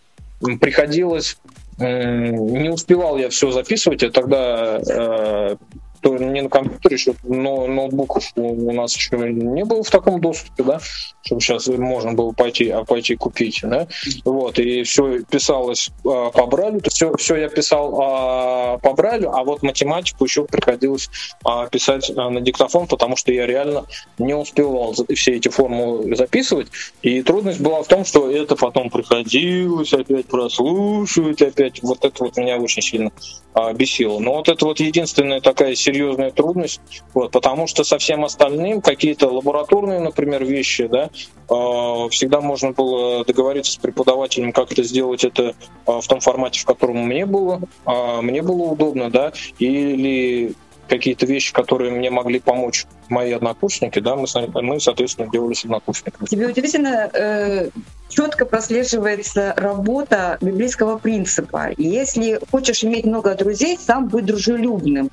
приходилось 0.59 1.37
не 1.79 2.69
успевал 2.69 3.17
я 3.17 3.29
все 3.29 3.51
записывать, 3.51 4.03
я 4.03 4.11
тогда 4.11 4.79
э, 4.87 5.55
то 6.01 6.17
не 6.17 6.41
на 6.41 6.49
компьютере 6.49 6.95
еще, 6.95 7.15
но 7.23 7.67
ноутбуков 7.67 8.31
у 8.35 8.71
нас 8.71 8.95
еще 8.95 9.17
не 9.17 9.63
было 9.63 9.83
в 9.83 9.89
таком 9.89 10.19
доступе, 10.19 10.63
да, 10.63 10.79
чтобы 11.23 11.41
сейчас 11.41 11.67
можно 11.67 12.13
было 12.13 12.31
пойти, 12.31 12.69
а 12.69 12.83
пойти 12.83 13.15
купить, 13.15 13.59
да, 13.63 13.87
вот, 14.25 14.59
и 14.59 14.83
все 14.83 15.23
писалось 15.23 15.89
а, 16.05 16.31
по 16.31 16.45
Брайлю, 16.47 16.81
то 16.81 16.89
все, 16.89 17.15
все 17.17 17.35
я 17.35 17.49
писал 17.49 17.99
а, 18.01 18.77
по 18.79 18.93
Брайлю, 18.93 19.31
а 19.31 19.43
вот 19.43 19.61
математику 19.63 20.25
еще 20.25 20.45
приходилось 20.45 21.09
а, 21.43 21.67
писать 21.67 22.11
а, 22.15 22.29
на 22.29 22.41
диктофон, 22.41 22.87
потому 22.87 23.15
что 23.15 23.31
я 23.31 23.45
реально 23.45 23.85
не 24.17 24.33
успевал 24.33 24.95
все 25.15 25.33
эти 25.33 25.49
формулы 25.49 26.15
записывать, 26.15 26.67
и 27.01 27.21
трудность 27.21 27.61
была 27.61 27.83
в 27.83 27.87
том, 27.87 28.05
что 28.05 28.29
это 28.29 28.55
потом 28.55 28.89
приходилось 28.89 29.93
опять 29.93 30.25
прослушивать, 30.25 31.41
опять, 31.41 31.81
вот 31.83 32.03
это 32.03 32.23
вот 32.23 32.37
меня 32.37 32.57
очень 32.57 32.81
сильно 32.81 33.11
а, 33.53 33.73
бесило. 33.73 34.19
Но 34.19 34.35
вот 34.35 34.47
это 34.47 34.65
вот 34.65 34.79
единственная 34.79 35.41
такая 35.41 35.75
серьезная 35.91 36.31
трудность, 36.31 36.81
вот, 37.13 37.31
потому 37.31 37.67
что 37.67 37.83
со 37.83 37.97
всем 37.97 38.23
остальным 38.23 38.81
какие-то 38.81 39.27
лабораторные, 39.27 39.99
например, 39.99 40.43
вещи, 40.45 40.87
да, 40.87 41.09
э, 41.49 42.09
всегда 42.09 42.39
можно 42.39 42.71
было 42.71 43.25
договориться 43.25 43.73
с 43.73 43.77
преподавателем, 43.77 44.53
как 44.53 44.71
это 44.71 44.83
сделать 44.83 45.25
это 45.25 45.53
э, 45.85 45.99
в 45.99 46.07
том 46.07 46.21
формате, 46.21 46.61
в 46.61 46.65
котором 46.65 47.05
мне 47.05 47.25
было, 47.25 47.61
э, 47.85 48.21
мне 48.21 48.41
было 48.41 48.63
удобно, 48.63 49.09
да, 49.09 49.33
или 49.59 50.55
какие-то 50.91 51.25
вещи, 51.25 51.53
которые 51.53 51.91
мне 51.91 52.09
могли 52.09 52.39
помочь 52.39 52.85
мои 53.07 53.31
однокурсники, 53.31 53.99
да, 53.99 54.15
мы, 54.15 54.25
мы 54.61 54.79
соответственно, 54.79 55.29
делали 55.31 55.53
с 55.53 55.63
однокурсниками. 55.63 56.27
Тебе 56.27 56.47
удивительно 56.47 57.09
э, 57.13 57.69
четко 58.09 58.45
прослеживается 58.45 59.53
работа 59.55 60.37
библейского 60.41 60.97
принципа. 60.97 61.69
Если 61.77 62.39
хочешь 62.51 62.83
иметь 62.83 63.05
много 63.05 63.35
друзей, 63.35 63.77
сам 63.79 64.07
будь 64.09 64.25
дружелюбным. 64.25 65.11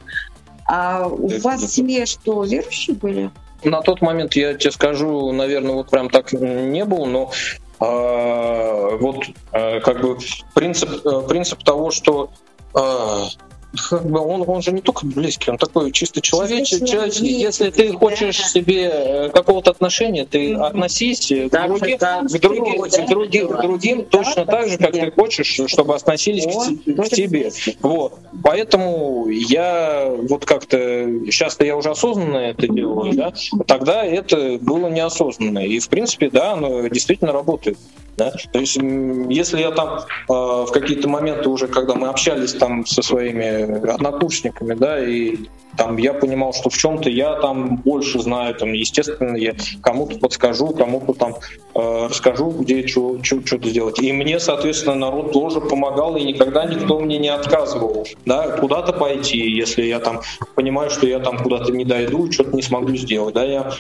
А 0.69 1.07
у 1.09 1.29
Это 1.29 1.43
вас 1.43 1.61
да. 1.63 1.67
в 1.67 1.71
семье 1.71 2.05
что, 2.07 2.45
верующие 2.45 2.95
были? 2.95 3.31
На 3.65 3.81
тот 3.81 4.03
момент, 4.03 4.37
я 4.37 4.55
тебе 4.55 4.71
скажу, 4.71 5.33
наверное, 5.33 5.73
вот 5.73 5.91
прям 5.91 6.11
так 6.11 6.33
не 6.33 6.85
был, 6.85 7.07
но 7.07 7.33
э, 7.81 8.99
вот 9.01 9.25
э, 9.53 9.81
как 9.81 10.03
бы 10.03 10.19
принцип, 10.55 10.91
э, 11.05 11.23
принцип 11.27 11.65
того, 11.65 11.91
что 11.91 12.31
э, 12.75 12.79
бы 12.81 13.48
он, 13.91 14.45
он 14.47 14.63
же 14.63 14.73
не 14.73 14.81
только 14.81 15.05
близкий, 15.05 15.51
он 15.51 15.59
такой 15.59 15.93
чисто 15.93 16.21
человеческий. 16.21 16.87
Человеческий, 16.87 17.33
Если 17.33 17.71
ты 17.71 17.93
да. 17.93 17.99
хочешь 17.99 18.47
себе 18.49 18.91
э, 18.93 19.29
какого-то 19.29 19.71
отношения, 19.71 20.25
ты 20.25 20.55
относись 20.55 21.27
к 21.27 21.51
Так 21.51 21.65
же, 21.65 21.79
другим, 21.79 21.99
как 21.99 22.27
к 22.27 22.41
другим, 22.41 22.89
да. 22.89 23.03
к 23.05 23.09
другим, 23.09 23.49
к 23.49 23.61
другим 23.61 24.05
точно 24.07 24.45
Да, 24.47 24.53
так 24.53 24.69
же, 24.69 24.79
как 24.79 24.93
да. 24.95 25.01
ты 25.01 25.11
хочешь, 25.11 25.61
чтобы 25.67 25.95
относились 25.95 26.47
к, 26.47 26.51
Вот, 26.51 26.69
к 26.69 26.99
вот 26.99 27.09
тебе. 27.11 27.53
Вот. 27.81 28.15
Поэтому 28.43 29.29
я 29.29 30.11
вот 30.29 30.47
как-то 30.47 30.79
сейчас-то 31.27 31.65
я 31.65 31.77
уже 31.77 31.91
осознанно 31.91 32.39
это 32.39 32.69
делаю, 32.69 33.13
да. 33.13 33.33
Тогда 33.67 34.03
это 34.03 34.59
было 34.61 34.89
неосознанно. 34.89 35.59
И 35.59 35.79
в 35.79 35.89
принципе, 35.89 36.31
да, 36.31 36.53
оно 36.53 36.89
действительно 36.89 37.33
работает. 37.33 37.77
Да? 38.19 38.33
То 38.53 38.59
есть, 38.59 38.77
если 38.77 39.61
я 39.61 39.71
там 39.71 40.01
э, 40.01 40.03
в 40.29 40.71
какие-то 40.73 41.09
моменты 41.09 41.49
уже, 41.49 41.69
когда 41.69 41.95
мы 41.95 42.09
общались 42.09 42.53
там 42.53 42.85
со 42.85 43.01
своими 43.01 43.58
однокурсниками, 43.65 44.75
да, 44.75 45.05
и 45.05 45.37
там 45.77 45.97
я 45.97 46.13
понимал, 46.13 46.53
что 46.53 46.71
в 46.71 46.77
чем-то 46.77 47.09
я 47.09 47.37
там 47.37 47.77
больше 47.77 48.19
знаю, 48.21 48.55
там, 48.55 48.73
естественно, 48.73 49.37
я 49.37 49.55
кому-то 49.81 50.19
подскажу, 50.19 50.69
кому-то 50.69 51.13
там 51.13 51.37
э, 51.75 52.07
расскажу, 52.09 52.51
где 52.51 52.87
что-то 52.87 53.69
сделать. 53.69 54.01
И 54.01 54.13
мне, 54.13 54.41
соответственно, 54.41 54.97
народ 54.97 55.33
тоже 55.33 55.61
помогал, 55.61 56.17
и 56.17 56.25
никогда 56.25 56.65
никто 56.65 56.99
мне 56.99 57.19
не 57.19 57.29
отказывал, 57.29 58.07
да, 58.27 58.57
куда-то 58.57 58.93
пойти, 58.93 59.39
если 59.39 59.85
я 59.85 60.01
там 60.01 60.21
понимаю, 60.57 60.91
что 60.91 61.07
я 61.07 61.21
там 61.21 61.39
куда-то 61.39 61.73
не 61.73 61.85
дойду, 61.85 62.31
что-то 62.33 62.57
не 62.57 62.63
смогу 62.63 62.97
сделать, 62.97 63.35
да, 63.35 63.45
я 63.45 63.71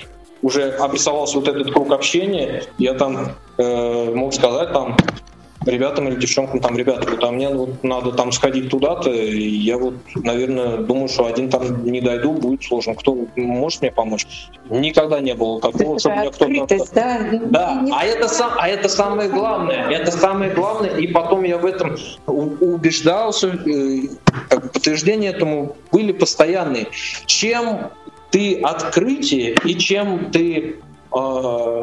уже 0.40 0.70
обрисовался 0.70 1.38
вот 1.38 1.48
этот 1.48 1.72
круг 1.72 1.92
общения, 1.92 2.62
я 2.78 2.94
там 2.94 3.32
э, 3.58 4.14
мог 4.14 4.32
сказать 4.34 4.72
там 4.72 4.96
ребятам 5.68 6.08
или 6.08 6.16
девчонкам 6.16 6.60
там, 6.60 6.76
ребята, 6.76 7.08
вот, 7.10 7.22
а 7.22 7.30
мне 7.30 7.48
вот 7.48 7.82
надо 7.84 8.12
там 8.12 8.32
сходить 8.32 8.70
туда-то, 8.70 9.10
и 9.10 9.48
я 9.48 9.78
вот, 9.78 9.94
наверное, 10.14 10.78
думаю, 10.78 11.08
что 11.08 11.26
один 11.26 11.50
там 11.50 11.84
не 11.84 12.00
дойду, 12.00 12.32
будет 12.32 12.62
сложно. 12.62 12.94
Кто 12.94 13.16
может 13.36 13.82
мне 13.82 13.90
помочь? 13.90 14.26
Никогда 14.70 15.20
не 15.20 15.34
было 15.34 15.60
такого, 15.60 15.98
чтобы 15.98 16.16
мне 16.16 16.30
кто-то... 16.30 16.78
Да? 16.94 17.18
Да, 17.50 17.84
а 17.92 18.04
это, 18.04 18.28
сам, 18.28 18.52
а 18.58 18.68
это 18.68 18.88
самое 18.88 19.28
главное. 19.28 19.90
Это 19.90 20.10
самое 20.10 20.50
главное. 20.52 20.96
И 20.96 21.06
потом 21.06 21.44
я 21.44 21.58
в 21.58 21.66
этом 21.66 21.96
убеждался. 22.26 23.48
э, 23.48 24.00
Как 24.48 24.62
бы 24.62 24.68
подтверждения 24.68 25.30
этому 25.30 25.76
были 25.92 26.12
постоянные. 26.12 26.86
Чем 27.26 27.90
ты 28.30 28.60
открытие 28.60 29.56
и 29.64 29.76
чем 29.78 30.30
ты 30.30 30.76
э, 31.14 31.82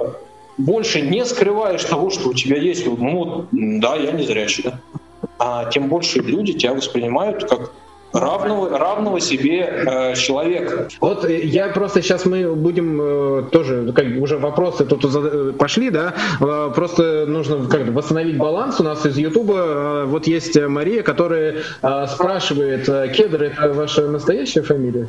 больше 0.58 1.02
не 1.02 1.26
скрываешь 1.26 1.84
того, 1.84 2.10
что 2.10 2.30
у 2.30 2.34
тебя 2.34 2.58
есть, 2.58 2.86
ну 2.86 3.46
да, 3.52 3.96
я 3.96 4.12
не 4.12 4.24
зрячий, 4.26 4.64
да, 4.64 4.80
а 5.40 5.66
тем 5.70 5.90
больше 5.90 6.20
люди 6.20 6.54
тебя 6.54 6.74
воспринимают 6.74 7.50
как 7.50 7.72
равного, 8.16 8.78
равного 8.78 9.20
себе 9.20 9.60
э, 9.62 10.16
человека. 10.16 10.88
Вот 11.02 11.28
я 11.30 11.68
просто 11.68 12.02
сейчас 12.02 12.26
мы 12.26 12.54
будем 12.56 13.00
э, 13.02 13.44
тоже 13.52 13.92
как 13.94 14.06
уже 14.20 14.38
вопросы 14.38 14.86
тут 14.86 15.58
пошли, 15.58 15.90
да. 15.90 16.14
Э, 16.40 16.72
Просто 16.74 17.26
нужно 17.28 17.68
как 17.68 17.88
восстановить 17.90 18.38
баланс 18.38 18.80
у 18.80 18.84
нас 18.84 19.06
из 19.06 19.18
Ютуба. 19.18 19.54
Э, 19.58 20.06
Вот 20.06 20.28
есть 20.28 20.60
Мария, 20.60 21.04
которая 21.04 21.56
э, 21.82 22.06
спрашивает, 22.08 22.88
э, 22.88 23.12
Кедр 23.14 23.44
это 23.44 23.74
ваша 23.74 24.08
настоящая 24.08 24.62
фамилия? 24.62 25.08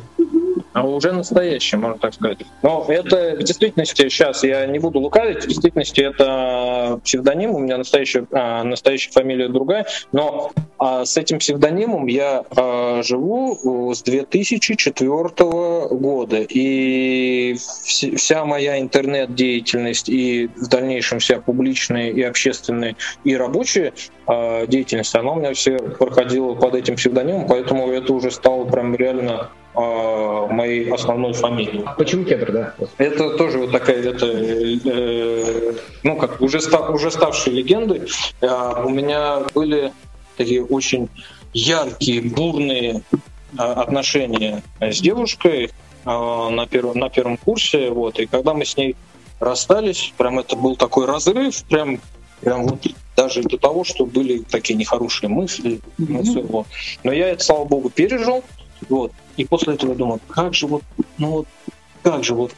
А 0.77 0.83
уже 0.83 1.11
настоящее, 1.11 1.79
можно 1.79 1.97
так 1.97 2.13
сказать. 2.13 2.37
Но 2.61 2.85
это 2.87 3.35
в 3.35 3.43
действительности, 3.43 4.09
сейчас 4.09 4.43
я 4.43 4.63
не 4.67 4.77
буду 4.77 4.99
лукавить, 4.99 5.43
в 5.43 5.47
действительности 5.47 6.01
это 6.01 6.99
псевдоним, 7.03 7.55
у 7.55 7.59
меня 7.59 7.79
настоящая, 7.79 8.27
а, 8.31 8.63
настоящая 8.63 9.11
фамилия 9.11 9.47
другая, 9.49 9.87
но 10.11 10.51
а, 10.77 11.03
с 11.03 11.17
этим 11.17 11.39
псевдонимом 11.39 12.05
я 12.05 12.43
живу 13.01 13.91
с 13.95 14.03
2004 14.03 15.29
года, 15.89 16.37
и 16.41 17.53
вс- 17.53 18.15
вся 18.15 18.45
моя 18.45 18.79
интернет-деятельность 18.79 20.09
и 20.09 20.47
в 20.55 20.67
дальнейшем 20.67 21.17
вся 21.17 21.39
публичная 21.39 22.11
и 22.11 22.21
общественная 22.21 22.95
и 23.23 23.35
рабочая 23.35 23.93
деятельность, 24.67 25.15
она 25.15 25.31
у 25.31 25.35
меня 25.35 25.53
все 25.53 25.77
проходила 25.77 26.53
под 26.53 26.75
этим 26.75 26.95
псевдонимом, 26.95 27.47
поэтому 27.47 27.89
это 27.89 28.13
уже 28.13 28.29
стало 28.29 28.65
прям 28.65 28.93
реально 28.95 29.49
а, 29.77 30.47
моей 30.47 30.89
основной 30.91 31.33
фамилией. 31.33 31.85
Почему 31.97 32.25
Кедр, 32.25 32.51
да? 32.51 32.73
Это 32.97 33.37
тоже 33.37 33.59
вот 33.59 33.71
такая, 33.71 34.01
это, 34.01 34.25
э, 34.25 35.73
ну 36.01 36.17
как 36.17 36.41
уже 36.41 36.59
ста- 36.59 36.89
уже 36.89 37.11
ставшей 37.11 37.53
легендой. 37.53 38.01
А, 38.41 38.83
у 38.83 38.89
меня 38.89 39.43
были 39.53 39.93
такие 40.35 40.65
очень 40.65 41.09
яркие, 41.53 42.21
бурные 42.21 43.03
а, 43.55 43.73
отношения 43.73 44.63
с 44.79 44.99
девушкой 44.99 45.69
на 46.05 46.65
первом 46.65 46.97
на 46.97 47.09
первом 47.09 47.37
курсе, 47.37 47.91
вот. 47.91 48.17
И 48.19 48.25
когда 48.25 48.53
мы 48.53 48.65
с 48.65 48.77
ней 48.77 48.95
расстались, 49.39 50.13
прям 50.17 50.39
это 50.39 50.55
был 50.55 50.75
такой 50.75 51.05
разрыв, 51.05 51.63
прям 51.65 51.99
прям 52.41 52.65
вот 52.65 52.87
даже 53.15 53.43
до 53.43 53.57
того, 53.57 53.83
что 53.83 54.05
были 54.05 54.39
такие 54.39 54.75
нехорошие 54.75 55.29
мысли, 55.29 55.81
ну, 55.97 56.23
всё, 56.23 56.41
вот. 56.41 56.65
Но 57.03 57.11
я 57.11 57.29
это, 57.29 57.43
слава 57.43 57.65
богу, 57.65 57.89
пережил, 57.89 58.43
вот. 58.89 59.11
И 59.37 59.45
после 59.45 59.75
этого 59.75 59.91
я 59.91 59.97
думал, 59.97 60.19
как 60.27 60.53
же 60.53 60.67
вот, 60.67 60.83
ну 61.17 61.29
вот, 61.31 61.47
как 62.03 62.23
же 62.23 62.33
вот, 62.33 62.51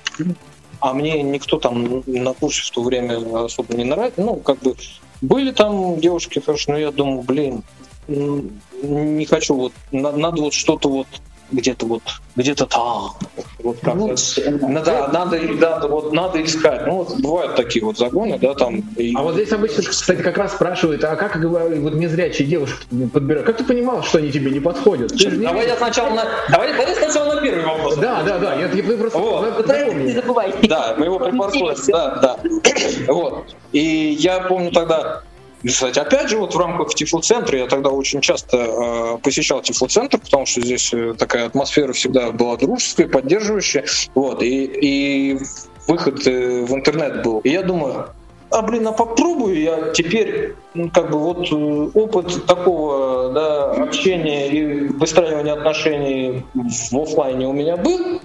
а 0.79 0.93
мне 0.93 1.21
никто 1.21 1.59
там 1.59 2.03
на 2.07 2.33
курсе 2.33 2.63
в 2.63 2.71
то 2.71 2.81
время 2.81 3.43
особо 3.45 3.75
не 3.75 3.83
нравится. 3.83 4.21
Ну, 4.21 4.37
как 4.37 4.59
бы 4.59 4.75
были 5.21 5.51
там 5.51 5.99
девушки 5.99 6.39
хорошие, 6.39 6.73
но 6.73 6.79
я 6.79 6.91
думал, 6.91 7.21
блин, 7.21 7.63
не 8.07 9.25
хочу 9.25 9.55
вот, 9.55 9.73
на- 9.91 10.13
надо 10.13 10.41
вот 10.41 10.53
что-то 10.53 10.89
вот 10.89 11.07
где-то 11.51 11.85
вот, 11.85 12.01
где-то 12.35 12.65
там, 12.65 13.11
вот 13.63 13.77
как 13.81 13.95
надо, 13.95 15.09
надо, 15.11 15.39
надо, 15.39 15.87
вот, 15.87 16.13
надо 16.13 16.43
искать. 16.43 16.85
Ну, 16.87 16.97
вот 17.03 17.19
бывают 17.19 17.55
такие 17.55 17.83
вот 17.83 17.97
загоны, 17.97 18.37
да, 18.39 18.53
там. 18.53 18.77
и- 18.97 19.13
А 19.15 19.23
вот 19.23 19.33
здесь 19.33 19.51
обычно, 19.51 19.83
кстати, 19.83 20.21
как 20.21 20.37
раз 20.37 20.53
спрашивают, 20.53 21.03
а 21.03 21.15
как 21.15 21.35
вот 21.37 21.93
незрячие 21.93 22.47
девушки 22.47 22.85
подбирают? 23.13 23.45
Как 23.47 23.57
ты 23.57 23.63
понимал, 23.63 24.03
что 24.03 24.17
они 24.19 24.31
тебе 24.31 24.51
не 24.51 24.59
подходят? 24.59 25.11
Ты 25.11 25.17
же 25.17 25.37
не- 25.37 25.45
Давай 25.45 25.67
я 25.67 25.75
сначала 25.77 26.09
на, 26.13 26.25
давай, 26.51 26.71
давай 26.77 26.95
сначала 26.95 27.33
на 27.35 27.41
первый 27.41 27.65
вопрос. 27.65 27.95
Да, 27.97 28.23
да, 28.23 28.37
да, 28.37 28.55
я, 28.55 28.67
я 28.67 28.97
просто 28.97 29.17
Вот. 29.19 29.67
Не 29.67 30.13
забывай. 30.13 30.53
Да, 30.63 30.95
мы 30.97 31.05
его 31.05 31.19
припаркуем. 31.19 31.75
Да, 31.87 32.15
да. 32.21 32.39
Вот. 33.07 33.55
И 33.71 34.17
я 34.19 34.39
помню 34.41 34.71
тогда, 34.71 35.21
кстати, 35.65 35.99
опять 35.99 36.29
же, 36.29 36.37
вот 36.37 36.55
в 36.55 36.57
рамках 36.57 36.93
Тифлоцентра, 36.95 37.57
я 37.57 37.67
тогда 37.67 37.89
очень 37.89 38.21
часто 38.21 38.57
э, 38.57 39.17
посещал 39.21 39.61
Тифлоцентр, 39.61 40.17
потому 40.17 40.45
что 40.45 40.61
здесь 40.61 40.93
э, 40.93 41.13
такая 41.17 41.47
атмосфера 41.47 41.91
всегда 41.91 42.31
была 42.31 42.55
дружеская, 42.55 43.07
поддерживающая. 43.07 43.85
Вот. 44.15 44.41
И, 44.41 44.65
и 44.65 45.39
выход 45.87 46.25
э, 46.25 46.61
в 46.63 46.73
интернет 46.73 47.23
был. 47.23 47.39
И 47.39 47.49
я 47.49 47.63
думаю, 47.63 48.07
а 48.51 48.61
блин, 48.61 48.87
а 48.87 48.91
попробую 48.93 49.61
я 49.61 49.91
теперь, 49.93 50.55
ну, 50.73 50.89
как 50.89 51.11
бы 51.11 51.19
вот 51.19 51.51
э, 51.51 51.89
опыт 51.93 52.45
такого 52.45 53.31
да, 53.31 53.71
общения 53.83 54.47
и 54.47 54.87
выстраивания 54.87 55.53
отношений 55.53 56.45
в 56.53 56.97
офлайне 56.97 57.47
у 57.47 57.53
меня 57.53 57.77
был, 57.77 58.21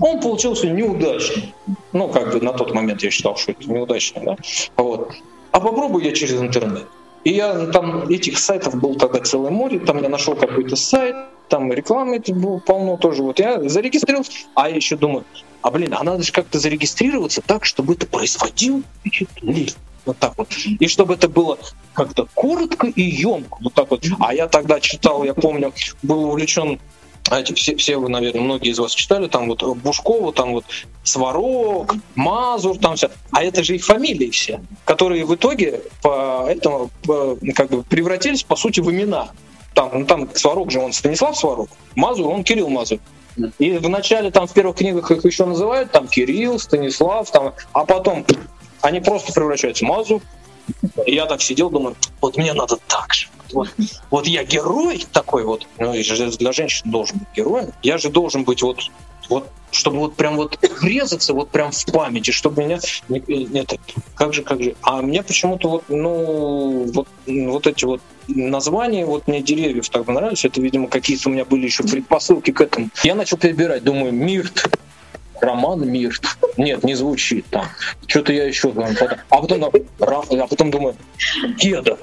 он 0.00 0.20
получился 0.20 0.68
неудачный. 0.68 1.54
Ну, 1.92 2.08
как 2.08 2.32
бы 2.32 2.40
на 2.40 2.52
тот 2.52 2.74
момент 2.74 3.02
я 3.02 3.10
считал, 3.10 3.36
что 3.36 3.52
это 3.52 3.70
неудачно, 3.70 4.22
да. 4.24 4.36
Вот. 4.76 5.12
А 5.52 5.60
попробую 5.60 6.04
я 6.04 6.12
через 6.12 6.40
интернет. 6.40 6.86
И 7.24 7.32
я 7.32 7.66
там 7.66 8.08
этих 8.08 8.38
сайтов 8.38 8.74
был 8.74 8.96
тогда 8.96 9.20
целое 9.20 9.50
море, 9.50 9.78
там 9.78 10.02
я 10.02 10.08
нашел 10.08 10.34
какой-то 10.34 10.74
сайт, 10.74 11.14
там 11.48 11.72
рекламы 11.72 12.16
это 12.16 12.34
было 12.34 12.58
полно 12.58 12.96
тоже. 12.96 13.22
Вот 13.22 13.38
я 13.38 13.68
зарегистрировался, 13.68 14.32
а 14.54 14.68
я 14.68 14.76
еще 14.76 14.96
думаю, 14.96 15.24
а 15.60 15.70
блин, 15.70 15.94
а 15.94 16.02
надо 16.02 16.22
же 16.24 16.32
как-то 16.32 16.58
зарегистрироваться 16.58 17.40
так, 17.42 17.64
чтобы 17.64 17.94
это 17.94 18.06
производил 18.06 18.82
впечатление. 18.98 19.70
Вот 20.04 20.18
так 20.18 20.32
вот. 20.36 20.48
И 20.80 20.88
чтобы 20.88 21.14
это 21.14 21.28
было 21.28 21.58
как-то 21.92 22.26
коротко 22.34 22.88
и 22.88 23.02
емко. 23.02 23.58
Вот 23.60 23.74
так 23.74 23.90
вот. 23.90 24.04
А 24.18 24.34
я 24.34 24.48
тогда 24.48 24.80
читал, 24.80 25.22
я 25.22 25.34
помню, 25.34 25.72
был 26.02 26.24
увлечен 26.24 26.80
эти 27.30 27.52
все, 27.54 27.76
все 27.76 27.96
вы, 27.96 28.08
наверное, 28.08 28.42
многие 28.42 28.70
из 28.70 28.78
вас 28.78 28.92
читали, 28.94 29.28
там 29.28 29.48
вот 29.48 29.62
Бушкова, 29.78 30.32
там 30.32 30.52
вот 30.52 30.64
Сварог, 31.04 31.94
Мазур, 32.14 32.78
там 32.78 32.96
все. 32.96 33.10
А 33.30 33.42
это 33.42 33.62
же 33.62 33.76
их 33.76 33.84
фамилии 33.84 34.30
все, 34.30 34.60
которые 34.84 35.24
в 35.24 35.34
итоге 35.34 35.82
по 36.02 36.46
этому 36.48 36.90
по, 37.04 37.38
как 37.54 37.70
бы 37.70 37.82
превратились, 37.82 38.42
по 38.42 38.56
сути, 38.56 38.80
в 38.80 38.90
имена. 38.90 39.30
Там, 39.74 39.90
ну, 39.92 40.06
там 40.06 40.28
Сварог 40.34 40.70
же 40.70 40.80
он 40.80 40.92
Станислав 40.92 41.36
Сварог, 41.36 41.70
Мазур 41.94 42.28
он 42.28 42.44
Кирилл 42.44 42.68
Мазур. 42.68 42.98
И 43.58 43.78
в 43.78 43.88
начале 43.88 44.30
там 44.30 44.46
в 44.46 44.52
первых 44.52 44.76
книгах 44.76 45.10
их 45.10 45.24
еще 45.24 45.46
называют 45.46 45.90
там 45.90 46.06
Кирилл, 46.06 46.58
Станислав, 46.58 47.30
там, 47.30 47.54
а 47.72 47.86
потом 47.86 48.26
они 48.82 49.00
просто 49.00 49.32
превращаются 49.32 49.84
в 49.84 49.88
Мазур. 49.88 50.20
И 51.06 51.14
я 51.14 51.26
так 51.26 51.40
сидел, 51.40 51.70
думаю, 51.70 51.96
вот 52.20 52.36
мне 52.36 52.52
надо 52.52 52.76
так 52.86 53.14
же. 53.14 53.28
Вот, 53.52 53.68
вот 54.10 54.26
я 54.26 54.44
герой 54.44 55.04
такой 55.12 55.44
вот, 55.44 55.66
ну, 55.78 55.92
для 55.92 56.52
женщин 56.52 56.90
должен 56.90 57.18
быть 57.18 57.28
героем. 57.36 57.72
Я 57.82 57.98
же 57.98 58.10
должен 58.10 58.44
быть 58.44 58.62
вот, 58.62 58.80
вот 59.28 59.48
чтобы 59.70 59.98
вот 59.98 60.14
прям 60.14 60.36
вот 60.36 60.58
резаться 60.82 61.32
вот 61.32 61.48
прям 61.50 61.72
в 61.72 61.86
памяти, 61.86 62.30
чтобы 62.30 62.62
меня 62.62 62.78
нет, 63.08 63.74
как 64.14 64.34
же, 64.34 64.42
как 64.42 64.62
же. 64.62 64.76
А 64.82 65.00
мне 65.00 65.22
почему-то 65.22 65.68
вот, 65.68 65.84
ну, 65.88 66.84
вот, 66.92 67.08
вот 67.26 67.66
эти 67.66 67.84
вот 67.84 68.00
названия, 68.28 69.06
вот 69.06 69.26
мне 69.26 69.40
деревьев 69.40 69.88
так 69.88 70.04
понравились, 70.04 70.44
это, 70.44 70.60
видимо, 70.60 70.88
какие-то 70.88 71.28
у 71.28 71.32
меня 71.32 71.44
были 71.44 71.64
еще 71.64 71.82
предпосылки 71.82 72.52
к 72.52 72.60
этому. 72.60 72.90
Я 73.02 73.14
начал 73.14 73.38
перебирать, 73.38 73.82
думаю, 73.82 74.12
Мирт, 74.12 74.68
Роман 75.40 75.88
Мирт. 75.90 76.22
Нет, 76.56 76.84
не 76.84 76.94
звучит 76.94 77.46
там. 77.50 77.66
Что-то 78.06 78.32
я 78.32 78.44
еще. 78.44 78.68
Потом, 78.68 79.64
а, 79.64 79.70
потом, 79.70 80.40
а 80.40 80.46
потом 80.46 80.70
думаю, 80.70 80.96
Кедр. 81.58 81.98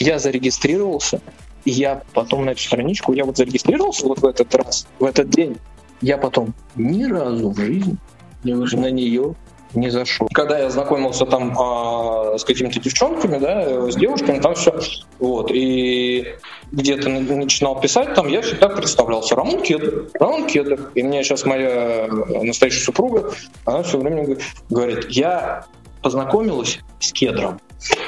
Я 0.00 0.18
зарегистрировался, 0.18 1.20
и 1.64 1.70
я 1.70 2.02
потом 2.12 2.46
на 2.46 2.50
эту 2.50 2.60
страничку, 2.60 3.12
я 3.12 3.24
вот 3.24 3.36
зарегистрировался 3.36 4.06
вот 4.06 4.18
в 4.18 4.26
этот 4.26 4.52
раз, 4.54 4.86
в 4.98 5.04
этот 5.04 5.30
день, 5.30 5.58
я 6.00 6.18
потом 6.18 6.54
ни 6.74 7.04
разу 7.04 7.50
в 7.50 7.56
жизни 7.58 7.96
на 8.42 8.90
нее 8.90 9.34
не 9.74 9.90
зашел. 9.90 10.28
Когда 10.32 10.58
я 10.58 10.70
знакомился 10.70 11.26
там 11.26 11.56
а, 11.58 12.36
с 12.38 12.44
какими-то 12.44 12.80
девчонками, 12.80 13.38
да, 13.38 13.90
с 13.90 13.94
девушками, 13.94 14.40
там 14.40 14.54
все, 14.54 14.78
вот, 15.18 15.50
и 15.52 16.34
где-то 16.72 17.08
начинал 17.08 17.80
писать, 17.80 18.14
там 18.14 18.28
я 18.28 18.42
всегда 18.42 18.68
представлялся 18.68 19.36
Рамон 19.36 19.62
Кедр, 19.62 20.08
Рамон 20.14 20.46
Кедр. 20.46 20.90
И 20.94 21.02
мне 21.02 21.22
сейчас 21.22 21.44
моя 21.44 22.08
настоящая 22.08 22.80
супруга, 22.80 23.32
она 23.64 23.82
все 23.82 23.98
время 23.98 24.36
говорит, 24.68 25.06
я 25.10 25.66
познакомилась 26.02 26.80
с 26.98 27.12
Кедром, 27.12 27.60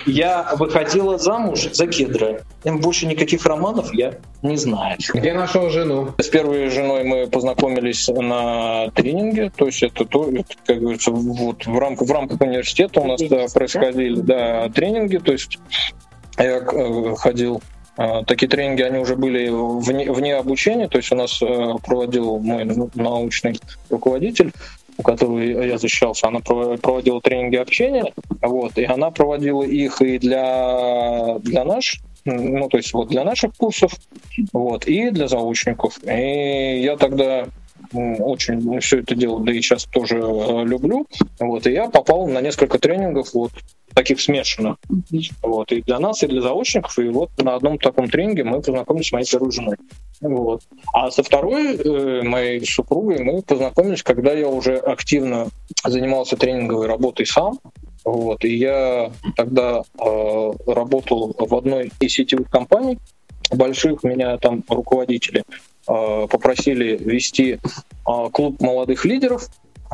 я 0.07 0.55
выходила 0.59 1.19
замуж 1.19 1.69
за 1.73 1.87
Кедра. 1.87 2.41
Больше 2.65 3.07
никаких 3.07 3.45
романов 3.47 3.93
я 3.95 4.15
не 4.43 4.57
знаю. 4.57 4.99
Где 5.15 5.33
нашел 5.33 5.71
жену? 5.71 6.15
С 6.19 6.29
первой 6.29 6.69
женой 6.69 7.05
мы 7.05 7.27
познакомились 7.27 8.09
на 8.09 8.91
тренинге, 8.91 9.51
то 9.55 9.67
есть 9.67 9.83
это, 9.83 10.05
то, 10.05 10.29
это 10.31 10.55
как 10.67 10.81
говорится, 10.81 11.11
вот 11.11 11.67
в 11.67 11.79
рамках, 11.79 12.09
в 12.09 12.13
рамках 12.13 12.41
университета 12.41 13.01
у 13.01 13.07
нас 13.07 13.21
да, 13.23 13.47
происходили 13.53 14.21
да, 14.21 14.69
тренинги, 14.71 15.19
то 15.19 15.33
есть 15.33 15.59
я 16.39 16.59
э, 16.59 17.15
ходил 17.17 17.63
э, 17.97 18.23
Такие 18.27 18.49
тренинги, 18.49 18.83
они 18.83 18.99
уже 18.99 19.17
были 19.17 19.49
вне, 19.51 20.11
вне 20.11 20.37
обучения, 20.37 20.89
то 20.89 20.99
есть 20.99 21.13
у 21.13 21.17
нас 21.17 21.41
э, 21.43 21.75
проводил 21.85 22.39
мой 22.39 22.65
научный 22.95 23.61
руководитель 23.91 24.53
у 24.99 25.03
которой 25.03 25.69
я 25.69 25.79
защищался, 25.79 26.29
она 26.29 26.41
проводила 26.41 27.21
тренинги 27.21 27.57
общения, 27.57 28.13
вот, 28.41 28.79
и 28.79 28.85
она 28.85 29.11
проводила 29.11 29.63
их 29.63 30.03
и 30.03 30.19
для, 30.19 31.39
для 31.41 31.65
нас, 31.65 31.95
ну, 32.25 32.69
то 32.69 32.77
есть 32.77 32.93
вот 32.93 33.09
для 33.09 33.25
наших 33.25 33.55
курсов, 33.57 33.93
вот, 34.53 34.87
и 34.87 35.11
для 35.11 35.29
заочников. 35.29 35.99
И 36.05 36.83
я 36.83 36.97
тогда 36.97 37.47
очень 37.93 38.81
все 38.81 39.01
это 39.01 39.15
дело, 39.15 39.41
да 39.41 39.53
и 39.53 39.61
сейчас 39.61 39.85
тоже 39.85 40.19
э, 40.19 40.65
люблю. 40.65 41.07
Вот, 41.41 41.67
и 41.67 41.73
я 41.73 41.89
попал 41.89 42.27
на 42.27 42.41
несколько 42.41 42.79
тренингов 42.79 43.35
вот 43.35 43.53
таких 43.95 44.21
смешанных. 44.21 44.77
Вот, 45.43 45.73
и 45.73 45.83
для 45.83 45.99
нас, 45.99 46.23
и 46.23 46.27
для 46.27 46.41
заочников. 46.41 46.99
И 46.99 47.09
вот 47.09 47.31
на 47.39 47.55
одном 47.55 47.79
таком 47.79 48.09
тренинге 48.09 48.45
мы 48.45 48.61
познакомились 48.61 49.09
с 49.09 49.13
моей 49.13 49.27
первой 49.27 49.53
женой. 49.53 49.77
Вот. 50.21 50.63
А 50.93 51.11
со 51.11 51.23
второй 51.23 51.77
э, 51.77 52.23
моей 52.23 52.65
супругой 52.65 53.23
мы 53.23 53.43
познакомились, 53.43 54.03
когда 54.03 54.33
я 54.33 54.49
уже 54.49 54.77
активно 54.77 55.49
занимался 55.85 56.37
тренинговой 56.37 56.87
работой 56.87 57.27
сам. 57.27 57.59
Вот, 58.05 58.45
и 58.45 58.57
я 58.57 59.13
тогда 59.37 59.83
э, 59.99 60.53
работал 60.67 61.35
в 61.39 61.55
одной 61.55 61.93
из 62.01 62.13
сетевых 62.13 62.51
компаний 62.51 62.99
больших, 63.51 64.03
меня 64.03 64.37
там 64.39 64.65
руководители 64.69 65.45
э, 65.89 66.27
попросили 66.29 66.97
вести 66.97 67.59
э, 67.59 67.59
клуб 68.33 68.61
молодых 68.61 69.05
лидеров, 69.05 69.49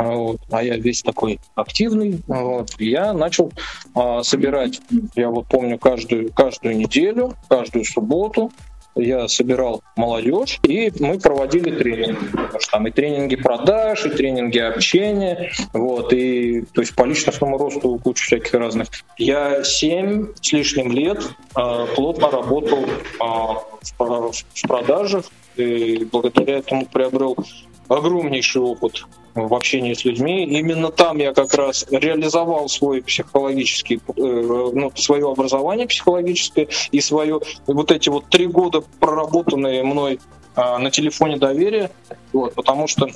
вот, 0.05 0.40
а 0.51 0.62
я 0.62 0.76
весь 0.76 1.03
такой 1.03 1.40
активный, 1.55 2.20
вот, 2.26 2.74
я 2.78 3.12
начал 3.12 3.53
а, 3.94 4.22
собирать, 4.22 4.80
я 5.16 5.28
вот 5.28 5.46
помню 5.49 5.78
каждую, 5.78 6.32
каждую 6.32 6.76
неделю, 6.76 7.34
каждую 7.49 7.84
субботу 7.84 8.53
я 9.01 9.28
собирал 9.28 9.82
молодежь, 9.96 10.59
и 10.62 10.92
мы 11.01 11.18
проводили 11.18 11.70
тренинги. 11.70 12.26
Потому 12.32 12.61
что 12.61 12.70
там 12.72 12.86
и 12.86 12.90
тренинги 12.90 13.36
продаж, 13.36 14.07
и 14.07 14.11
тренинги 14.11 14.59
общения, 14.59 15.51
вот, 15.72 16.12
и 16.12 16.62
то 16.72 16.80
есть 16.80 16.94
по 16.94 17.05
личностному 17.05 17.59
росту 17.59 17.99
куча 18.03 18.24
всяких 18.24 18.55
разных. 18.55 18.88
Я 19.16 19.62
семь 19.64 20.28
с 20.40 20.53
лишним 20.53 20.92
лет 20.92 21.22
э, 21.57 21.86
плотно 21.94 22.30
работал 22.30 22.84
э, 22.84 23.24
в, 23.99 24.32
в 24.32 24.62
продажах, 24.66 25.26
и 25.57 26.07
благодаря 26.11 26.59
этому 26.59 26.86
приобрел 26.86 27.36
огромнейший 27.89 28.62
опыт 28.62 29.07
в 29.34 29.55
общении 29.55 29.95
с 29.95 30.05
людьми. 30.05 30.45
Именно 30.45 30.91
там 30.91 31.18
я 31.18 31.32
как 31.32 31.55
раз 31.55 31.86
реализовал 31.91 32.68
свой 32.68 33.03
психологический, 33.03 33.97
э, 33.97 34.01
ну, 34.16 34.93
свое 34.95 35.30
образование 35.30 35.86
психологическое 35.86 36.68
и 36.91 37.01
свое 37.01 37.41
вот 37.66 37.93
эти 37.93 38.09
вот 38.09 38.26
три 38.28 38.47
года 38.47 38.82
проработанные 39.01 39.82
мной 39.82 40.20
а, 40.55 40.78
на 40.78 40.91
телефоне 40.91 41.36
доверия, 41.36 41.91
вот, 42.32 42.55
потому 42.55 42.89
что 42.89 43.09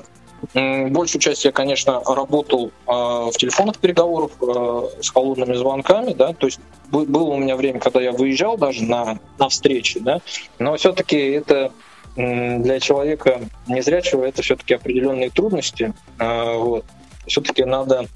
Большую 0.55 1.21
часть 1.21 1.45
я, 1.45 1.53
конечно, 1.53 2.03
работал 2.05 2.73
э, 2.89 2.91
в 2.91 3.33
телефонных 3.39 3.79
переговорах 3.79 4.33
э, 4.41 5.01
с 5.01 5.09
холодными 5.11 5.55
звонками, 5.55 6.15
да, 6.15 6.33
то 6.33 6.47
есть 6.47 6.59
было 6.91 7.31
у 7.31 7.37
меня 7.37 7.55
время, 7.55 7.79
когда 7.79 8.01
я 8.01 8.11
выезжал 8.11 8.59
даже 8.59 8.83
на, 8.83 9.21
на 9.39 9.49
встречи, 9.49 10.01
да, 10.01 10.21
но 10.59 10.75
все-таки 10.77 11.17
это 11.17 11.71
для 12.17 12.81
человека 12.81 13.41
незрячего 13.67 14.25
это 14.25 14.43
все-таки 14.43 14.75
определенные 14.75 15.31
трудности. 15.31 15.95
А, 16.19 16.57
вот. 16.57 16.85
Все-таки 17.27 17.65
надо 17.65 18.07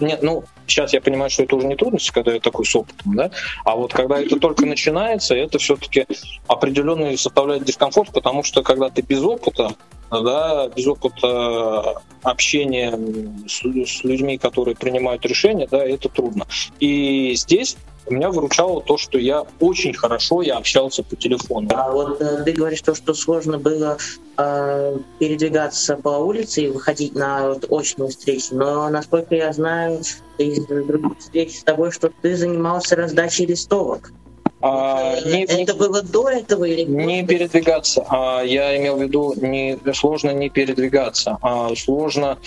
нет, 0.00 0.22
ну, 0.22 0.44
сейчас 0.66 0.92
я 0.92 1.00
понимаю, 1.00 1.30
что 1.30 1.44
это 1.44 1.56
уже 1.56 1.66
не 1.66 1.76
трудности, 1.76 2.10
когда 2.10 2.32
я 2.32 2.40
такой 2.40 2.66
с 2.66 2.74
опытом, 2.74 3.14
да, 3.14 3.30
а 3.64 3.76
вот 3.76 3.92
когда 3.92 4.20
это 4.20 4.38
только 4.38 4.66
начинается, 4.66 5.34
это 5.34 5.58
все-таки 5.58 6.06
определенный 6.46 7.16
составляет 7.16 7.64
дискомфорт, 7.64 8.12
потому 8.12 8.42
что 8.42 8.62
когда 8.62 8.90
ты 8.90 9.02
без 9.02 9.20
опыта, 9.20 9.74
да, 10.10 10.68
без 10.68 10.86
опыта 10.86 12.02
общения 12.22 12.98
с, 13.46 13.60
с 13.60 14.04
людьми, 14.04 14.38
которые 14.38 14.74
принимают 14.74 15.24
решения, 15.24 15.68
да, 15.70 15.84
это 15.84 16.08
трудно. 16.08 16.46
И 16.80 17.34
здесь 17.34 17.76
меня 18.10 18.30
выручало 18.30 18.82
то, 18.82 18.96
что 18.96 19.18
я 19.18 19.44
очень 19.60 19.94
хорошо 19.94 20.42
я 20.42 20.56
общался 20.56 21.02
по 21.02 21.16
телефону. 21.16 21.68
А 21.74 21.90
вот 21.90 22.20
э, 22.20 22.42
ты 22.44 22.52
говоришь 22.52 22.82
то, 22.82 22.94
что 22.94 23.14
сложно 23.14 23.58
было 23.58 23.98
э, 24.36 24.96
передвигаться 25.18 25.96
по 25.96 26.10
улице 26.10 26.62
и 26.62 26.68
выходить 26.68 27.14
на 27.14 27.48
вот, 27.48 27.70
очную 27.70 28.10
встречу, 28.10 28.54
но 28.54 28.88
насколько 28.88 29.34
я 29.34 29.52
знаю 29.52 30.00
из 30.38 30.66
других 30.66 31.18
встреч 31.18 31.58
с 31.58 31.62
тобой, 31.64 31.90
что 31.90 32.10
ты 32.22 32.36
занимался 32.36 32.96
раздачей 32.96 33.46
листовок. 33.46 34.12
А, 34.60 35.14
э, 35.16 35.30
не, 35.30 35.44
это 35.44 35.56
не, 35.56 35.78
было 35.78 36.02
до 36.02 36.28
этого 36.28 36.64
или 36.64 36.82
не 36.82 37.24
передвигаться. 37.24 38.04
А, 38.08 38.42
я 38.42 38.76
имел 38.76 38.96
в 38.96 39.02
виду 39.02 39.34
не 39.36 39.78
сложно 39.94 40.30
не 40.30 40.48
передвигаться, 40.48 41.38
а 41.42 41.74
сложно 41.76 42.38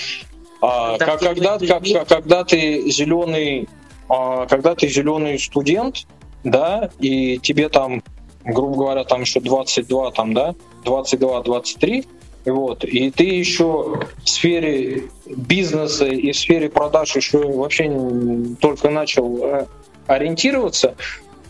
а, 0.61 0.97
как, 0.97 1.19
когда, 1.19 1.57
как, 1.57 1.83
когда 2.07 2.43
ты 2.43 2.89
зеленый 2.91 3.67
когда 4.49 4.75
ты 4.75 4.87
зеленый 4.87 5.39
студент, 5.39 6.05
да, 6.43 6.89
и 6.99 7.37
тебе 7.39 7.69
там, 7.69 8.03
грубо 8.43 8.75
говоря, 8.75 9.03
там 9.03 9.21
еще 9.21 9.39
22, 9.39 10.11
там, 10.11 10.33
да, 10.33 10.53
22-23, 10.83 12.05
вот, 12.45 12.83
и 12.83 13.11
ты 13.11 13.23
еще 13.23 13.99
в 14.23 14.29
сфере 14.29 15.03
бизнеса 15.27 16.07
и 16.07 16.31
в 16.31 16.37
сфере 16.37 16.69
продаж 16.69 17.15
еще 17.15 17.37
вообще 17.37 17.89
только 18.59 18.89
начал 18.89 19.37
э, 19.43 19.65
ориентироваться, 20.07 20.95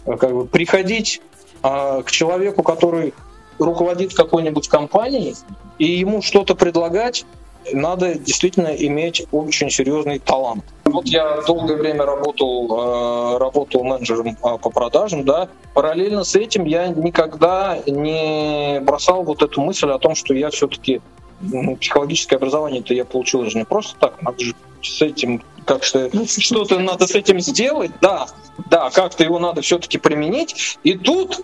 э, 0.05 0.18
как 0.18 0.34
бы 0.34 0.45
приходить 0.45 1.22
а, 1.64 2.01
к 2.01 2.12
человеку, 2.12 2.64
который 2.64 3.14
руководит 3.57 4.14
какой-нибудь 4.14 4.68
компанией, 4.68 5.36
и 5.78 5.86
ему 5.86 6.22
что-то 6.22 6.55
предлагать, 6.55 7.26
надо 7.74 8.16
действительно 8.16 8.68
иметь 8.68 9.26
очень 9.32 9.70
серьезный 9.70 10.20
талант. 10.20 10.64
Вот 10.86 11.05
я 11.07 11.41
долгое 11.41 11.78
время 11.78 12.05
работал, 12.05 13.36
э, 13.36 13.38
работал 13.38 13.84
менеджером 13.84 14.38
э, 14.43 14.57
по 14.57 14.70
продажам, 14.70 15.24
да. 15.24 15.49
Параллельно 15.74 16.24
с 16.24 16.36
этим 16.36 16.66
я 16.66 16.88
никогда 16.88 17.80
не 17.86 18.80
бросал 18.82 19.24
вот 19.24 19.41
эту 19.41 19.62
мысль 19.62 19.89
о 19.89 19.99
том, 19.99 20.16
что 20.16 20.34
я 20.34 20.49
все-таки 20.49 21.01
ну, 21.39 21.76
психологическое 21.76 22.36
образование-то 22.36 22.93
я 22.93 23.05
получил 23.05 23.45
же 23.45 23.57
не 23.57 23.66
просто 23.66 23.97
так, 23.99 24.22
надо 24.22 24.43
же 24.43 24.53
с 24.82 25.01
этим 25.01 25.41
как 25.66 25.84
что 25.84 26.09
что-то 26.28 26.80
надо 26.80 27.07
с 27.07 27.16
этим 27.16 27.39
сделать, 27.39 27.91
да, 28.01 28.28
да, 28.70 28.89
как-то 28.89 29.24
его 29.24 29.39
надо 29.39 29.62
все-таки 29.62 29.97
применить. 29.97 30.80
И 30.84 30.97
тут, 30.97 31.41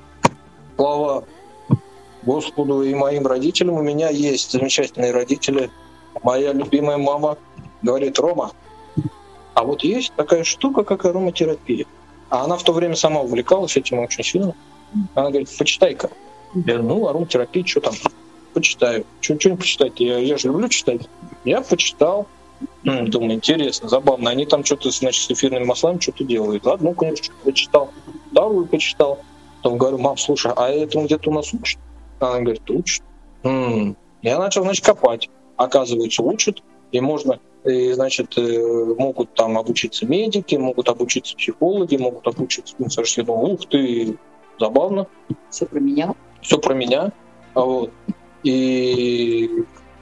слава 0.76 1.24
Господу 2.24 2.84
и 2.84 2.94
моим 2.94 3.26
родителям, 3.28 3.76
у 3.76 3.82
меня 3.82 4.10
есть 4.10 4.52
замечательные 4.52 5.12
родители. 5.12 5.70
Моя 6.24 6.54
любимая 6.54 6.98
мама 6.98 7.38
говорит, 7.82 8.20
Рома, 8.20 8.52
а 9.54 9.64
вот 9.64 9.84
есть 9.84 10.14
такая 10.16 10.44
штука, 10.44 10.84
как 10.84 11.06
ароматерапия. 11.06 11.86
А 12.30 12.44
она 12.44 12.58
в 12.58 12.64
то 12.64 12.74
время 12.74 12.96
сама 12.96 13.22
увлекалась 13.22 13.78
этим 13.78 14.00
очень 14.00 14.24
сильно. 14.24 14.54
Она 15.16 15.30
говорит, 15.30 15.50
почитай-ка. 15.58 16.10
Я, 16.54 16.80
ну, 16.80 17.08
ароматерапия, 17.08 17.66
что 17.66 17.82
там? 17.82 17.94
Почитаю. 18.54 19.06
Что 19.22 19.50
не 19.50 19.56
почитать? 19.56 20.00
Я, 20.00 20.18
я 20.18 20.38
же 20.38 20.48
люблю 20.48 20.68
читать. 20.70 21.02
Я 21.44 21.62
почитал. 21.62 22.28
Думаю, 22.84 23.34
интересно, 23.34 23.90
забавно. 23.90 24.30
Они 24.30 24.46
там 24.46 24.64
что-то, 24.64 24.90
значит, 24.90 25.24
с 25.24 25.32
эфирными 25.32 25.66
маслами 25.66 26.00
что-то 26.00 26.24
делают. 26.24 26.66
Одну 26.66 26.94
книжечку 26.94 27.36
почитал, 27.44 27.92
вторую 28.32 28.66
почитал. 28.66 29.20
Потом 29.58 29.78
говорю, 29.78 29.98
мам, 29.98 30.18
слушай, 30.18 30.52
а 30.56 30.70
этому 30.70 31.06
где-то 31.06 31.30
у 31.30 31.34
нас 31.34 31.54
учат? 31.54 31.80
Она 32.20 32.40
говорит, 32.40 32.70
учат. 32.70 33.04
М-м. 33.44 33.96
Я 34.22 34.40
начал, 34.40 34.64
значит, 34.64 34.86
копать. 34.86 35.30
Оказывается, 35.58 36.24
учат. 36.24 36.64
И 36.92 37.02
можно, 37.02 37.40
и, 37.66 37.92
значит, 37.92 38.38
э, 38.38 38.96
могут 38.98 39.34
там 39.34 39.58
обучиться 39.58 40.06
медики, 40.06 40.56
могут 40.56 40.88
обучиться 40.88 41.36
психологи, 41.36 41.98
могут 41.98 42.26
обучиться. 42.28 42.76
Ну, 42.80 42.88
ух 43.26 43.68
ты, 43.68 44.18
забавно. 44.60 45.08
Все 45.50 45.66
про 45.66 45.80
меня. 45.80 46.16
Все 46.42 46.58
про 46.58 46.74
меня. 46.74 47.12
Вот. 47.54 47.92
И 48.44 49.50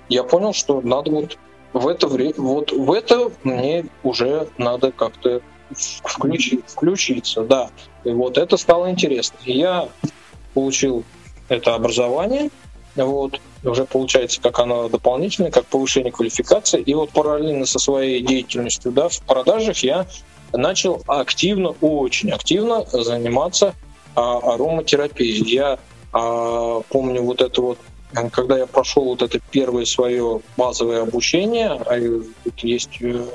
я 0.09 0.23
понял, 0.23 0.53
что 0.53 0.81
надо 0.81 1.09
вот 1.09 1.37
в 1.73 1.87
это 1.87 2.07
время, 2.07 2.35
вот 2.37 2.71
в 2.71 2.91
это 2.91 3.31
мне 3.43 3.85
уже 4.03 4.47
надо 4.57 4.91
как-то 4.91 5.41
включить, 5.73 6.63
включиться, 6.67 7.43
да. 7.43 7.69
И 8.03 8.11
вот 8.11 8.37
это 8.37 8.57
стало 8.57 8.91
интересно. 8.91 9.37
И 9.45 9.57
я 9.57 9.89
получил 10.53 11.03
это 11.49 11.75
образование, 11.75 12.49
вот, 12.95 13.41
уже 13.63 13.85
получается, 13.85 14.39
как 14.41 14.59
оно 14.59 14.87
дополнительное, 14.87 15.51
как 15.51 15.65
повышение 15.65 16.11
квалификации. 16.11 16.81
И 16.81 16.93
вот 16.93 17.11
параллельно 17.11 17.65
со 17.65 17.79
своей 17.79 18.21
деятельностью 18.21 18.91
да, 18.91 19.09
в 19.09 19.19
продажах 19.21 19.79
я 19.79 20.05
начал 20.53 21.01
активно, 21.07 21.69
очень 21.81 22.31
активно 22.31 22.85
заниматься 22.85 23.73
а, 24.15 24.53
ароматерапией. 24.53 25.43
Я 25.43 25.79
а, 26.13 26.81
помню 26.89 27.21
вот 27.21 27.41
это 27.41 27.61
вот 27.61 27.77
когда 28.31 28.57
я 28.57 28.65
прошел 28.65 29.03
вот 29.03 29.21
это 29.21 29.39
первое 29.51 29.83
свое 29.83 30.39
базовое 30.55 31.01
обучение, 31.01 31.71
а 31.85 31.97
есть 32.57 33.01
э, 33.01 33.25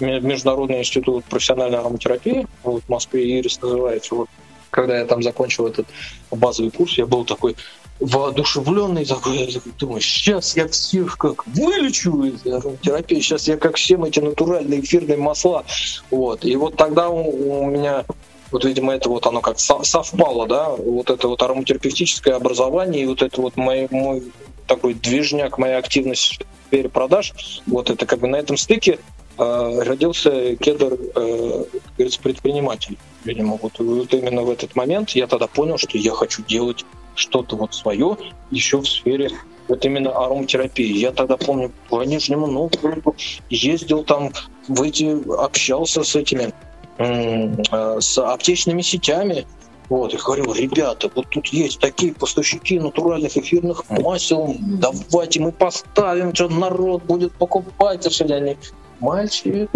Международный 0.00 0.80
институт 0.80 1.24
профессиональной 1.24 1.78
ароматерапии, 1.78 2.46
вот 2.62 2.82
в 2.84 2.88
Москве 2.88 3.38
ИРИС 3.38 3.62
называется, 3.62 4.14
вот, 4.14 4.28
когда 4.70 4.98
я 4.98 5.06
там 5.06 5.22
закончил 5.22 5.66
этот 5.66 5.86
базовый 6.30 6.70
курс, 6.70 6.98
я 6.98 7.06
был 7.06 7.24
такой 7.24 7.56
воодушевленный, 8.00 9.04
такой, 9.04 9.60
думаю, 9.78 10.00
сейчас 10.00 10.56
я 10.56 10.68
всех 10.68 11.18
как 11.18 11.46
вылечу 11.46 12.24
из 12.24 12.46
ароматерапии, 12.46 13.20
сейчас 13.20 13.48
я 13.48 13.56
как 13.56 13.76
всем 13.76 14.04
эти 14.04 14.20
натуральные 14.20 14.80
эфирные 14.80 15.18
масла. 15.18 15.64
Вот. 16.10 16.44
И 16.44 16.54
вот 16.56 16.76
тогда 16.76 17.08
у, 17.08 17.62
у 17.62 17.66
меня 17.66 18.04
вот, 18.50 18.64
видимо, 18.64 18.94
это 18.94 19.08
вот 19.08 19.26
оно 19.26 19.40
как 19.40 19.58
совпало, 19.58 20.46
да, 20.46 20.70
вот 20.70 21.10
это 21.10 21.28
вот 21.28 21.42
ароматерапевтическое 21.42 22.34
образование 22.34 23.02
и 23.02 23.06
вот 23.06 23.22
это 23.22 23.40
вот 23.40 23.56
мой, 23.56 23.88
мой 23.90 24.32
такой 24.66 24.94
движняк, 24.94 25.58
моя 25.58 25.78
активность 25.78 26.40
в 26.70 26.88
продаж, 26.88 27.34
вот 27.66 27.90
это 27.90 28.06
как 28.06 28.20
бы 28.20 28.26
на 28.26 28.36
этом 28.36 28.56
стыке 28.56 28.98
э, 29.38 29.82
родился 29.82 30.56
кедр, 30.56 30.94
э, 31.14 31.64
говорится, 31.96 32.20
предприниматель. 32.20 32.96
Видимо, 33.24 33.58
вот, 33.60 33.78
вот 33.78 34.14
именно 34.14 34.42
в 34.42 34.50
этот 34.50 34.76
момент 34.76 35.10
я 35.10 35.26
тогда 35.26 35.46
понял, 35.46 35.78
что 35.78 35.98
я 35.98 36.12
хочу 36.12 36.42
делать 36.42 36.84
что-то 37.18 37.56
вот 37.56 37.74
свое 37.74 38.16
еще 38.50 38.78
в 38.78 38.86
сфере 38.86 39.30
вот 39.68 39.84
именно 39.84 40.10
ароматерапии. 40.10 40.96
Я 40.96 41.12
тогда 41.12 41.36
помню 41.36 41.72
по 41.88 42.02
Нижнему 42.02 42.46
Новгороду 42.46 43.14
ездил 43.50 44.04
там 44.04 44.32
в 44.68 44.82
эти, 44.82 45.16
общался 45.38 46.02
с 46.02 46.16
этими 46.16 46.52
Э, 46.98 48.00
с 48.00 48.18
аптечными 48.18 48.82
сетями. 48.82 49.46
Вот, 49.88 50.12
и 50.12 50.16
говорю, 50.18 50.52
ребята, 50.52 51.10
вот 51.14 51.30
тут 51.30 51.46
есть 51.46 51.78
такие 51.78 52.12
поставщики 52.12 52.78
натуральных 52.78 53.36
эфирных 53.38 53.88
масел, 53.88 54.54
давайте 54.58 55.40
мы 55.40 55.50
поставим, 55.50 56.34
что 56.34 56.48
народ 56.48 57.04
будет 57.04 57.32
покупать. 57.32 58.04
А 58.06 58.34
они, 58.34 58.56
мальчик, 59.00 59.70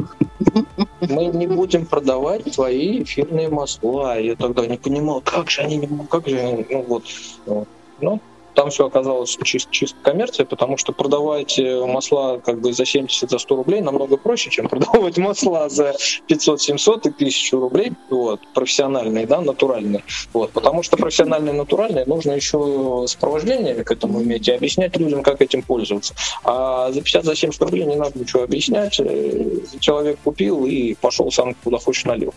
мы 1.00 1.26
не 1.26 1.46
будем 1.46 1.86
продавать 1.86 2.44
твои 2.54 3.02
эфирные 3.02 3.48
масла. 3.48 4.18
Я 4.18 4.36
тогда 4.36 4.66
не 4.66 4.76
понимал, 4.76 5.20
как 5.20 5.50
же 5.50 5.62
они, 5.62 5.88
как 6.10 6.28
же 6.28 6.38
они, 6.38 6.66
ну 6.68 6.82
вот, 6.82 7.04
ну, 8.00 8.20
там 8.54 8.70
все 8.70 8.86
оказалось 8.86 9.36
чисто, 9.44 9.70
чисто 9.72 9.96
коммерция, 10.02 10.46
потому 10.46 10.76
что 10.76 10.92
продавать 10.92 11.58
э, 11.58 11.84
масла 11.86 12.38
как 12.44 12.60
бы 12.60 12.72
за 12.72 12.84
70, 12.84 13.30
за 13.30 13.38
100 13.38 13.56
рублей 13.56 13.80
намного 13.80 14.16
проще, 14.16 14.50
чем 14.50 14.68
продавать 14.70 15.18
масла 15.18 15.68
за 15.68 15.94
500, 16.26 16.60
700 16.60 17.06
и 17.06 17.08
1000 17.10 17.56
рублей, 17.56 17.92
вот, 18.10 18.40
профессиональные, 18.54 19.26
да, 19.26 19.40
натуральные. 19.40 20.02
Вот, 20.32 20.50
потому 20.52 20.82
что 20.82 20.96
профессиональные, 20.96 21.54
натуральные 21.54 22.04
нужно 22.06 22.32
еще 22.32 23.04
сопровождение 23.06 23.84
к 23.84 23.90
этому 23.90 24.22
иметь 24.22 24.48
и 24.48 24.52
объяснять 24.52 24.96
людям, 24.96 25.22
как 25.22 25.40
этим 25.40 25.62
пользоваться. 25.62 26.14
А 26.44 26.90
за 26.92 27.00
50, 27.00 27.24
за 27.24 27.36
70 27.36 27.62
рублей 27.62 27.84
не 27.84 27.96
надо 27.96 28.18
ничего 28.18 28.42
объяснять. 28.42 29.00
Э, 29.00 29.60
человек 29.80 30.18
купил 30.22 30.66
и 30.66 30.94
пошел 30.94 31.30
сам 31.30 31.54
куда 31.64 31.78
хочешь 31.78 32.04
налил. 32.04 32.34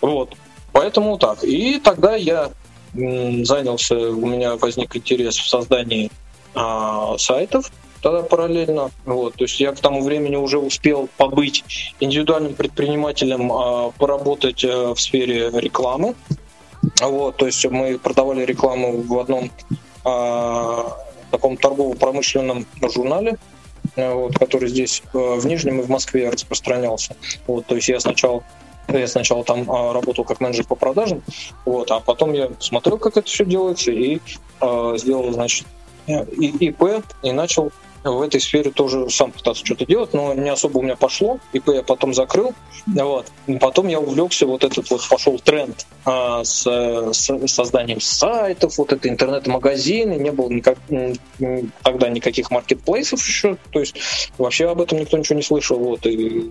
Вот. 0.00 0.30
Поэтому 0.72 1.18
так. 1.18 1.44
И 1.44 1.78
тогда 1.78 2.16
я 2.16 2.50
занялся, 2.94 3.96
у 3.96 4.26
меня 4.26 4.56
возник 4.56 4.96
интерес 4.96 5.36
в 5.36 5.48
создании 5.48 6.10
а, 6.54 7.16
сайтов 7.18 7.70
тогда 8.02 8.22
параллельно. 8.22 8.90
Вот, 9.06 9.34
то 9.36 9.44
есть 9.44 9.58
я 9.60 9.72
к 9.72 9.80
тому 9.80 10.02
времени 10.02 10.36
уже 10.36 10.58
успел 10.58 11.08
побыть 11.16 11.64
индивидуальным 12.00 12.54
предпринимателем, 12.54 13.50
а, 13.52 13.90
поработать 13.92 14.64
а, 14.64 14.94
в 14.94 15.00
сфере 15.00 15.50
рекламы. 15.50 16.14
Вот, 17.00 17.36
то 17.36 17.46
есть 17.46 17.64
мы 17.66 17.98
продавали 17.98 18.44
рекламу 18.44 19.00
в 19.02 19.18
одном 19.18 19.50
а, 20.04 20.98
таком 21.30 21.56
торгово-промышленном 21.56 22.66
журнале, 22.92 23.38
вот, 23.96 24.38
который 24.38 24.68
здесь 24.68 25.02
в 25.12 25.46
Нижнем 25.46 25.80
и 25.80 25.82
в 25.82 25.88
Москве 25.88 26.28
распространялся. 26.28 27.16
Вот, 27.46 27.66
то 27.66 27.76
есть 27.76 27.88
я 27.88 28.00
сначала 28.00 28.42
я 28.88 29.06
сначала 29.06 29.44
там 29.44 29.70
а, 29.70 29.92
работал 29.92 30.24
как 30.24 30.40
менеджер 30.40 30.66
по 30.66 30.74
продажам, 30.74 31.22
вот, 31.64 31.90
а 31.90 32.00
потом 32.00 32.32
я 32.32 32.50
смотрел, 32.58 32.98
как 32.98 33.16
это 33.16 33.26
все 33.26 33.44
делается, 33.44 33.90
и 33.92 34.20
а, 34.60 34.96
сделал, 34.96 35.32
значит, 35.32 35.66
и, 36.06 36.66
ИП, 36.68 37.04
и 37.22 37.32
начал 37.32 37.72
в 38.04 38.20
этой 38.22 38.40
сфере 38.40 38.70
тоже 38.70 39.08
сам 39.10 39.32
пытаться 39.32 39.64
что-то 39.64 39.86
делать, 39.86 40.12
но 40.12 40.34
не 40.34 40.50
особо 40.50 40.78
у 40.78 40.82
меня 40.82 40.96
пошло. 40.96 41.38
ИП 41.52 41.68
я 41.68 41.82
потом 41.82 42.14
закрыл. 42.14 42.54
Вот. 42.86 43.26
Потом 43.60 43.88
я 43.88 44.00
увлекся, 44.00 44.46
вот 44.46 44.64
этот 44.64 44.90
вот 44.90 45.08
пошел 45.08 45.38
тренд 45.38 45.86
а, 46.04 46.42
с, 46.42 46.64
с 46.64 47.30
созданием 47.46 48.00
сайтов, 48.00 48.78
вот 48.78 48.92
это 48.92 49.08
интернет-магазины, 49.08 50.14
не 50.14 50.32
было 50.32 50.48
никак, 50.48 50.78
тогда 51.82 52.08
никаких 52.08 52.50
маркетплейсов 52.50 53.24
еще, 53.24 53.56
то 53.70 53.80
есть 53.80 53.96
вообще 54.38 54.68
об 54.68 54.80
этом 54.80 54.98
никто 54.98 55.16
ничего 55.16 55.36
не 55.36 55.42
слышал. 55.42 55.78
Вот. 55.78 56.04
И 56.06 56.50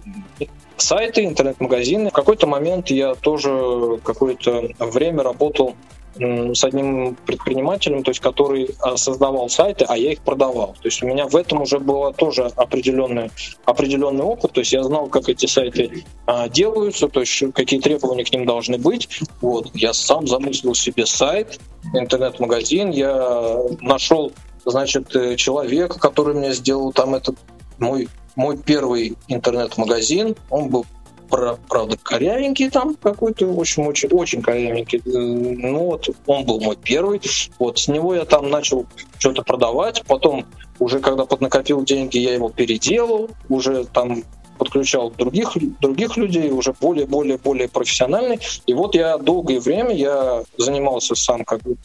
сайты, 0.78 1.26
интернет-магазины. 1.26 2.10
В 2.10 2.14
какой-то 2.14 2.48
момент 2.48 2.90
я 2.90 3.16
тоже 3.16 4.00
какое-то 4.04 4.70
время 4.80 5.24
работал 5.24 5.76
с 6.16 6.64
одним 6.64 7.16
предпринимателем, 7.26 8.04
то 8.04 8.12
есть 8.12 8.20
который 8.20 8.76
а, 8.82 8.98
создавал 8.98 9.50
сайты, 9.50 9.86
а 9.88 9.98
я 9.98 10.12
их 10.12 10.22
продавал. 10.22 10.76
То 10.82 10.88
есть 10.88 11.02
у 11.02 11.08
меня 11.08 11.28
в 11.28 11.36
этом 11.36 11.62
уже 11.62 11.80
был 11.80 12.12
тоже 12.14 12.52
определенный, 12.56 13.32
определенный 13.66 14.24
опыт, 14.24 14.52
то 14.52 14.60
есть 14.60 14.74
я 14.74 14.84
знал, 14.84 15.08
как 15.08 15.30
эти 15.30 15.46
сайты 15.46 16.04
а, 16.26 16.50
делаются, 16.50 17.08
то 17.08 17.22
есть 17.22 17.44
какие 17.54 17.80
требования 17.80 18.26
к 18.26 18.32
ним 18.32 18.46
должны 18.46 18.78
быть. 18.78 19.10
Вот. 19.42 19.70
Я 19.74 19.94
сам 19.94 20.28
замыслил 20.28 20.76
себе 20.76 21.06
сайт, 21.06 21.60
интернет-магазин, 21.94 22.92
я 22.92 23.58
нашел 23.82 24.32
значит, 24.66 25.16
э, 25.16 25.36
человека, 25.36 25.98
который 26.00 26.36
мне 26.36 26.54
сделал 26.54 26.92
там 26.92 27.16
этот 27.16 27.36
мой, 27.80 28.08
мой 28.36 28.58
первый 28.58 29.18
интернет-магазин, 29.28 30.36
он 30.50 30.70
был 30.70 30.86
правда, 31.70 31.98
корявенький 32.02 32.70
там 32.70 32.96
какой-то, 32.96 33.48
в 33.48 33.60
общем, 33.60 33.88
очень, 33.88 34.10
очень 34.10 34.42
корявенький. 34.42 35.00
Э, 35.00 35.02
Ну 35.10 35.86
вот, 35.86 36.10
он 36.28 36.46
был 36.46 36.60
мой 36.60 36.76
первый. 36.76 37.22
Вот, 37.60 37.80
с 37.80 37.88
него 37.88 38.14
я 38.14 38.26
там 38.26 38.50
начал 38.50 38.86
что-то 39.18 39.42
продавать. 39.44 40.04
Потом, 40.08 40.46
уже 40.80 41.00
когда 41.00 41.26
поднакопил 41.26 41.84
деньги, 41.84 42.18
я 42.18 42.34
его 42.34 42.50
переделал. 42.50 43.30
Уже 43.50 43.86
там 43.86 44.24
подключал 44.58 45.10
других, 45.10 45.58
других 45.80 46.18
людей, 46.18 46.52
уже 46.52 46.74
более-более-более 46.80 47.68
профессиональный. 47.68 48.40
И 48.68 48.74
вот 48.76 48.94
я 48.94 49.18
долгое 49.18 49.60
время 49.60 49.96
я 49.96 50.44
занимался 50.58 51.16
сам 51.16 51.44
как 51.46 51.62
бы 51.64 51.78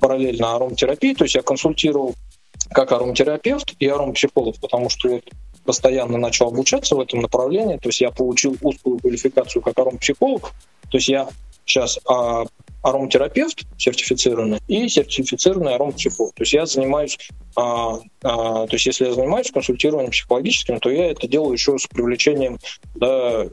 параллельно 0.00 0.56
ароматерапией, 0.56 1.14
то 1.14 1.22
есть 1.22 1.36
я 1.36 1.42
консультировал 1.42 2.16
как 2.72 2.90
ароматерапевт 2.90 3.74
и 3.78 3.86
аромапсихолог, 3.86 4.56
потому 4.60 4.88
что 4.88 5.20
постоянно 5.66 6.16
начал 6.18 6.48
обучаться 6.48 6.94
в 6.96 7.00
этом 7.00 7.20
направлении, 7.20 7.76
то 7.76 7.88
есть 7.88 8.00
я 8.00 8.10
получил 8.10 8.56
узкую 8.62 8.98
квалификацию 8.98 9.62
как 9.62 9.78
аромапсихолог, 9.78 10.52
то 10.90 10.96
есть 10.96 11.08
я 11.08 11.28
сейчас 11.66 11.98
а, 12.08 12.44
ароматерапевт 12.82 13.66
сертифицированный 13.76 14.60
и 14.68 14.88
сертифицированный 14.88 15.74
аромапсихолог. 15.74 16.34
То 16.34 16.42
есть 16.42 16.52
я 16.52 16.66
занимаюсь, 16.66 17.18
а, 17.56 17.98
а, 18.22 18.66
то 18.66 18.72
есть 18.72 18.86
если 18.86 19.06
я 19.06 19.12
занимаюсь 19.12 19.50
консультированием 19.50 20.12
психологическим, 20.12 20.78
то 20.78 20.90
я 20.90 21.10
это 21.10 21.26
делаю 21.26 21.52
еще 21.52 21.76
с 21.78 21.86
привлечением 21.86 22.58
да, 22.94 23.46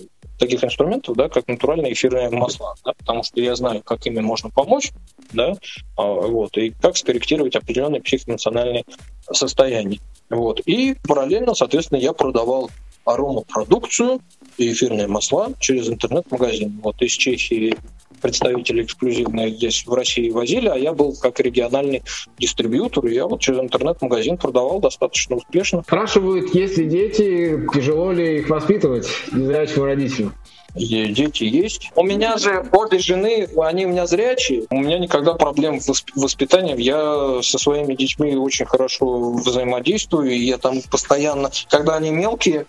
таких 0.43 0.63
инструментов, 0.63 1.15
да, 1.15 1.29
как 1.29 1.47
натуральные 1.47 1.93
эфирные 1.93 2.29
масла, 2.29 2.75
да, 2.83 2.93
потому 2.93 3.23
что 3.23 3.39
я 3.39 3.55
знаю, 3.55 3.81
как 3.81 4.05
ими 4.05 4.19
можно 4.19 4.49
помочь, 4.49 4.91
да, 5.31 5.55
а, 5.95 6.03
вот, 6.03 6.57
и 6.57 6.71
как 6.71 6.97
скорректировать 6.97 7.55
определенные 7.55 8.01
психоэмоциональные 8.01 8.83
состояния. 9.31 9.99
Вот. 10.29 10.59
И 10.65 10.95
параллельно, 11.07 11.53
соответственно, 11.53 11.99
я 11.99 12.11
продавал 12.11 12.69
аромапродукцию 13.05 14.19
и 14.57 14.71
эфирные 14.71 15.07
масла 15.07 15.51
через 15.59 15.87
интернет-магазин. 15.87 16.79
Вот 16.83 17.01
из 17.01 17.11
Чехии 17.11 17.75
представители 18.23 18.83
эксклюзивные 18.83 19.51
здесь 19.51 19.85
в 19.85 19.93
России 19.93 20.31
возили, 20.31 20.69
а 20.69 20.75
я 20.75 20.93
был 20.93 21.15
как 21.15 21.39
региональный 21.39 22.03
дистрибьютор, 22.39 23.05
и 23.05 23.13
я 23.13 23.27
вот 23.27 23.41
через 23.41 23.59
интернет-магазин 23.59 24.37
продавал 24.37 24.79
достаточно 24.79 25.35
успешно. 25.35 25.83
Спрашивают, 25.83 26.55
есть 26.55 26.77
ли 26.77 26.85
дети, 26.85 27.67
тяжело 27.73 28.11
ли 28.11 28.39
их 28.39 28.49
воспитывать 28.49 29.07
незрячим 29.31 29.83
родителям? 29.83 30.33
И 30.75 31.05
дети 31.07 31.43
есть. 31.43 31.91
У 31.95 32.03
меня 32.03 32.37
же 32.37 32.65
обе 32.71 32.97
жены, 32.97 33.47
они 33.57 33.85
у 33.85 33.89
меня 33.89 34.07
зрячие. 34.07 34.63
У 34.71 34.79
меня 34.79 34.97
никогда 34.97 35.35
проблем 35.35 35.79
с 35.79 35.87
восп- 35.87 36.09
воспитанием. 36.15 36.79
Я 36.79 37.41
со 37.43 37.59
своими 37.59 37.93
детьми 37.93 38.35
очень 38.35 38.65
хорошо 38.65 39.33
взаимодействую. 39.33 40.31
И 40.31 40.37
я 40.39 40.57
там 40.57 40.81
постоянно, 40.89 41.51
когда 41.69 41.97
они 41.97 42.09
мелкие, 42.09 42.65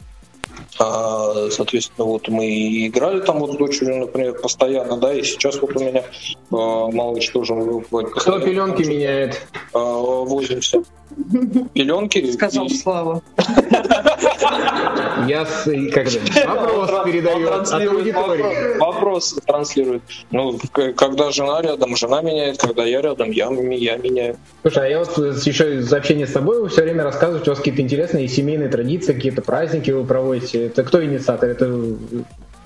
соответственно, 0.76 2.06
вот 2.06 2.28
мы 2.28 2.46
и 2.46 2.88
играли 2.88 3.20
там 3.20 3.38
вот 3.38 3.52
с 3.52 3.56
дочерью, 3.56 3.98
например, 4.00 4.34
постоянно, 4.40 4.96
да, 4.96 5.14
и 5.14 5.22
сейчас 5.22 5.60
вот 5.60 5.76
у 5.76 5.80
меня 5.80 6.04
а, 6.50 6.90
малыш 6.90 7.28
тоже 7.28 7.54
Кто 8.16 8.40
пеленки 8.40 8.82
меняет? 8.82 9.46
а, 9.72 9.78
возимся. 9.78 10.82
Пеленки. 11.74 12.30
Сказал 12.32 12.66
и- 12.66 12.74
Слава. 12.74 13.22
Я 15.26 15.46
с, 15.46 15.66
и 15.68 15.90
как 15.90 16.08
же, 16.08 16.20
вопрос 16.46 16.90
Он 16.90 17.04
передаю 17.04 17.48
от 17.50 17.72
аудитории. 17.72 18.78
Вопрос, 18.78 19.32
вопрос 19.34 19.40
транслирует. 19.46 20.02
Ну, 20.30 20.58
когда 20.72 21.30
жена 21.30 21.62
рядом, 21.62 21.96
жена 21.96 22.20
меняет, 22.20 22.58
когда 22.58 22.84
я 22.84 23.00
рядом, 23.00 23.30
я, 23.30 23.48
я 23.50 23.96
меняю. 23.96 24.36
Слушай, 24.62 24.86
а 24.86 24.88
я 24.88 24.98
вот 24.98 25.16
еще 25.46 25.76
из 25.76 25.92
общения 25.92 26.26
с 26.26 26.32
тобой 26.32 26.60
вы 26.60 26.68
все 26.68 26.82
время 26.82 27.04
рассказываете, 27.04 27.50
у 27.50 27.52
вас 27.52 27.58
какие-то 27.58 27.80
интересные 27.82 28.28
семейные 28.28 28.68
традиции, 28.68 29.12
какие-то 29.12 29.42
праздники 29.42 29.90
вы 29.90 30.04
проводите. 30.04 30.63
Это 30.66 30.82
кто 30.84 31.04
инициатор? 31.04 31.48
Это 31.50 31.66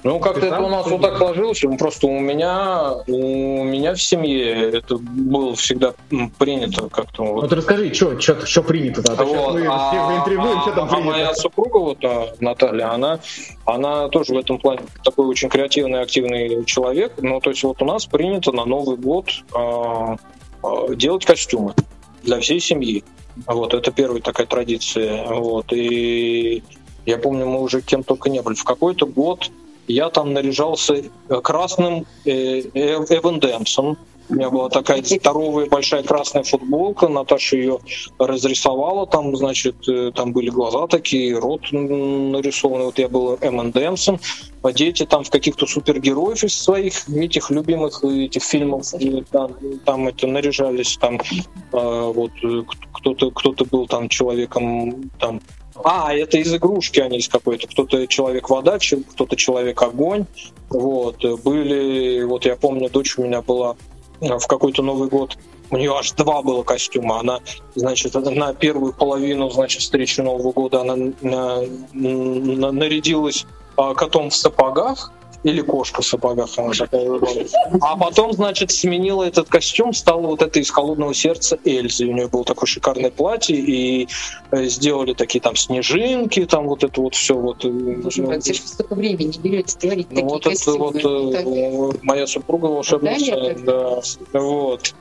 Ну, 0.05 0.21
как-то 0.21 0.47
это 0.47 0.61
у 0.61 0.69
нас 0.69 0.87
вот 0.87 1.03
так 1.03 1.19
сложилось. 1.19 1.61
Просто 1.79 2.07
у 2.07 2.21
меня, 2.21 2.93
у 3.09 3.65
меня 3.65 3.95
в 3.95 4.01
семье 4.03 4.71
это 4.71 4.97
было 4.97 5.55
всегда 5.57 5.93
принято 6.39 6.89
как-то. 6.89 7.25
Вот. 7.25 7.43
Вот 7.43 7.53
расскажи, 7.53 7.93
что 7.93 8.21
что 8.21 8.63
принято-то? 8.63 9.13
А 9.13 9.17
то 9.17 9.25
сейчас 9.25 9.45
Вот, 9.45 9.55
мы 9.55 9.67
а- 9.69 9.91
всех 9.91 10.07
заинтригуем, 10.07 10.61
что 10.63 10.73
там 10.73 10.89
а 10.91 11.01
моя 11.01 11.25
принято. 11.25 11.35
супруга, 11.41 11.79
вот 11.79 11.99
а, 12.05 12.29
Наталья, 12.39 12.93
она, 12.93 13.19
она 13.65 14.09
тоже 14.09 14.35
в 14.35 14.39
этом 14.39 14.59
плане 14.59 14.83
такой 15.05 15.27
очень 15.27 15.49
креативный, 15.49 16.01
активный 16.01 16.65
человек. 16.65 17.15
Ну, 17.19 17.41
то 17.41 17.51
есть 17.51 17.65
вот 17.65 17.83
у 17.83 17.85
нас 17.85 18.07
принято 18.07 18.53
на 18.53 18.65
Новый 18.65 18.97
год 18.97 19.31
а, 19.53 20.17
а, 20.63 20.95
делать 20.95 21.25
костюмы 21.25 21.75
для 22.23 22.39
всей 22.41 22.61
семьи. 22.61 23.03
Вот, 23.47 23.73
это 23.75 23.91
первая 23.93 24.21
такая 24.21 24.47
традиция. 24.47 25.25
Вот, 25.27 25.73
и 25.73 26.63
я 27.09 27.17
помню, 27.17 27.47
мы 27.47 27.63
уже 27.63 27.81
кем 27.81 28.05
только 28.05 28.29
не 28.29 28.43
были. 28.43 28.55
В 28.55 28.65
какой-то 28.65 29.07
год 29.07 29.51
я 29.87 30.11
там 30.11 30.35
наряжался 30.35 30.95
э, 30.95 31.41
красным 31.43 32.05
э, 32.27 32.61
э, 32.75 32.97
Эвандемсом. 33.09 33.97
У 34.29 34.35
меня 34.35 34.51
была 34.51 34.69
такая 34.69 35.03
здоровая 35.03 35.65
большая 35.65 36.03
красная 36.03 36.43
футболка, 36.43 37.09
Наташа 37.09 37.57
ее 37.57 37.79
разрисовала, 38.19 39.07
там, 39.07 39.35
значит, 39.35 39.77
там 40.15 40.35
были 40.35 40.51
глаза 40.51 40.87
такие, 40.87 41.39
рот 41.39 41.63
нарисованный, 41.73 42.85
вот 42.85 42.99
я 42.99 43.09
был 43.09 43.39
Эммондемсом, 43.41 44.21
а 44.63 44.71
дети 44.71 45.07
там 45.07 45.25
в 45.25 45.31
каких-то 45.31 45.65
супергероев 45.65 46.45
из 46.45 46.61
своих 46.61 47.09
этих 47.09 47.49
любимых 47.49 48.05
этих 48.05 48.43
фильмов 48.43 48.93
там, 49.31 49.55
там 49.87 50.09
это 50.09 50.27
наряжались, 50.27 50.99
там 50.99 51.19
э, 51.73 52.13
вот 52.15 52.33
кто-то 52.93 53.31
кто-то 53.31 53.65
был 53.65 53.87
там 53.87 54.11
человеком 54.11 55.11
там 55.19 55.41
а, 55.85 56.15
это 56.15 56.39
из 56.39 56.53
игрушки 56.55 57.01
они 57.01 57.19
из 57.19 57.29
какой-то. 57.29 57.67
Кто-то 57.69 58.07
человек-вода, 58.07 58.79
че- 58.79 59.03
кто-то 59.03 59.37
человек-огонь. 59.37 60.27
Вот. 60.71 61.25
Были, 61.43 62.23
вот 62.25 62.45
я 62.45 62.57
помню, 62.57 62.91
дочь 62.91 63.17
у 63.19 63.23
меня 63.23 63.43
была 63.43 63.77
э, 64.21 64.37
в 64.39 64.47
какой-то 64.47 64.83
Новый 64.83 65.09
год. 65.09 65.37
У 65.71 65.77
нее 65.77 65.95
аж 65.95 66.13
два 66.13 66.43
было 66.43 66.63
костюма. 66.63 67.21
Она, 67.21 67.41
значит, 67.75 68.15
на 68.15 68.55
первую 68.55 68.93
половину, 68.95 69.51
значит, 69.51 69.83
встречи 69.83 70.21
Нового 70.21 70.53
года 70.53 70.81
она 70.81 70.97
на- 71.21 71.63
на- 71.93 72.73
нарядилась 72.73 73.45
а, 73.77 73.95
котом 73.95 74.31
в 74.31 74.35
сапогах, 74.35 75.13
или 75.45 75.61
кошка 75.61 76.03
в 76.03 76.07
сапогах, 76.07 76.51
она 76.57 76.73
такая 76.73 77.09
была. 77.09 77.31
А 77.81 77.97
потом, 77.97 78.33
значит, 78.33 78.73
сменила 78.73 79.23
этот 79.23 79.49
костюм, 79.49 79.93
стала 79.93 80.27
вот 80.27 80.43
это 80.43 80.59
из 80.59 80.71
холодного 80.71 81.15
сердца 81.15 81.59
Эльзы. 81.65 82.07
У 82.07 82.13
нее 82.13 82.29
было 82.29 82.45
такое 82.45 82.67
шикарное 82.67 83.11
платье, 83.11 83.57
и 83.57 84.09
э, 84.51 84.65
сделали 84.65 85.15
такие 85.15 85.41
там 85.41 85.55
снежинки, 85.55 86.45
там 86.45 86.67
вот 86.67 86.83
это 86.83 87.01
вот 87.01 87.15
все 87.15 87.35
вот. 87.35 87.65
э, 87.65 87.69
Боже 87.69 88.23
мой, 88.23 88.39
где 88.39 88.53
же 88.53 88.63
вы 88.63 88.69
столько 88.69 88.95
времени 88.95 89.33
берете 89.39 89.79
творить 89.79 90.09
ну, 90.11 90.17
такие 90.17 90.29
вот 90.29 90.41
это 90.41 90.51
костюмы? 90.51 90.79
вот 90.79 90.97
э, 90.97 91.93
Так, 91.93 92.03
моя 92.03 92.27
супруга 92.27 92.67
волшебница, 92.67 93.55
Да, 93.65 94.01
да, 94.33 94.41
вот. 94.41 94.95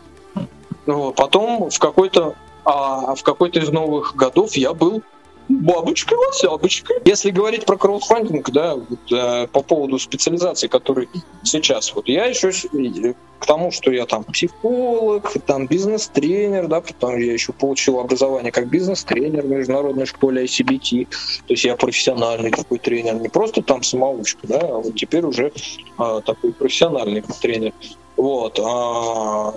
Вот. 0.86 1.16
Потом 1.16 1.70
в 1.70 1.80
какой-то 1.80 2.36
а 2.64 3.16
в 3.16 3.24
какой-то 3.24 3.60
из 3.60 3.70
новых 3.70 4.16
годов 4.16 4.58
я 4.58 4.74
был 4.74 5.02
бабочкой 5.50 6.18
лосябочкой. 6.18 6.98
Если 7.06 7.32
говорить 7.32 7.66
про 7.66 7.78
краудфандинг, 7.78 8.50
да, 8.52 8.76
вот, 8.76 9.12
э, 9.12 9.48
по 9.48 9.62
поводу 9.62 10.00
специализации, 10.00 10.68
который 10.68 11.10
сейчас, 11.43 11.93
вот 11.95 12.08
я 12.08 12.26
еще 12.26 12.50
э, 12.50 13.14
к 13.39 13.45
тому, 13.45 13.72
что 13.72 13.91
я 13.91 14.06
там 14.06 14.24
психолог, 14.24 15.32
там 15.45 15.68
бизнес-тренер, 15.68 16.68
да, 16.68 16.82
потом 16.82 17.18
я 17.18 17.34
еще 17.34 17.54
получил 17.54 18.00
образование 18.00 18.52
как 18.52 18.68
бизнес-тренер 18.68 19.43
в 19.43 19.50
международной 19.50 20.06
школе 20.06 20.45
ICBT, 20.45 21.06
то 21.06 21.54
есть 21.54 21.64
я 21.64 21.76
профессиональный 21.76 22.52
такой 22.52 22.80
тренер, 22.80 23.16
не 23.16 23.30
просто 23.30 23.62
там 23.62 23.84
самоучка, 23.84 24.48
да, 24.48 24.60
а 24.60 24.78
вот 24.80 24.95
теперь 24.95 25.26
уже 25.26 25.52
а, 25.98 26.22
такой 26.22 26.54
профессиональный 26.54 27.24
тренер. 27.41 27.74
Вот. 28.18 28.60
а, 28.60 29.54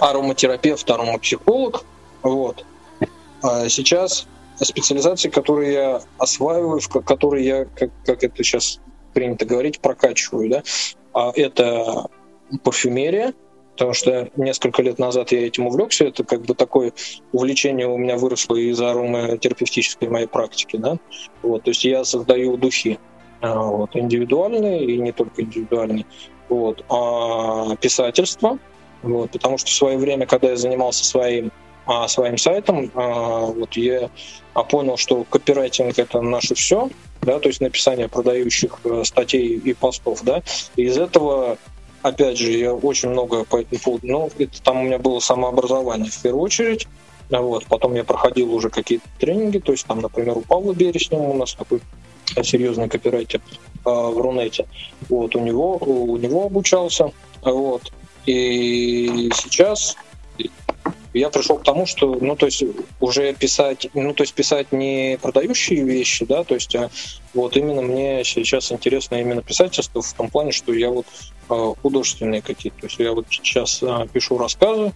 ароматерапевт, 0.00 0.88
аромапсихолог. 0.90 1.84
Вот. 2.22 2.64
А 3.42 3.68
сейчас 3.68 4.26
специализации, 4.56 5.30
которые 5.30 5.72
я 5.72 6.00
осваиваю, 6.18 6.80
в 6.80 6.88
ко- 6.88 7.02
которые 7.02 7.44
я, 7.44 7.64
как, 7.64 7.90
как 8.04 8.24
это 8.24 8.42
сейчас 8.42 8.80
принято 9.14 9.44
говорить, 9.44 9.80
прокачиваю, 9.80 10.50
да, 10.50 10.62
а 11.14 11.32
это 11.34 12.06
парфюмерия, 12.62 13.34
потому 13.72 13.94
что 13.94 14.30
несколько 14.36 14.82
лет 14.82 14.98
назад 14.98 15.32
я 15.32 15.46
этим 15.46 15.66
увлекся, 15.66 16.04
это 16.04 16.24
как 16.24 16.42
бы 16.42 16.54
такое 16.54 16.92
увлечение 17.32 17.86
у 17.86 17.96
меня 17.96 18.16
выросло 18.16 18.56
из 18.56 18.80
ароматерапевтической 18.80 20.08
моей 20.08 20.26
практики, 20.26 20.76
да, 20.76 20.96
вот, 21.42 21.64
то 21.64 21.70
есть 21.70 21.84
я 21.84 22.04
создаю 22.04 22.56
духи, 22.56 22.98
а, 23.40 23.62
вот, 23.62 23.96
индивидуальные 23.96 24.84
и 24.84 24.98
не 24.98 25.12
только 25.12 25.42
индивидуальные, 25.42 26.06
вот, 26.48 26.84
а 26.88 27.74
писательство, 27.76 28.58
вот, 29.02 29.30
потому 29.30 29.58
что 29.58 29.68
в 29.68 29.74
свое 29.74 29.98
время, 29.98 30.26
когда 30.26 30.50
я 30.50 30.56
занимался 30.56 31.04
своим 31.04 31.50
а, 31.86 32.08
своим 32.08 32.38
сайтом, 32.38 32.90
а, 32.94 33.46
вот 33.46 33.76
я 33.76 34.10
а, 34.54 34.64
понял, 34.64 34.96
что 34.96 35.24
копирайтинг 35.24 35.98
это 35.98 36.20
наше 36.20 36.54
все, 36.54 36.90
да, 37.22 37.38
то 37.38 37.48
есть 37.48 37.60
написание 37.60 38.08
продающих 38.08 38.80
э, 38.84 39.02
статей 39.04 39.56
и 39.58 39.74
постов, 39.74 40.22
да, 40.22 40.42
и 40.76 40.84
из 40.84 40.98
этого 40.98 41.56
опять 42.02 42.36
же, 42.36 42.50
я 42.50 42.74
очень 42.74 43.10
много 43.10 43.44
по 43.44 43.60
этому 43.60 43.80
поводу, 43.80 44.06
ну, 44.06 44.30
это 44.38 44.62
там 44.62 44.80
у 44.80 44.82
меня 44.84 44.98
было 44.98 45.20
самообразование 45.20 46.10
в 46.10 46.20
первую 46.20 46.42
очередь, 46.42 46.88
вот, 47.30 47.66
потом 47.66 47.94
я 47.94 48.04
проходил 48.04 48.52
уже 48.52 48.70
какие-то 48.70 49.06
тренинги, 49.18 49.58
то 49.58 49.72
есть 49.72 49.86
там, 49.86 50.00
например, 50.00 50.38
у 50.38 50.42
Павла 50.42 50.74
Береснева 50.74 51.22
у 51.22 51.34
нас 51.34 51.54
такой 51.54 51.80
серьезный 52.42 52.88
копирайтер 52.88 53.40
э, 53.40 53.90
в 53.90 54.18
Рунете. 54.18 54.66
Вот, 55.08 55.36
у 55.36 55.40
него, 55.40 55.76
у 55.76 56.16
него 56.16 56.46
обучался. 56.46 57.12
Вот. 57.42 57.92
И 58.26 59.30
сейчас 59.34 59.96
я 61.14 61.30
пришел 61.30 61.58
к 61.58 61.64
тому, 61.64 61.86
что, 61.86 62.16
ну, 62.20 62.36
то 62.36 62.46
есть 62.46 62.64
уже 63.00 63.32
писать, 63.34 63.88
ну, 63.94 64.14
то 64.14 64.22
есть 64.22 64.34
писать 64.34 64.72
не 64.72 65.18
продающие 65.20 65.84
вещи, 65.84 66.24
да, 66.24 66.44
то 66.44 66.54
есть 66.54 66.74
а 66.74 66.90
вот 67.34 67.56
именно 67.56 67.82
мне 67.82 68.24
сейчас 68.24 68.72
интересно 68.72 69.16
именно 69.16 69.42
писательство 69.42 70.02
в 70.02 70.12
том 70.14 70.28
плане, 70.28 70.52
что 70.52 70.72
я 70.72 70.90
вот 70.90 71.06
а, 71.48 71.74
художественные 71.82 72.42
какие-то, 72.42 72.80
то 72.80 72.86
есть 72.86 72.98
я 72.98 73.12
вот 73.12 73.26
сейчас 73.30 73.82
а, 73.82 74.06
пишу 74.06 74.38
рассказы, 74.38 74.92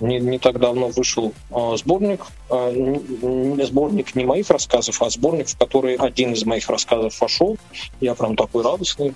не, 0.00 0.18
не 0.20 0.38
так 0.38 0.58
давно 0.58 0.88
вышел 0.88 1.32
э, 1.50 1.76
сборник, 1.76 2.20
э, 2.50 2.72
не, 2.72 3.64
сборник 3.64 4.14
не 4.14 4.24
моих 4.24 4.50
рассказов, 4.50 5.00
а 5.02 5.10
сборник, 5.10 5.48
в 5.48 5.58
который 5.58 5.94
один 5.96 6.32
из 6.32 6.44
моих 6.44 6.68
рассказов 6.68 7.20
вошел. 7.20 7.56
Я 8.00 8.14
прям 8.14 8.36
такой 8.36 8.62
радостный. 8.64 9.14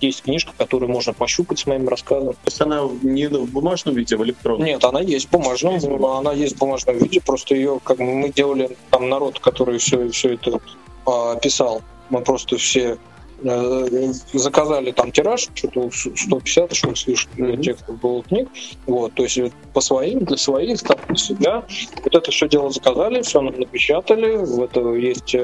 Есть 0.00 0.22
книжка, 0.22 0.52
которую 0.56 0.90
можно 0.90 1.12
пощупать 1.12 1.58
с 1.58 1.66
моим 1.66 1.88
рассказом. 1.88 2.32
То 2.32 2.38
есть 2.46 2.60
она 2.60 2.88
не 3.02 3.26
в 3.28 3.50
бумажном 3.50 3.94
виде, 3.94 4.16
а 4.16 4.18
в 4.18 4.24
электронном? 4.24 4.66
Нет, 4.66 4.84
она 4.84 5.00
есть 5.00 5.26
в 5.26 5.30
бумажном, 5.30 6.04
она 6.04 6.32
есть 6.32 6.56
в 6.56 6.58
бумажном 6.58 6.98
виде, 6.98 7.20
просто 7.20 7.54
ее 7.54 7.80
как 7.82 7.98
мы 7.98 8.30
делали, 8.30 8.76
там 8.90 9.08
народ, 9.08 9.38
который 9.38 9.78
все, 9.78 10.08
все 10.10 10.34
это 10.34 10.60
э, 11.06 11.40
писал, 11.42 11.82
мы 12.08 12.22
просто 12.22 12.56
все 12.56 12.98
заказали 14.32 14.90
там 14.92 15.12
тираж, 15.12 15.48
что-то 15.54 15.90
150, 15.90 16.74
что 16.74 16.94
с 16.94 17.06
лишним 17.06 17.60
текстов 17.62 18.00
было 18.00 18.22
книг, 18.22 18.48
вот, 18.86 19.14
то 19.14 19.22
есть 19.22 19.40
по 19.72 19.80
своим, 19.80 20.24
для 20.24 20.36
своих, 20.36 20.82
там, 20.82 20.98
для 21.08 21.16
себя, 21.16 21.64
вот 22.04 22.14
это 22.14 22.30
все 22.30 22.48
дело 22.48 22.70
заказали, 22.70 23.22
все 23.22 23.40
напечатали, 23.40 24.36
в 24.36 24.62
это 24.62 24.80
есть 24.94 25.34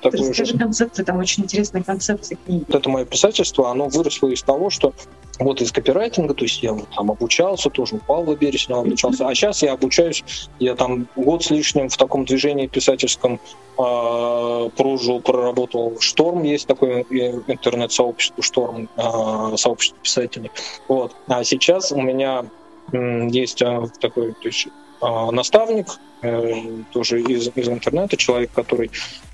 э, 0.00 0.10
такой 0.10 0.28
Расскажи 0.28 0.52
же... 0.52 0.58
концепцию, 0.58 1.04
там 1.04 1.18
очень 1.18 1.44
интересная 1.44 1.82
концепция 1.82 2.38
книги. 2.44 2.64
Вот 2.68 2.76
это 2.76 2.88
мое 2.88 3.04
писательство, 3.04 3.70
оно 3.70 3.88
выросло 3.88 4.28
из 4.28 4.42
того, 4.42 4.70
что 4.70 4.92
вот 5.38 5.60
из 5.60 5.72
копирайтинга, 5.72 6.34
то 6.34 6.44
есть 6.44 6.62
я 6.62 6.72
вот 6.72 6.88
там 6.94 7.10
обучался, 7.10 7.68
тоже 7.70 7.96
у 7.96 7.98
Павла 7.98 8.34
Береснева 8.34 8.80
обучался, 8.80 9.28
а 9.28 9.34
сейчас 9.34 9.62
я 9.62 9.72
обучаюсь, 9.72 10.24
я 10.58 10.74
там 10.74 11.08
год 11.16 11.44
с 11.44 11.50
лишним 11.50 11.88
в 11.88 11.96
таком 11.96 12.24
движении 12.24 12.66
писательском 12.66 13.38
э, 13.78 14.70
прожил, 14.76 15.20
проработал. 15.20 15.96
Шторм 16.00 16.42
есть 16.42 16.66
такое 16.66 17.02
интернет-сообщество, 17.10 18.42
Шторм, 18.42 18.88
э, 18.96 19.56
сообщество 19.56 19.98
писателей. 20.02 20.50
Вот. 20.88 21.14
А 21.26 21.44
сейчас 21.44 21.92
у 21.92 22.00
меня 22.00 22.46
э, 22.92 23.28
есть 23.28 23.60
э, 23.60 23.82
такой, 24.00 24.32
то 24.32 24.48
есть 24.48 24.68
э, 24.68 24.70
наставник, 25.00 25.86
э, 26.22 26.82
тоже 26.92 27.20
из, 27.22 27.48
из 27.54 27.68
интернета, 27.68 28.16
человек, 28.16 28.50
который 28.52 28.90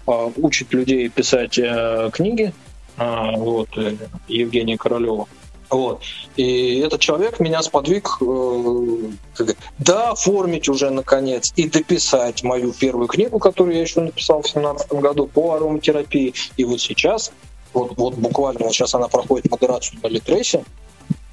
э, 0.06 0.30
учит 0.36 0.72
людей 0.72 1.08
писать 1.08 1.58
э, 1.58 2.10
книги, 2.12 2.52
э, 2.96 3.36
вот, 3.36 3.68
э, 3.76 3.96
Евгения 4.28 4.76
Королева. 4.76 5.26
Вот. 5.72 6.02
И 6.36 6.80
этот 6.80 7.00
человек 7.00 7.40
меня 7.40 7.62
сподвиг 7.62 8.18
э, 8.20 9.44
да, 9.78 10.10
оформить 10.10 10.68
уже 10.68 10.90
наконец 10.90 11.52
и 11.56 11.66
дописать 11.66 12.42
мою 12.42 12.74
первую 12.74 13.08
книгу, 13.08 13.38
которую 13.38 13.76
я 13.76 13.80
еще 13.80 14.02
написал 14.02 14.40
в 14.40 14.52
2017 14.52 14.92
году 14.92 15.26
по 15.28 15.54
ароматерапии. 15.54 16.34
И 16.58 16.64
вот 16.64 16.78
сейчас, 16.78 17.32
вот, 17.72 17.96
вот 17.96 18.16
буквально 18.16 18.64
вот 18.64 18.74
сейчас 18.74 18.94
она 18.94 19.08
проходит 19.08 19.50
модерацию 19.50 19.98
на 20.02 20.08
Литресе, 20.08 20.62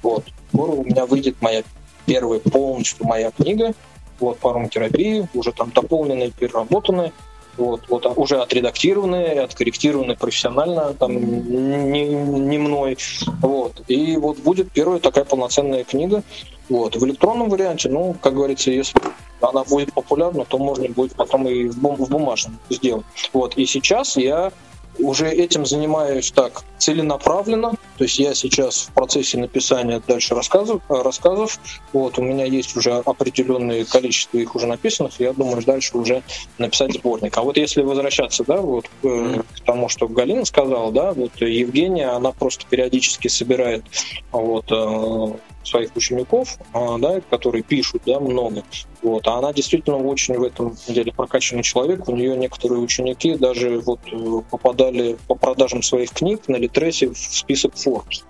вот, 0.02 0.24
скоро 0.48 0.70
у 0.70 0.84
меня 0.84 1.04
выйдет 1.04 1.36
моя 1.42 1.62
первая 2.06 2.40
полностью 2.40 3.06
моя 3.06 3.30
книга, 3.30 3.74
вот, 4.20 4.38
по 4.38 4.50
ароматерапии, 4.50 5.28
уже 5.34 5.52
там 5.52 5.70
дополненная, 5.74 6.30
переработанная 6.30 7.12
вот, 7.56 7.82
вот 7.88 8.06
уже 8.16 8.40
отредактированные, 8.40 9.42
откорректированные 9.42 10.16
профессионально, 10.16 10.94
там, 10.94 11.12
не, 11.14 12.04
не 12.04 12.58
мной, 12.58 12.96
вот, 13.40 13.82
и 13.88 14.16
вот 14.16 14.38
будет 14.38 14.72
первая 14.72 14.98
такая 14.98 15.24
полноценная 15.24 15.84
книга, 15.84 16.22
вот, 16.68 16.96
в 16.96 17.04
электронном 17.04 17.48
варианте, 17.48 17.88
ну, 17.88 18.14
как 18.20 18.34
говорится, 18.34 18.70
если 18.70 18.98
она 19.40 19.64
будет 19.64 19.92
популярна, 19.92 20.44
то 20.44 20.58
можно 20.58 20.88
будет 20.88 21.14
потом 21.14 21.48
и 21.48 21.68
в, 21.68 21.78
бум- 21.78 21.96
в 21.96 22.08
бумажном 22.08 22.58
сделать, 22.68 23.04
вот, 23.32 23.56
и 23.56 23.66
сейчас 23.66 24.16
я 24.16 24.52
уже 25.00 25.30
этим 25.30 25.66
занимаюсь 25.66 26.30
так 26.30 26.64
целенаправленно. 26.78 27.72
То 27.98 28.04
есть 28.04 28.18
я 28.18 28.34
сейчас 28.34 28.88
в 28.90 28.94
процессе 28.94 29.38
написания 29.38 30.02
дальше 30.06 30.34
рассказов. 30.34 30.82
рассказов. 30.88 31.58
Вот, 31.92 32.18
у 32.18 32.22
меня 32.22 32.44
есть 32.44 32.76
уже 32.76 32.92
определенное 32.92 33.84
количество 33.84 34.38
их 34.38 34.54
уже 34.54 34.66
написанных. 34.66 35.20
Я 35.20 35.32
думаю, 35.32 35.62
дальше 35.62 35.96
уже 35.96 36.22
написать 36.58 36.94
сборник. 36.94 37.36
А 37.36 37.42
вот 37.42 37.56
если 37.56 37.82
возвращаться, 37.82 38.44
да, 38.44 38.56
вот 38.56 38.86
э, 39.02 39.42
к 39.56 39.60
тому, 39.60 39.88
что 39.88 40.08
Галина 40.08 40.44
сказала, 40.44 40.90
да, 40.92 41.12
вот 41.12 41.32
Евгения, 41.40 42.08
она 42.08 42.32
просто 42.32 42.64
периодически 42.68 43.28
собирает 43.28 43.84
вот 44.32 44.70
э, 44.70 45.38
своих 45.62 45.94
учеников, 45.94 46.58
а, 46.72 46.98
да, 46.98 47.20
которые 47.20 47.62
пишут 47.62 48.02
да, 48.06 48.18
много. 48.20 48.62
Вот. 49.02 49.26
А 49.26 49.38
она 49.38 49.52
действительно 49.52 49.96
очень 49.98 50.36
в 50.38 50.42
этом 50.42 50.76
деле 50.88 51.12
прокачанный 51.12 51.62
человек. 51.62 52.08
У 52.08 52.16
нее 52.16 52.36
некоторые 52.36 52.80
ученики 52.80 53.34
даже 53.34 53.80
вот 53.80 54.00
э, 54.10 54.42
попадали 54.50 55.16
по 55.26 55.34
продажам 55.34 55.82
своих 55.82 56.10
книг 56.10 56.48
на 56.48 56.56
Литресе 56.56 57.08
в 57.08 57.18
список 57.18 57.74
Forbes. 57.74 58.24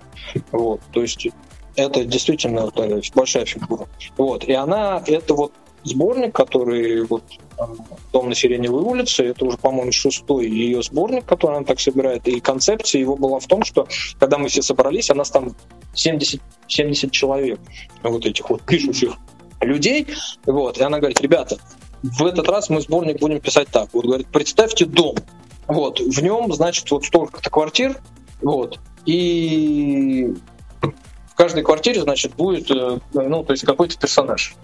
Вот. 0.51 0.81
То 0.91 1.01
есть 1.01 1.27
это 1.75 2.03
действительно 2.03 2.69
да, 2.75 2.87
большая 3.15 3.45
фигура. 3.45 3.87
Вот. 4.17 4.43
И 4.43 4.53
она, 4.53 5.01
это 5.05 5.33
вот 5.33 5.53
сборник, 5.83 6.33
который 6.35 7.03
вот 7.05 7.23
э, 7.57 7.63
«Дом 8.11 8.29
на 8.29 8.35
Сиреневой 8.35 8.81
улице», 8.81 9.25
это 9.25 9.45
уже, 9.45 9.57
по-моему, 9.57 9.91
шестой 9.91 10.47
ее 10.47 10.81
сборник, 10.83 11.25
который 11.25 11.57
она 11.57 11.65
так 11.65 11.79
собирает, 11.79 12.27
и 12.27 12.39
концепция 12.39 12.99
его 12.99 13.15
была 13.15 13.39
в 13.39 13.47
том, 13.47 13.63
что 13.63 13.87
когда 14.19 14.37
мы 14.37 14.49
все 14.49 14.61
собрались, 14.61 15.09
а 15.09 15.15
нас 15.15 15.31
там 15.31 15.55
70, 15.93 16.41
70 16.67 17.11
человек, 17.11 17.59
вот 18.03 18.25
этих 18.25 18.49
вот 18.49 18.61
пишущих 18.61 19.13
людей, 19.61 20.07
вот, 20.45 20.77
и 20.77 20.83
она 20.83 20.99
говорит, 20.99 21.21
ребята, 21.21 21.57
в 22.03 22.25
этот 22.25 22.47
раз 22.47 22.69
мы 22.69 22.81
сборник 22.81 23.19
будем 23.19 23.39
писать 23.39 23.67
так, 23.69 23.89
вот, 23.93 24.05
говорит, 24.05 24.27
представьте 24.27 24.85
дом, 24.85 25.15
вот, 25.67 25.99
в 25.99 26.21
нем, 26.21 26.51
значит, 26.53 26.89
вот 26.91 27.05
столько-то 27.05 27.49
квартир, 27.49 27.99
вот, 28.41 28.79
и 29.05 30.33
в 30.81 31.35
каждой 31.35 31.63
квартире, 31.63 32.01
значит, 32.01 32.35
будет, 32.35 32.69
э, 32.69 32.99
ну, 33.13 33.43
то 33.43 33.53
есть 33.53 33.65
какой-то 33.65 33.97
персонаж. 33.97 34.55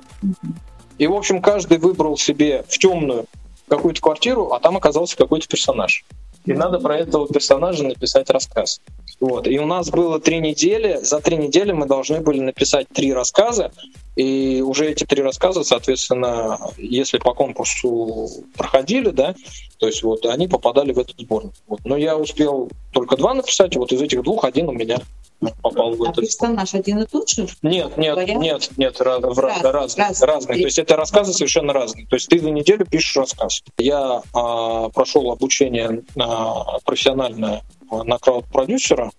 И, 0.97 1.07
в 1.07 1.13
общем, 1.13 1.41
каждый 1.41 1.77
выбрал 1.77 2.17
себе 2.17 2.63
в 2.67 2.77
темную 2.77 3.25
какую-то 3.67 4.01
квартиру, 4.01 4.51
а 4.53 4.59
там 4.59 4.77
оказался 4.77 5.17
какой-то 5.17 5.47
персонаж. 5.47 6.05
И 6.45 6.53
надо 6.53 6.79
про 6.79 6.97
этого 6.97 7.27
персонажа 7.27 7.83
написать 7.83 8.29
рассказ. 8.29 8.79
Вот. 9.19 9.47
И 9.47 9.59
у 9.59 9.65
нас 9.65 9.89
было 9.89 10.19
три 10.19 10.39
недели. 10.39 10.99
За 11.01 11.19
три 11.19 11.35
недели 11.35 11.73
мы 11.73 11.87
должны 11.87 12.21
были 12.21 12.39
написать 12.39 12.87
три 12.87 13.13
рассказа. 13.13 13.71
И 14.15 14.61
уже 14.61 14.89
эти 14.89 15.03
три 15.03 15.21
рассказа, 15.21 15.63
соответственно, 15.63 16.57
если 16.77 17.17
по 17.17 17.33
конкурсу 17.33 18.29
проходили, 18.55 19.09
да, 19.09 19.35
то 19.77 19.87
есть 19.87 20.03
вот 20.03 20.25
они 20.25 20.47
попадали 20.47 20.93
в 20.93 20.99
этот 20.99 21.19
сборник. 21.19 21.51
Вот. 21.67 21.81
Но 21.83 21.97
я 21.97 22.15
успел 22.15 22.69
только 22.91 23.17
два 23.17 23.33
написать, 23.33 23.75
вот 23.75 23.91
из 23.91 24.01
этих 24.01 24.23
двух 24.23 24.45
один 24.45 24.69
у 24.69 24.71
меня 24.71 24.99
попал 25.61 25.95
в 25.95 26.03
а 26.03 26.09
этот. 26.09 26.23
персонаж 26.23 26.73
один 26.73 26.99
и 26.99 27.05
тот 27.05 27.29
же? 27.29 27.47
Нет, 27.61 27.97
нет, 27.97 28.15
Вариант? 28.15 28.41
нет, 28.41 28.69
нет, 28.77 28.99
раз, 29.01 29.23
раз, 29.23 29.37
разные, 29.37 30.03
разные, 30.03 30.27
разные. 30.27 30.59
То 30.59 30.65
есть 30.65 30.79
это 30.79 30.95
рассказы 30.95 31.33
совершенно 31.33 31.73
разные. 31.73 32.07
То 32.07 32.15
есть 32.15 32.27
ты 32.27 32.39
за 32.39 32.49
неделю 32.49 32.85
пишешь 32.85 33.15
рассказ. 33.15 33.63
Я 33.77 34.21
а, 34.33 34.89
прошел 34.89 35.31
обучение 35.31 36.03
а, 36.19 36.79
профессиональное 36.83 37.63
на 37.91 38.17
крауд-продюсера, 38.17 39.11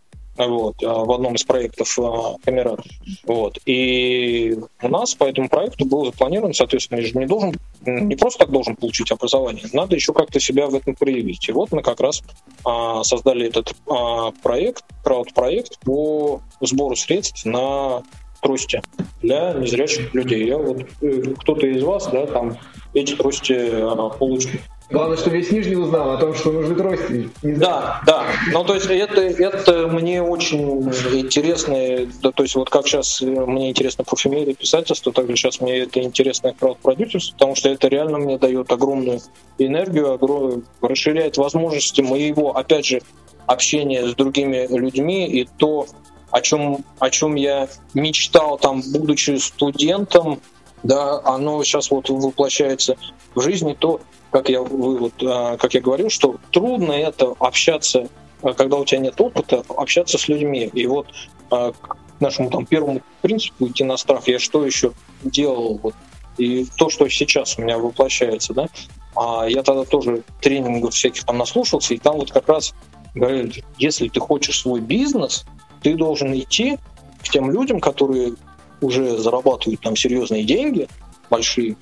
вот, 0.46 0.76
а, 0.82 1.04
в 1.04 1.12
одном 1.12 1.34
из 1.34 1.44
проектов 1.44 1.98
Камерат. 2.44 2.80
Вот. 3.24 3.58
И 3.66 4.56
у 4.82 4.88
нас 4.88 5.14
по 5.14 5.24
этому 5.24 5.48
проекту 5.48 5.84
был 5.84 6.04
запланирован, 6.06 6.54
соответственно, 6.54 7.00
я 7.00 7.06
же 7.06 7.18
не 7.18 7.26
должен, 7.26 7.54
не 7.84 8.16
просто 8.16 8.40
так 8.40 8.50
должен 8.50 8.76
получить 8.76 9.10
образование, 9.10 9.64
надо 9.72 9.94
еще 9.96 10.12
как-то 10.12 10.40
себя 10.40 10.66
в 10.66 10.74
этом 10.74 10.94
проявить. 10.94 11.48
И 11.48 11.52
вот 11.52 11.72
мы 11.72 11.82
как 11.82 12.00
раз 12.00 12.22
а, 12.64 13.02
создали 13.04 13.46
этот 13.46 13.74
а, 13.88 14.30
проект, 14.42 14.84
крауд-проект 15.04 15.78
по 15.80 16.40
сбору 16.60 16.96
средств 16.96 17.44
на 17.44 18.02
трости 18.42 18.80
для 19.22 19.52
незрячих 19.54 20.14
людей. 20.14 20.46
Я 20.46 20.58
вот 20.58 20.82
э, 21.00 21.22
кто-то 21.38 21.66
из 21.66 21.82
вас, 21.82 22.08
да, 22.08 22.26
там 22.26 22.56
эти 22.94 23.14
трости 23.14 23.54
а, 23.54 24.08
получит. 24.10 24.60
Главное, 24.90 25.18
что 25.18 25.28
весь 25.28 25.50
Нижний 25.50 25.76
узнал 25.76 26.12
о 26.12 26.16
том, 26.16 26.34
что 26.34 26.50
нужны 26.50 26.74
трости. 26.74 27.30
Да, 27.42 28.00
да. 28.06 28.26
Ну, 28.52 28.64
то 28.64 28.74
есть 28.74 28.86
это, 28.86 29.20
это 29.20 29.86
мне 29.88 30.22
очень 30.22 30.88
интересно, 31.12 32.10
да, 32.22 32.32
то 32.32 32.42
есть 32.42 32.54
вот 32.54 32.70
как 32.70 32.86
сейчас 32.86 33.20
мне 33.20 33.68
интересно 33.68 34.04
парфюмерия 34.04 34.54
писательство, 34.54 35.12
так 35.12 35.28
же 35.28 35.36
сейчас 35.36 35.60
мне 35.60 35.80
это 35.80 36.00
интересно 36.00 36.54
крауд-продюсерство, 36.58 37.34
потому 37.34 37.54
что 37.54 37.68
это 37.68 37.88
реально 37.88 38.18
мне 38.18 38.38
дает 38.38 38.72
огромную 38.72 39.20
энергию, 39.58 40.12
огромную, 40.12 40.64
расширяет 40.80 41.36
возможности 41.36 42.00
моего, 42.00 42.56
опять 42.56 42.86
же, 42.86 43.02
общения 43.46 44.06
с 44.06 44.14
другими 44.14 44.66
людьми 44.70 45.26
и 45.26 45.46
то, 45.58 45.86
о 46.30 46.40
чем, 46.40 46.84
о 46.98 47.10
чем 47.10 47.34
я 47.34 47.68
мечтал 47.92 48.58
там, 48.58 48.82
будучи 48.92 49.36
студентом, 49.36 50.40
да, 50.82 51.20
оно 51.24 51.62
сейчас 51.64 51.90
вот 51.90 52.08
воплощается 52.08 52.96
в 53.34 53.40
жизни, 53.40 53.76
то, 53.78 54.00
как 54.30 54.48
я, 54.48 54.60
вы, 54.60 54.98
вот, 54.98 55.14
а, 55.22 55.56
как 55.56 55.74
я 55.74 55.80
говорил, 55.80 56.10
что 56.10 56.36
трудно 56.50 56.92
это 56.92 57.34
общаться, 57.38 58.08
а, 58.42 58.52
когда 58.52 58.76
у 58.76 58.84
тебя 58.84 59.00
нет 59.00 59.20
опыта, 59.20 59.62
общаться 59.68 60.18
с 60.18 60.28
людьми. 60.28 60.70
И 60.72 60.86
вот 60.86 61.08
а, 61.50 61.72
к 61.72 61.96
нашему 62.20 62.50
там 62.50 62.66
первому 62.66 63.02
принципу 63.22 63.68
идти 63.68 63.84
на 63.84 63.96
страх, 63.96 64.28
я 64.28 64.38
что 64.38 64.64
еще 64.64 64.92
делал? 65.22 65.80
Вот, 65.82 65.94
и 66.36 66.66
то, 66.76 66.88
что 66.88 67.08
сейчас 67.08 67.58
у 67.58 67.62
меня 67.62 67.78
воплощается, 67.78 68.54
да, 68.54 68.68
а 69.16 69.46
я 69.48 69.62
тогда 69.62 69.84
тоже 69.84 70.22
тренингов 70.40 70.94
всяких 70.94 71.24
там 71.24 71.38
наслушался, 71.38 71.94
и 71.94 71.98
там 71.98 72.16
вот 72.16 72.30
как 72.30 72.48
раз 72.48 72.74
говорили, 73.14 73.64
если 73.78 74.08
ты 74.08 74.20
хочешь 74.20 74.60
свой 74.60 74.80
бизнес, 74.80 75.44
ты 75.82 75.96
должен 75.96 76.32
идти 76.38 76.78
к 77.22 77.28
тем 77.28 77.50
людям, 77.50 77.80
которые 77.80 78.34
уже 78.80 79.18
зарабатывают 79.18 79.80
там 79.80 79.96
серьезные 79.96 80.44
деньги, 80.44 80.88
большие, 81.30 81.76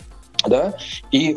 да, 0.46 0.78
и 1.12 1.36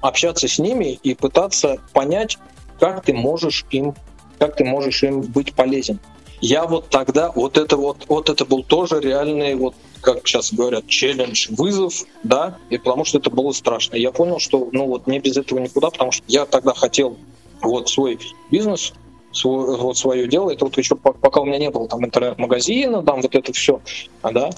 общаться 0.00 0.48
с 0.48 0.58
ними 0.58 0.98
и 1.02 1.14
пытаться 1.14 1.78
понять, 1.92 2.38
как 2.78 3.04
ты 3.04 3.14
можешь 3.14 3.64
им, 3.70 3.94
как 4.38 4.56
ты 4.56 4.64
можешь 4.64 5.02
им 5.02 5.22
быть 5.22 5.54
полезен. 5.54 5.98
Я 6.40 6.66
вот 6.66 6.88
тогда, 6.88 7.30
вот 7.30 7.56
это 7.56 7.76
вот, 7.76 8.04
вот 8.08 8.28
это 8.28 8.44
был 8.44 8.64
тоже 8.64 9.00
реальный, 9.00 9.54
вот 9.54 9.74
как 10.00 10.26
сейчас 10.26 10.52
говорят, 10.52 10.88
челлендж, 10.88 11.46
вызов, 11.50 12.02
да, 12.24 12.58
и 12.68 12.78
потому 12.78 13.04
что 13.04 13.18
это 13.18 13.30
было 13.30 13.52
страшно. 13.52 13.94
Я 13.94 14.10
понял, 14.10 14.40
что, 14.40 14.68
ну 14.72 14.86
вот 14.86 15.06
мне 15.06 15.20
без 15.20 15.36
этого 15.36 15.60
никуда, 15.60 15.90
потому 15.90 16.10
что 16.10 16.24
я 16.26 16.44
тогда 16.44 16.74
хотел 16.74 17.16
вот 17.60 17.88
свой 17.88 18.18
бизнес 18.50 18.92
свой, 19.32 19.76
вот 19.76 19.96
свое 19.96 20.28
дело. 20.28 20.50
Это 20.50 20.64
вот 20.64 20.76
еще 20.78 20.94
пока 20.96 21.40
у 21.40 21.44
меня 21.44 21.58
не 21.58 21.70
было 21.70 21.88
там 21.88 22.04
интернет-магазина, 22.04 23.02
там 23.02 23.22
вот 23.22 23.34
это 23.34 23.52
все, 23.52 23.80
да. 24.22 24.50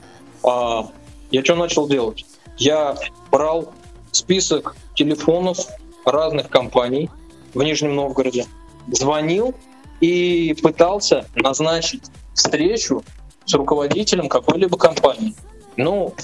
А, 0.43 0.89
я 1.31 1.45
что 1.45 1.55
начал 1.55 1.89
делать? 1.89 2.25
Я 2.59 2.97
брал 3.31 3.73
список 4.15 4.77
телефонов 4.95 5.59
разных 6.05 6.49
компаний 6.49 7.11
в 7.53 7.63
Нижнем 7.63 7.95
Новгороде, 7.95 8.47
звонил 8.91 9.55
и 10.01 10.55
пытался 10.63 11.27
назначить 11.35 12.03
встречу 12.35 13.03
с 13.45 13.55
руководителем 13.55 14.29
какой-либо 14.29 14.77
компании. 14.77 15.35
Ну, 15.77 16.15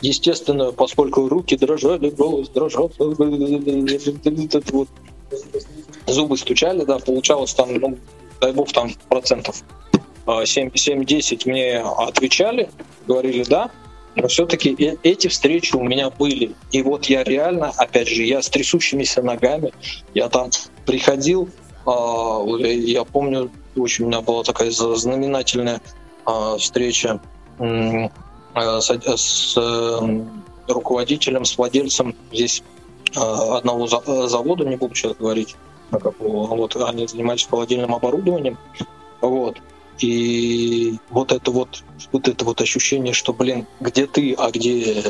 естественно, 0.00 0.72
поскольку 0.72 1.28
руки 1.28 1.56
дрожали, 1.56 2.10
голос 2.10 2.48
дрожал, 2.48 2.90
вот, 2.98 3.18
зубы 6.06 6.36
стучали, 6.36 6.84
да, 6.84 6.98
получалось 6.98 7.54
там, 7.54 7.74
ну, 7.74 7.98
дай 8.40 8.52
бог, 8.52 8.72
там 8.72 8.90
процентов 9.08 9.62
7-10 10.26 11.42
а, 11.44 11.48
мне 11.48 11.78
отвечали, 11.80 12.70
говорили 13.06 13.44
да, 13.44 13.70
но 14.20 14.28
все-таки 14.28 14.74
э, 14.78 14.96
эти 15.02 15.28
встречи 15.28 15.74
у 15.76 15.82
меня 15.82 16.10
были. 16.10 16.54
И 16.72 16.82
вот 16.82 17.06
я 17.06 17.22
реально, 17.24 17.72
опять 17.76 18.08
же, 18.08 18.24
я 18.24 18.42
с 18.42 18.48
трясущимися 18.48 19.22
ногами, 19.22 19.72
я 20.14 20.28
там 20.28 20.50
приходил, 20.84 21.48
а, 21.86 22.44
я 22.58 23.04
помню, 23.04 23.50
очень 23.76 24.04
у 24.04 24.08
меня 24.08 24.20
была 24.20 24.42
такая 24.42 24.70
знаменательная 24.70 25.80
а, 26.24 26.56
встреча 26.58 27.20
с 28.54 29.56
эм, 29.56 30.44
руководителем, 30.66 31.44
с 31.44 31.56
владельцем 31.56 32.14
здесь 32.32 32.62
одного 33.14 33.86
завода, 33.86 34.64
не 34.64 34.76
буду 34.76 34.94
сейчас 34.94 35.14
говорить, 35.14 35.56
вот 35.90 36.76
они 36.76 37.06
занимались 37.06 37.46
холодильным 37.46 37.94
оборудованием, 37.94 38.58
вот. 39.20 39.58
И 39.98 40.96
вот 41.10 41.32
это 41.32 41.50
вот, 41.50 41.82
вот 42.12 42.28
это 42.28 42.44
вот 42.44 42.60
ощущение, 42.60 43.12
что, 43.12 43.32
блин, 43.32 43.66
где 43.80 44.06
ты, 44.06 44.34
а 44.34 44.50
где, 44.50 45.02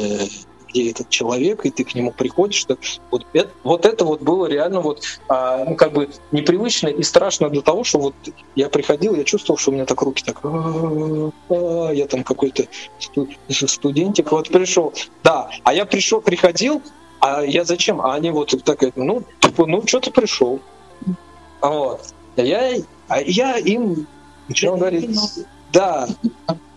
где 0.69 0.91
этот 0.91 1.11
человек, 1.11 1.67
и 1.67 1.71
ты 1.71 1.85
к 1.85 1.95
нему 1.95 2.13
приходишь, 2.13 2.61
что 2.61 2.79
вот 3.11 3.27
это, 3.33 3.51
вот 3.65 3.85
это 3.85 4.05
вот 4.05 4.23
было 4.23 4.47
реально 4.47 4.81
вот 4.81 5.03
а, 5.29 5.65
ну, 5.65 5.77
как 5.77 5.93
бы 5.93 6.09
непривычно 6.33 6.89
и 6.89 7.03
страшно 7.03 7.51
до 7.51 7.61
того, 7.61 7.85
что 7.85 7.99
вот 7.99 8.15
я 8.55 8.69
приходил, 8.69 9.15
я 9.15 9.25
чувствовал, 9.25 9.59
что 9.59 9.71
у 9.71 9.75
меня 9.75 9.85
так 9.85 10.01
руки 10.01 10.23
так, 10.25 10.41
«А, 10.43 11.91
я 11.93 12.07
там 12.07 12.25
какой-то 12.25 12.65
студентик 13.49 14.33
вот 14.33 14.49
пришел, 14.49 14.93
да, 15.23 15.51
а 15.65 15.75
я 15.75 15.85
пришел, 15.85 16.21
приходил, 16.21 16.83
а 17.21 17.43
я 17.43 17.65
зачем? 17.65 18.01
А 18.01 18.15
они 18.15 18.31
вот 18.31 18.55
так, 18.65 18.81
ну, 18.97 19.23
типа, 19.41 19.67
ну, 19.67 19.87
что 19.87 20.01
ты 20.01 20.11
пришел? 20.11 20.61
Вот. 21.61 22.01
А 22.37 22.43
я, 22.43 22.75
а 23.09 23.21
им 24.49 24.55
начал 24.55 24.77
говорить, 24.77 25.19
да, 25.73 26.09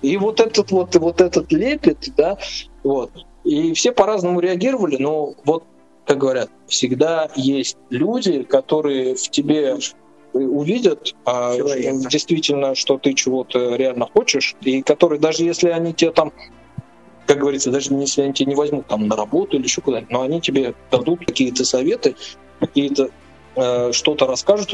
и 0.02 0.18
вот 0.18 0.40
этот 0.40 0.72
вот, 0.72 0.96
вот 0.96 1.22
этот 1.22 1.52
лепет, 1.52 2.10
да, 2.18 2.38
вот. 2.84 3.12
И 3.44 3.74
все 3.74 3.92
по-разному 3.92 4.40
реагировали, 4.40 4.98
но 4.98 5.34
вот, 5.46 5.64
как 6.06 6.18
говорят, 6.18 6.50
всегда 6.68 7.30
есть 7.36 7.78
люди, 7.90 8.44
которые 8.44 9.16
в 9.16 9.30
тебе 9.30 9.78
увидят 10.34 11.14
а, 11.26 11.56
действительно, 11.58 12.76
что 12.76 12.98
ты 12.98 13.14
чего-то 13.14 13.76
реально 13.76 14.08
хочешь, 14.14 14.56
и 14.62 14.82
которые 14.82 15.20
даже 15.20 15.44
если 15.44 15.70
они 15.70 15.94
тебе 15.94 16.12
там 16.12 16.32
как 17.28 17.40
говорится, 17.40 17.72
даже 17.72 17.94
если 17.94 18.24
они 18.24 18.34
тебя 18.34 18.50
не 18.50 18.56
возьмут 18.56 18.88
там 18.88 19.08
на 19.08 19.16
работу 19.16 19.56
или 19.56 19.64
еще 19.64 19.80
куда-нибудь, 19.82 20.12
но 20.12 20.22
они 20.22 20.42
тебе 20.42 20.74
дадут 20.90 21.26
какие-то 21.26 21.64
советы, 21.64 22.16
какие-то 22.60 23.10
что-то 23.54 24.28
расскажут, 24.28 24.74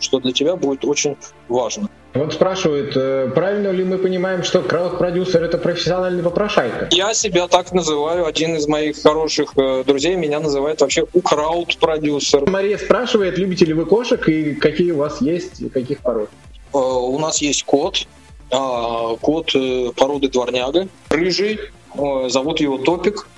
что 0.00 0.20
для 0.20 0.32
тебя 0.32 0.56
будет 0.56 0.84
очень 0.84 1.16
важно. 1.48 1.88
Вот 2.14 2.32
спрашивают, 2.32 2.96
э, 2.96 3.30
правильно 3.34 3.68
ли 3.68 3.84
мы 3.84 3.98
понимаем, 3.98 4.42
что 4.42 4.62
крауд-продюсер 4.62 5.42
это 5.42 5.58
профессиональный 5.58 6.22
попрошайка? 6.22 6.88
Я 6.90 7.12
себя 7.12 7.48
так 7.48 7.72
называю. 7.72 8.26
Один 8.26 8.56
из 8.56 8.66
моих 8.66 9.00
хороших 9.02 9.52
э, 9.56 9.84
друзей 9.86 10.16
меня 10.16 10.40
называет 10.40 10.80
вообще 10.80 11.04
крауд-продюсер. 11.06 12.48
Мария 12.48 12.78
спрашивает, 12.78 13.36
любите 13.36 13.66
ли 13.66 13.74
вы 13.74 13.84
кошек 13.84 14.26
и 14.28 14.54
какие 14.54 14.92
у 14.92 14.96
вас 14.96 15.20
есть, 15.20 15.60
и 15.60 15.68
каких 15.68 16.00
пород? 16.00 16.30
Э, 16.72 16.78
у 16.78 17.18
нас 17.18 17.42
есть 17.42 17.64
кот, 17.64 18.06
а, 18.50 19.14
кот 19.16 19.52
породы 19.94 20.28
дворняга, 20.28 20.88
рыжий, 21.10 21.60
зовут 21.94 22.60
его 22.60 22.78
Топик. 22.78 23.28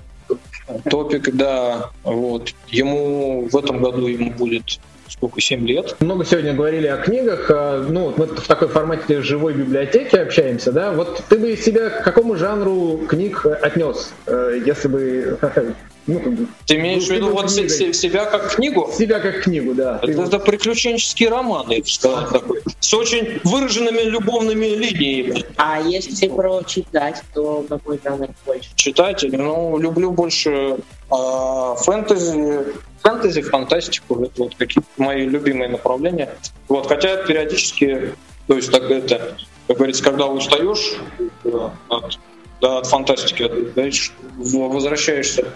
Топик, 0.88 1.34
да, 1.34 1.90
вот. 2.04 2.52
Ему 2.68 3.48
в 3.50 3.56
этом 3.56 3.82
году 3.82 4.06
ему 4.06 4.30
будет 4.30 4.80
сколько, 5.08 5.40
7 5.40 5.66
лет. 5.66 5.96
Много 6.00 6.24
сегодня 6.24 6.54
говорили 6.54 6.86
о 6.86 6.96
книгах, 6.96 7.50
а, 7.50 7.84
ну, 7.86 8.14
мы 8.16 8.26
в 8.26 8.46
такой 8.46 8.68
формате 8.68 9.22
живой 9.22 9.54
библиотеки 9.54 10.16
общаемся, 10.16 10.72
да, 10.72 10.92
вот 10.92 11.22
ты 11.28 11.38
бы 11.38 11.56
себя 11.56 11.90
к 11.90 12.04
какому 12.04 12.36
жанру 12.36 13.00
книг 13.08 13.44
отнес, 13.44 14.12
э, 14.26 14.62
если 14.64 14.88
бы 14.88 15.38
Ну, 16.10 16.46
ты 16.66 16.76
имеешь 16.76 17.06
ну, 17.06 17.14
в 17.14 17.16
виду 17.16 17.30
вот 17.30 17.52
книгой. 17.52 17.94
себя 17.94 18.24
как 18.24 18.54
книгу? 18.54 18.90
Себя 18.96 19.20
как 19.20 19.42
книгу, 19.42 19.74
да. 19.74 20.00
Это, 20.02 20.22
это 20.22 20.38
приключенческий 20.40 21.28
роман, 21.28 21.70
я 21.70 21.78
бы 21.78 21.86
сказал, 21.86 22.28
такой. 22.28 22.62
С 22.80 22.92
очень 22.94 23.40
выраженными 23.44 24.02
любовными 24.02 24.66
линиями. 24.66 25.44
А 25.56 25.80
если 25.80 26.26
прочитать, 26.28 27.22
то 27.32 27.64
какой 27.68 28.00
жанр 28.02 28.28
больше? 28.44 28.70
Читать? 28.74 29.24
Ну, 29.30 29.78
люблю 29.78 30.10
больше 30.10 30.78
а, 31.10 31.76
фэнтези, 31.76 32.64
фэнтези, 33.02 33.42
фантастику. 33.42 34.24
Это 34.24 34.42
вот 34.42 34.54
какие 34.56 34.82
мои 34.96 35.26
любимые 35.26 35.68
направления. 35.68 36.34
Вот, 36.68 36.88
хотя 36.88 37.18
периодически, 37.18 38.14
то 38.48 38.56
есть 38.56 38.72
так 38.72 38.90
это, 38.90 39.36
как 39.68 39.76
говорится, 39.76 40.02
когда 40.02 40.26
устаешь 40.26 40.96
от 41.88 42.18
да, 42.60 42.78
от 42.78 42.86
фантастики, 42.86 43.50
возвращаешься 44.46 45.46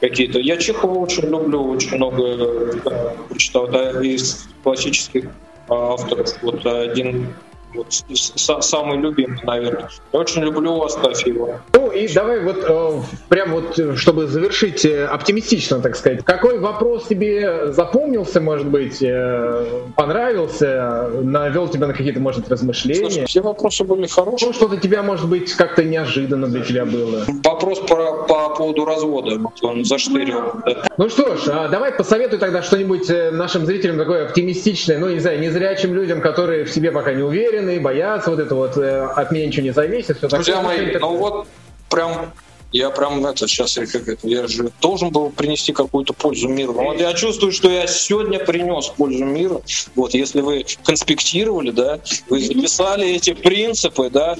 какие-то. 0.00 0.38
Я 0.38 0.56
Чехова 0.56 0.98
очень 0.98 1.24
люблю, 1.24 1.64
очень 1.68 1.96
много 1.96 2.80
да, 2.84 3.14
прочитал, 3.28 3.68
да, 3.68 4.02
из 4.02 4.48
классических 4.62 5.30
а, 5.68 5.94
авторов. 5.94 6.30
Вот 6.42 6.64
один 6.66 7.34
вот, 7.74 7.92
самый 8.14 8.98
любимый, 8.98 9.38
наверное. 9.44 9.88
Я 10.12 10.18
очень 10.18 10.42
люблю 10.42 10.82
Астафьева. 10.82 11.62
Ну 11.72 11.90
и 11.90 12.12
давай 12.12 12.40
вот 12.40 12.64
э, 12.68 13.00
прям 13.28 13.52
вот, 13.52 13.98
чтобы 13.98 14.26
завершить 14.26 14.84
э, 14.84 15.06
оптимистично, 15.06 15.80
так 15.80 15.96
сказать. 15.96 16.24
Какой 16.24 16.58
вопрос 16.58 17.06
тебе 17.08 17.72
запомнился, 17.72 18.40
может 18.40 18.66
быть, 18.66 19.02
э, 19.02 19.66
понравился, 19.96 21.10
навел 21.22 21.68
тебя 21.68 21.86
на 21.86 21.94
какие-то, 21.94 22.20
может, 22.20 22.48
размышления? 22.48 23.10
Слушай, 23.10 23.26
все 23.26 23.40
вопросы 23.40 23.84
были 23.84 24.06
хорошие. 24.06 24.48
Ну, 24.48 24.54
что-то 24.54 24.76
тебя, 24.76 25.02
может 25.02 25.28
быть, 25.28 25.52
как-то 25.52 25.84
неожиданно 25.84 26.46
для 26.48 26.62
тебя 26.62 26.84
было. 26.84 27.24
Вопрос 27.44 27.80
по, 27.80 28.24
по 28.26 28.54
поводу 28.56 28.84
развода, 28.84 29.38
он 29.62 29.84
заштырил. 29.84 30.52
Да. 30.66 30.84
Ну 30.96 31.08
что 31.08 31.36
ж, 31.36 31.48
а 31.48 31.68
давай 31.68 31.92
посоветуй 31.92 32.38
тогда 32.38 32.62
что-нибудь 32.62 33.08
э, 33.10 33.30
нашим 33.30 33.66
зрителям 33.66 33.98
такое 33.98 34.26
оптимистичное, 34.26 34.98
ну, 34.98 35.08
не 35.08 35.18
знаю, 35.18 35.40
незрячим 35.40 35.94
людям, 35.94 36.20
которые 36.20 36.64
в 36.64 36.70
себе 36.70 36.92
пока 36.92 37.12
не 37.12 37.22
уверены, 37.22 37.59
уверены, 37.60 37.80
боятся, 37.80 38.30
вот 38.30 38.38
это 38.38 38.54
вот 38.54 38.76
э, 38.76 39.04
от 39.04 39.30
меня 39.30 39.46
ничего 39.46 39.64
не 39.64 39.72
зависит. 39.72 40.18
Все 40.18 40.28
Друзья 40.28 40.56
такое, 40.56 40.78
мои, 40.78 40.96
ну 40.98 41.16
вот 41.16 41.46
прям 41.88 42.32
я 42.72 42.90
прям 42.90 43.26
это 43.26 43.48
сейчас 43.48 43.76
я 43.76 43.86
как 43.86 44.06
это, 44.06 44.28
я 44.28 44.46
же 44.46 44.70
должен 44.80 45.10
был 45.10 45.30
принести 45.30 45.72
какую-то 45.72 46.12
пользу 46.12 46.48
миру. 46.48 46.72
Вот 46.72 47.00
я 47.00 47.12
чувствую, 47.14 47.52
что 47.52 47.68
я 47.68 47.86
сегодня 47.88 48.38
принес 48.38 48.88
пользу 48.88 49.24
миру. 49.24 49.62
Вот 49.96 50.14
если 50.14 50.40
вы 50.40 50.64
конспектировали, 50.84 51.72
да, 51.72 51.98
вы 52.28 52.40
записали 52.40 53.08
эти 53.08 53.34
принципы, 53.34 54.08
да, 54.08 54.36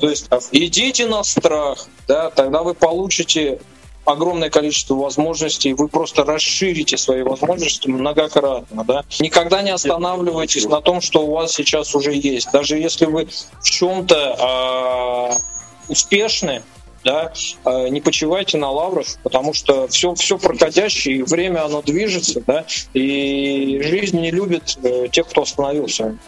то 0.00 0.10
есть 0.10 0.28
идите 0.50 1.06
на 1.06 1.22
страх, 1.22 1.86
да, 2.08 2.30
тогда 2.30 2.62
вы 2.62 2.74
получите 2.74 3.60
огромное 4.08 4.50
количество 4.50 4.94
возможностей, 4.94 5.74
вы 5.74 5.88
просто 5.88 6.24
расширите 6.24 6.96
свои 6.96 7.22
возможности 7.22 7.88
многократно. 7.88 8.84
Да? 8.84 9.04
Никогда 9.20 9.62
не 9.62 9.70
останавливайтесь 9.70 10.64
на 10.66 10.80
том, 10.80 11.00
что 11.00 11.26
у 11.26 11.32
вас 11.32 11.52
сейчас 11.52 11.94
уже 11.94 12.14
есть. 12.14 12.50
Даже 12.52 12.78
если 12.78 13.06
вы 13.06 13.28
в 13.60 13.70
чем-то 13.70 15.30
э, 15.30 15.92
успешны, 15.92 16.62
да, 17.04 17.32
э, 17.64 17.88
не 17.88 18.00
почивайте 18.00 18.58
на 18.58 18.70
лаврах, 18.70 19.06
потому 19.22 19.54
что 19.54 19.88
все, 19.88 20.14
все 20.14 20.38
проходящее, 20.38 21.18
и 21.18 21.22
время 21.22 21.64
оно 21.64 21.82
движется, 21.82 22.42
да, 22.46 22.64
и 22.94 23.80
жизнь 23.82 24.20
не 24.20 24.30
любит 24.30 24.78
э, 24.82 25.08
тех, 25.10 25.28
кто 25.28 25.42
остановился. 25.42 26.18